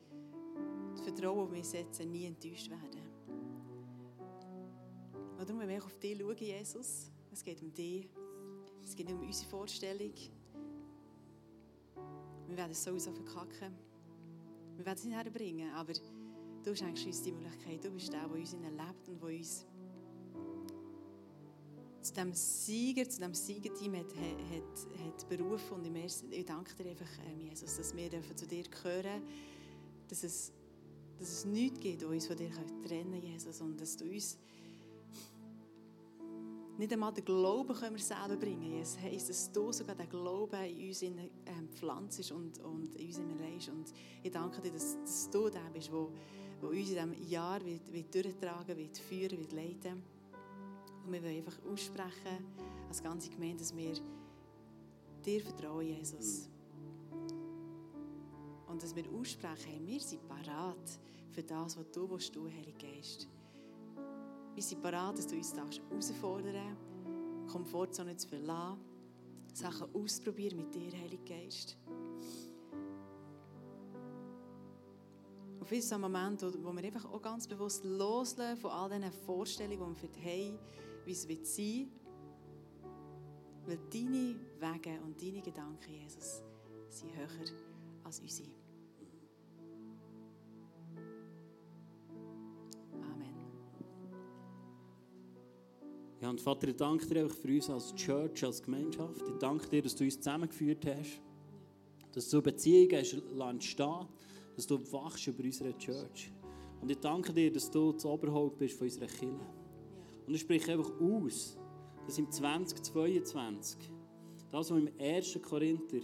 das 0.94 1.02
Vertrauen 1.02 1.42
auf 1.42 1.52
mich 1.52 1.68
setzen, 1.68 2.12
nie 2.12 2.26
enttäuscht 2.26 2.72
werden. 2.72 3.04
Und 5.38 5.48
darum, 5.48 5.62
wenn 5.62 5.70
wir 5.70 5.86
auf 5.86 6.00
dich 6.00 6.18
schauen, 6.18 6.38
Jesus, 6.38 7.12
es 7.32 7.44
geht 7.44 7.62
um 7.62 7.72
dich, 7.72 8.10
es 8.84 8.96
geht 8.96 9.12
um 9.12 9.20
unsere 9.20 9.48
Vorstellung, 9.48 10.14
wir 12.48 12.58
werden 12.58 12.72
es 12.72 12.84
sowieso 12.84 13.12
verkacken. 13.12 13.78
Wir 14.76 14.86
werden 14.88 14.98
es 14.98 15.06
nicht 15.06 15.16
herbringen, 15.16 15.72
aber 15.76 15.94
du 16.64 16.76
schenkst 16.76 17.06
uns 17.06 17.22
die 17.22 17.32
Möglichkeit. 17.32 17.84
Du 17.84 17.92
bist 17.92 18.12
der, 18.12 18.28
der 18.28 18.32
uns 18.32 18.54
lebt 18.54 19.08
und 19.08 19.22
der 19.22 19.30
uns 19.30 19.66
zu 22.02 22.14
diesem 22.14 22.34
Sieger, 22.34 23.08
zu 23.08 23.18
diesem 23.18 23.34
Siegerteam 23.34 23.96
hat, 23.96 24.16
hat, 24.16 25.06
hat 25.06 25.30
berufen. 25.30 25.74
Und 25.74 25.96
ich 26.32 26.46
danke 26.46 26.74
dir 26.76 26.90
einfach, 26.90 27.10
ähm, 27.30 27.40
Jesus, 27.40 27.78
dass 27.78 27.96
wir 27.96 28.10
zu 28.36 28.48
dir 28.48 28.64
gehören 28.64 29.22
dass 30.12 30.24
es, 30.24 30.52
dass 31.18 31.30
es 31.30 31.46
nichts 31.46 31.80
gibt, 31.80 32.02
das 32.02 32.10
uns 32.10 32.28
von 32.28 32.36
dir 32.36 32.50
trennen 32.86 33.14
kann, 33.14 33.24
Jesus. 33.24 33.62
Und 33.62 33.80
dass 33.80 33.96
du 33.96 34.06
uns 34.06 34.38
nicht 36.78 36.92
einmal 36.92 37.14
den 37.14 37.24
Glauben 37.24 37.74
können 37.74 37.96
wir 37.96 38.04
selber 38.04 38.36
bringen. 38.36 38.82
Es 38.82 39.00
heisst, 39.00 39.30
dass 39.30 39.52
du 39.52 39.72
sogar 39.72 39.96
den 39.96 40.10
Glauben 40.10 40.62
in 40.66 40.88
uns 40.88 41.02
in, 41.02 41.18
ähm, 41.18 41.70
pflanzt 41.70 42.32
und, 42.32 42.60
und 42.60 42.96
in 42.96 43.08
uns 43.08 43.20
legst. 43.40 43.70
Und 43.70 43.94
ich 44.22 44.32
danke 44.32 44.62
dir, 44.62 44.72
dass, 44.72 44.98
dass 45.00 45.30
du 45.30 45.50
der 45.50 45.70
bist, 45.74 45.90
der, 45.90 46.08
der 46.62 46.70
uns 46.70 46.78
in 46.78 46.86
diesem 46.86 47.30
Jahr 47.30 47.64
wird, 47.66 47.92
wird 47.92 48.14
durchtragen 48.14 48.78
wird, 48.78 48.98
führen 48.98 49.40
wird, 49.40 49.54
leiten. 49.54 50.04
Und 51.06 51.12
wir 51.12 51.24
wollen 51.24 51.38
einfach 51.38 51.58
aussprechen, 51.72 52.46
als 52.88 53.02
ganze 53.02 53.30
Gemeinde, 53.30 53.58
dass 53.58 53.76
wir 53.76 53.94
dir 55.26 55.42
vertrauen, 55.42 55.88
Jesus. 55.88 56.48
Und 58.68 58.82
dass 58.82 58.96
wir 58.96 59.04
aussprechen, 59.12 59.86
wir 59.86 60.00
sind 60.00 60.28
parat 60.28 61.00
für 61.32 61.44
das, 61.44 61.78
was 61.78 61.92
du 61.92 62.10
willst, 62.10 62.36
du, 62.36 62.48
Heilige 62.48 62.78
Geist. 62.78 63.28
Wir 64.54 64.64
sind 64.64 64.82
bereit, 64.82 65.18
dass 65.18 65.28
du 65.28 65.36
uns 65.36 65.54
herausfordern 65.56 66.54
darfst, 66.54 67.52
Komfortzone 67.52 68.16
zu 68.18 68.28
verlassen, 68.28 68.80
Sachen 69.54 69.94
auszuprobieren 69.96 70.58
mit 70.58 70.74
dir, 70.74 70.92
Heiliger 70.92 71.24
Geist. 71.26 71.78
Und 75.62 75.68
für 75.68 75.76
ist 75.76 75.94
ein 75.94 76.02
Moment, 76.02 76.42
wo 76.42 76.74
wir 76.74 76.84
einfach 76.84 77.06
auch 77.06 77.22
ganz 77.22 77.48
bewusst 77.48 77.86
loslassen 77.86 78.58
von 78.58 78.72
all 78.72 78.90
diesen 78.90 79.12
Vorstellungen, 79.12 79.96
die 79.96 80.02
wir 80.02 80.32
haben, 80.32 80.60
wie 81.06 81.12
es 81.12 81.28
wird 81.28 81.46
sein 81.46 81.88
Weil 83.68 83.78
deine 83.94 84.40
Wege 84.60 85.00
und 85.04 85.22
deine 85.22 85.40
Gedanken, 85.40 85.94
Jesus, 85.94 86.42
sind 86.90 87.16
höher 87.16 87.28
als 88.04 88.20
unsere. 88.20 88.50
Ja, 96.22 96.30
und 96.32 96.42
Vater, 96.42 96.70
ich 96.70 96.76
danke 96.76 97.06
dir 97.06 97.22
einfach 97.22 97.38
für 97.38 97.54
uns 97.54 97.70
als 97.70 97.94
Church, 97.94 98.44
als 98.44 98.64
Gemeinschaft. 98.64 99.22
Ich 99.28 99.38
danke 99.38 99.70
dir, 99.70 99.84
dass 99.84 99.96
du 99.96 100.06
uns 100.06 100.18
zusammengeführt 100.18 100.88
hast, 100.88 101.22
dass 102.14 102.30
du 102.30 102.42
Beziehungen 102.42 102.96
hast 102.96 103.14
entstehen, 103.14 104.08
dass 104.56 104.68
du 104.68 104.80
wachst 104.92 105.28
über 105.28 105.44
unsere 105.44 105.78
Church. 105.78 106.32
Und 106.82 106.90
ich 106.90 107.00
danke 107.00 107.32
dir, 107.34 107.52
dass 107.52 107.70
du 107.70 107.92
das 107.92 108.06
Oberhaupt 108.06 108.58
bist 108.58 108.78
von 108.78 108.88
unserer 108.88 109.08
Kirche. 109.08 109.48
Und 110.28 110.34
ich 110.34 110.42
spreche 110.42 110.74
einfach 110.74 110.92
aus, 111.00 111.58
dass 112.06 112.18
im 112.18 112.32
2022, 112.32 113.78
das, 114.50 114.72
was 114.72 114.78
im 114.78 114.90
1. 115.00 115.40
Korinther 115.42 116.02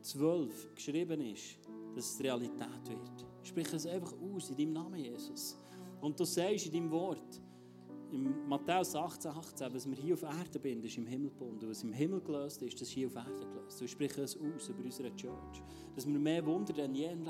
12 0.00 0.74
geschrieben 0.74 1.20
ist, 1.20 1.58
dass 1.94 2.14
es 2.14 2.20
Realität 2.20 2.88
wird. 2.88 3.26
Ich 3.42 3.48
spreche 3.48 3.76
es 3.76 3.86
einfach 3.86 4.14
aus 4.20 4.50
in 4.50 4.56
deinem 4.56 4.72
Namen, 4.72 5.00
Jesus. 5.00 5.58
Und 6.00 6.18
du 6.18 6.24
sagst 6.24 6.66
in 6.66 6.72
deinem 6.72 6.90
Wort, 6.90 7.40
im 8.12 8.46
Matthäus 8.48 8.94
18, 8.94 9.30
18, 9.32 9.74
was 9.74 9.90
wir 9.90 9.96
hier 9.96 10.14
auf 10.14 10.22
Erden 10.22 10.62
binden, 10.62 10.86
ist 10.86 10.96
im 10.96 11.06
Himmel 11.06 11.30
gebunden. 11.30 11.68
Was 11.68 11.82
im 11.82 11.92
Himmel 11.92 12.20
gelöst 12.20 12.62
ist, 12.62 12.80
ist 12.80 12.90
hier 12.90 13.08
auf 13.08 13.16
Erden 13.16 13.40
gelöst. 13.40 13.78
So 13.78 13.86
sprechen 13.86 14.22
es 14.22 14.36
aus 14.36 14.68
über 14.68 14.84
unsere 14.84 15.14
Church. 15.16 15.62
Dass 15.96 16.06
wir 16.06 16.18
mehr 16.18 16.44
Wunder 16.46 16.72
denn 16.72 16.94
je 16.94 17.08
leben. 17.08 17.24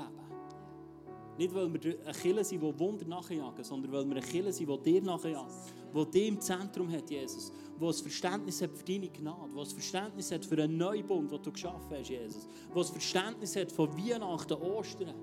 Nicht, 1.37 1.53
weil 1.53 1.71
wir 1.73 1.99
eine 2.05 2.13
Kille 2.13 2.43
sind, 2.43 2.61
die 2.61 2.79
Wunder 2.79 3.05
nachjagen, 3.05 3.63
sondern 3.63 3.91
weil 3.91 4.05
wir 4.05 4.15
eine 4.15 4.25
Kille 4.25 4.53
sind, 4.53 4.69
die 4.69 4.91
dir 4.91 5.01
nachjagen. 5.01 5.53
Die 5.93 6.11
dir 6.11 6.27
im 6.27 6.39
Zentrum 6.39 6.89
hat, 6.91 7.09
Jesus. 7.09 7.51
Die 7.79 7.85
ein 7.85 7.93
Verständnis 7.93 8.61
hat 8.61 8.71
für 8.71 8.83
deine 8.85 9.09
Gnade. 9.09 9.51
Die 9.53 9.59
ein 9.59 9.65
Verständnis 9.65 10.31
hat 10.31 10.45
für 10.45 10.61
einen 10.63 10.77
Neubund, 10.77 11.31
den 11.31 11.41
du 11.41 11.51
geschaffen 11.51 11.91
hast, 11.91 12.09
Jesus. 12.09 12.47
Die 12.73 12.79
ein 12.79 12.85
Verständnis 12.85 13.55
hat 13.55 13.71
von 13.71 13.89
Weihnachten, 13.97 14.53
Ostern. 14.53 15.13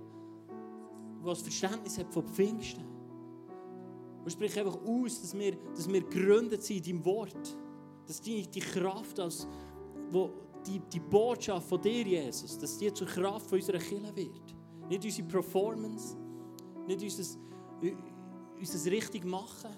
Die 1.25 1.29
ein 1.29 1.37
Verständnis 1.37 1.99
hat 1.99 2.13
von 2.13 2.27
Pfingsten. 2.27 2.85
Und 4.23 4.31
sprich 4.31 4.59
einfach 4.59 4.79
aus, 4.87 5.21
dass 5.21 5.37
wir, 5.37 5.57
dass 5.75 5.91
wir 5.91 6.03
gegründet 6.03 6.63
sind 6.63 6.87
in 6.87 6.97
deinem 6.97 7.05
Wort. 7.07 7.57
Dass 8.07 8.21
die, 8.21 8.47
die 8.47 8.61
Kraft, 8.61 9.19
als, 9.19 9.49
wo, 10.11 10.31
die, 10.67 10.81
die 10.93 11.01
Botschaft 11.01 11.69
von 11.69 11.81
dir, 11.81 12.03
Jesus, 12.03 12.59
dass 12.59 12.77
die 12.77 12.93
zur 12.93 13.07
Kraft 13.07 13.47
von 13.47 13.59
unserer 13.59 13.79
Kirche 13.79 14.15
wird. 14.15 14.62
Nicht 14.93 15.07
unsere 15.07 15.26
Performance, 15.26 16.18
nicht 16.86 17.03
unser, 17.03 17.38
unser 18.59 18.90
richtig 18.90 19.24
machen, 19.24 19.70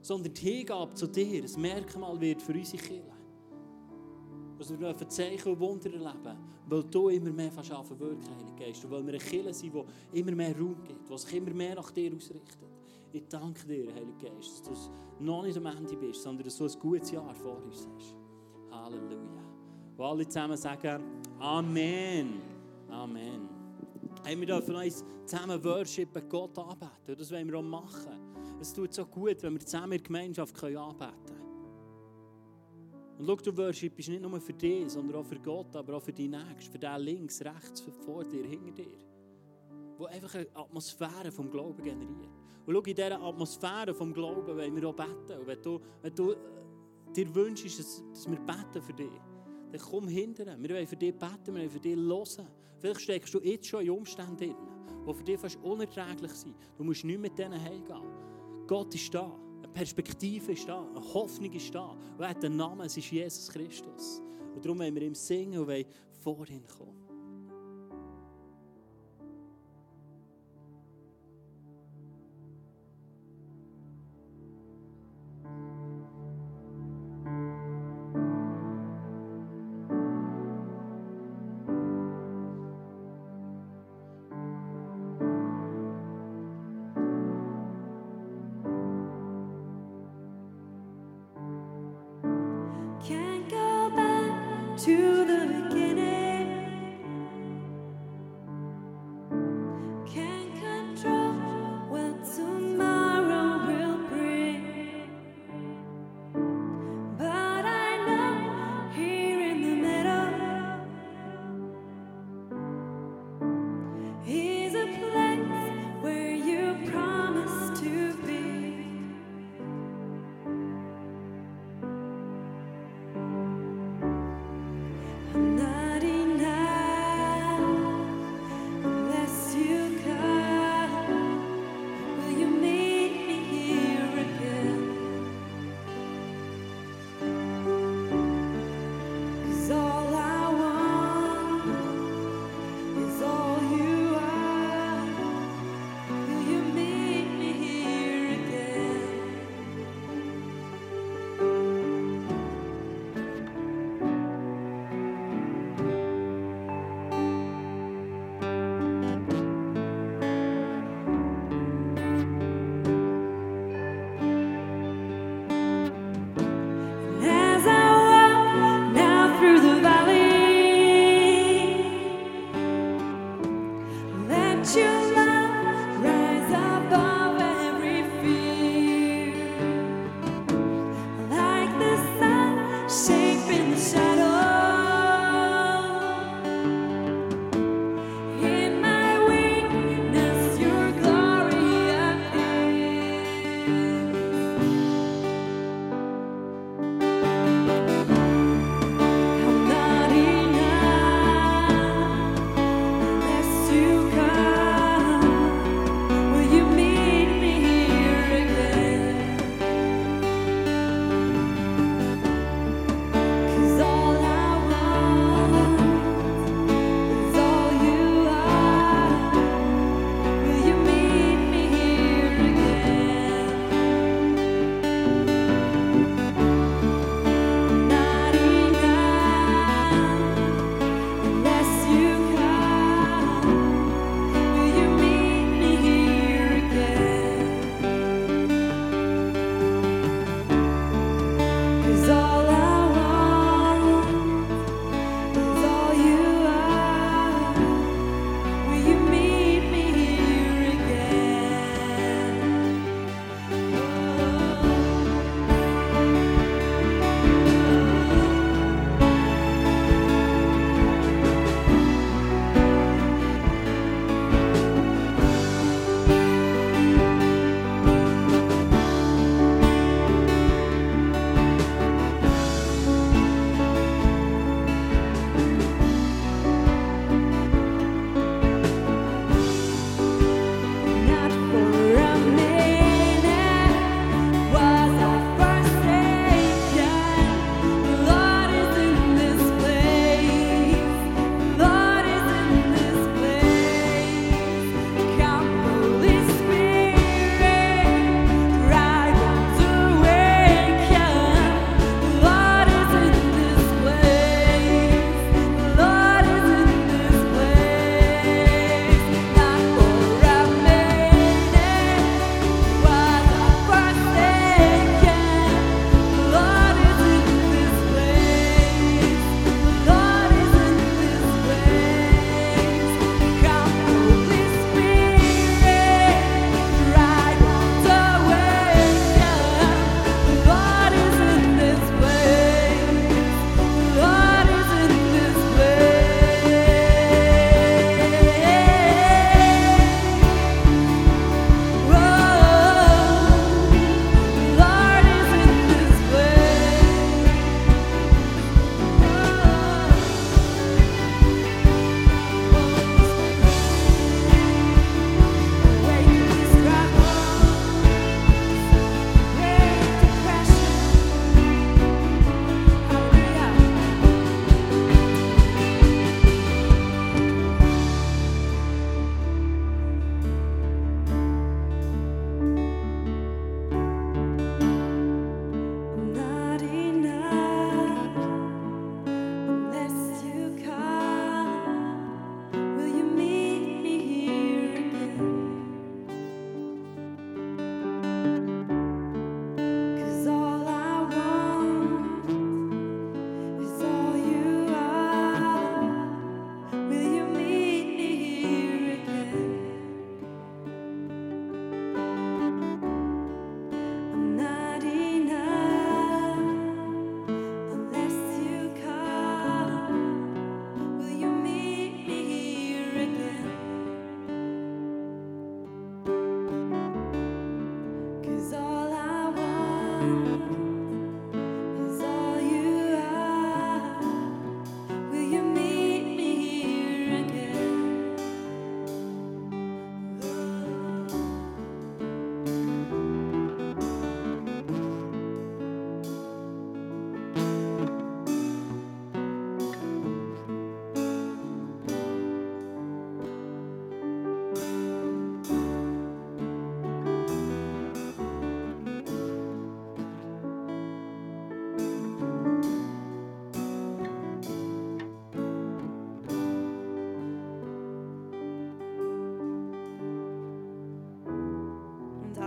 sondern 0.00 0.32
die 0.32 0.40
Hingabe 0.40 0.94
zu 0.94 1.06
dir, 1.08 1.44
ein 1.44 1.60
Merkmal 1.60 2.18
wird 2.18 2.40
für 2.40 2.54
unsere 2.54 2.82
Kirche. 2.82 3.12
Dass 4.56 4.70
wir 4.70 4.78
dürfen 4.78 5.10
Zeichen 5.10 5.52
und 5.52 5.60
Wunder 5.60 5.92
erleben, 5.92 6.38
weil 6.66 6.82
du 6.84 7.10
immer 7.10 7.30
mehr 7.30 7.50
anfangen 7.54 8.00
wirken, 8.00 8.30
Heilige 8.34 8.64
Geist. 8.64 8.82
Und 8.82 8.90
weil 8.92 9.02
wir 9.02 9.12
eine 9.12 9.18
Kirche 9.18 9.52
sind, 9.52 9.74
die 9.74 10.18
immer 10.18 10.32
mehr 10.32 10.58
Raum 10.58 10.76
gibt, 10.84 11.10
die 11.10 11.18
sich 11.18 11.34
immer 11.34 11.52
mehr 11.52 11.74
nach 11.74 11.90
dir 11.90 12.10
ausrichtet. 12.16 12.58
Ich 13.12 13.24
danke 13.28 13.66
dir, 13.66 13.92
Heiliger 13.92 14.30
Geist, 14.34 14.66
dass 14.66 14.90
du 15.18 15.22
noch 15.22 15.42
nicht 15.42 15.58
am 15.58 15.66
Ende 15.66 15.96
bist, 15.98 16.22
sondern 16.22 16.44
dass 16.44 16.56
du 16.56 16.64
ein 16.64 16.80
gutes 16.80 17.10
Jahr 17.10 17.34
vor 17.34 17.62
uns 17.62 17.86
hast. 17.94 18.16
Halleluja. 18.70 19.44
Und 19.98 20.04
alle 20.04 20.26
zusammen 20.26 20.56
sagen 20.56 21.04
Amen. 21.38 22.40
Amen. 22.88 23.59
Hey, 24.22 24.38
wir 24.38 24.46
dürfen 24.46 24.76
uns 24.76 25.04
zusammen 25.24 25.62
worshipen, 25.64 26.28
Gott 26.28 26.58
anbeten. 26.58 27.16
Das 27.16 27.30
wollen 27.32 27.48
wir 27.48 27.58
auch 27.58 27.62
machen. 27.62 28.58
Es 28.60 28.72
tut 28.72 28.92
so 28.92 29.06
gut, 29.06 29.42
wenn 29.42 29.54
wir 29.54 29.60
zusammen 29.60 29.92
in 29.92 29.98
der 29.98 30.06
Gemeinschaft 30.06 30.62
anbeten 30.62 30.98
können. 30.98 31.40
Und 33.18 33.26
schau, 33.26 33.36
du 33.36 33.56
worshipst 33.56 34.08
nicht 34.08 34.22
nur 34.22 34.40
für 34.40 34.52
dich, 34.52 34.90
sondern 34.90 35.20
auch 35.20 35.26
für 35.26 35.38
Gott, 35.38 35.74
aber 35.74 35.96
auch 35.96 36.02
für 36.02 36.12
die 36.12 36.28
Nächsten, 36.28 36.72
für 36.72 36.78
den 36.78 37.00
links, 37.00 37.42
rechts, 37.42 37.82
vor 38.04 38.24
dir, 38.24 38.44
hinter 38.44 38.72
dir. 38.72 38.98
Wo 39.96 40.04
einfach 40.06 40.34
eine 40.34 40.46
Atmosphäre 40.54 41.30
vom 41.30 41.50
Glauben 41.50 41.82
generiert. 41.82 42.30
Und 42.66 42.74
schau, 42.74 42.80
in 42.80 42.94
dieser 42.94 43.20
Atmosphäre 43.20 43.94
vom 43.94 44.12
Glauben 44.12 44.56
wollen 44.56 44.76
wir 44.76 44.88
auch 44.88 44.94
beten. 44.94 45.38
Und 45.38 45.46
wenn 45.46 45.62
du, 45.62 45.80
wenn 46.02 46.14
du 46.14 46.32
äh, 46.32 46.36
dir 47.14 47.34
wünschst, 47.34 47.78
dass, 47.78 48.30
wir 48.30 48.38
beten 48.38 48.82
für 48.82 48.92
dich, 48.92 49.20
dann 49.72 49.80
komm 49.80 50.08
hinterher. 50.08 50.56
Wir 50.58 50.70
wollen 50.70 50.86
für 50.86 50.96
dich 50.96 51.14
beten, 51.14 51.46
wir 51.46 51.54
wollen 51.54 51.70
für 51.70 51.80
dich 51.80 51.96
hören. 51.96 52.59
Vielleicht 52.80 53.02
steckst 53.02 53.34
du 53.34 53.40
jetzt 53.40 53.66
schon 53.66 53.84
in 53.84 53.90
Umständen 53.90 54.36
drin, 54.36 54.56
die 55.06 55.14
für 55.14 55.24
dich 55.24 55.38
fast 55.38 55.56
unerträglich 55.62 56.32
sind. 56.32 56.54
Du 56.76 56.84
musst 56.84 57.04
nicht 57.04 57.20
mit 57.20 57.38
denen 57.38 57.60
heimgehen. 57.62 58.02
Gott 58.66 58.94
ist 58.94 59.14
da. 59.14 59.30
Eine 59.58 59.68
Perspektive 59.68 60.52
ist 60.52 60.68
da. 60.68 60.86
Eine 60.88 61.14
Hoffnung 61.14 61.52
ist 61.52 61.74
da. 61.74 61.90
Und 61.90 62.20
er 62.20 62.30
hat 62.30 62.44
einen 62.44 62.56
Namen. 62.56 62.86
Es 62.86 62.96
ist 62.96 63.10
Jesus 63.10 63.50
Christus. 63.50 64.22
Und 64.54 64.64
darum 64.64 64.78
wollen 64.78 64.94
wir 64.94 65.02
ihm 65.02 65.14
singen 65.14 65.60
und 65.60 65.66
wollen 65.66 65.84
vor 66.22 66.48
ihn 66.48 66.66
kommen. 66.66 67.09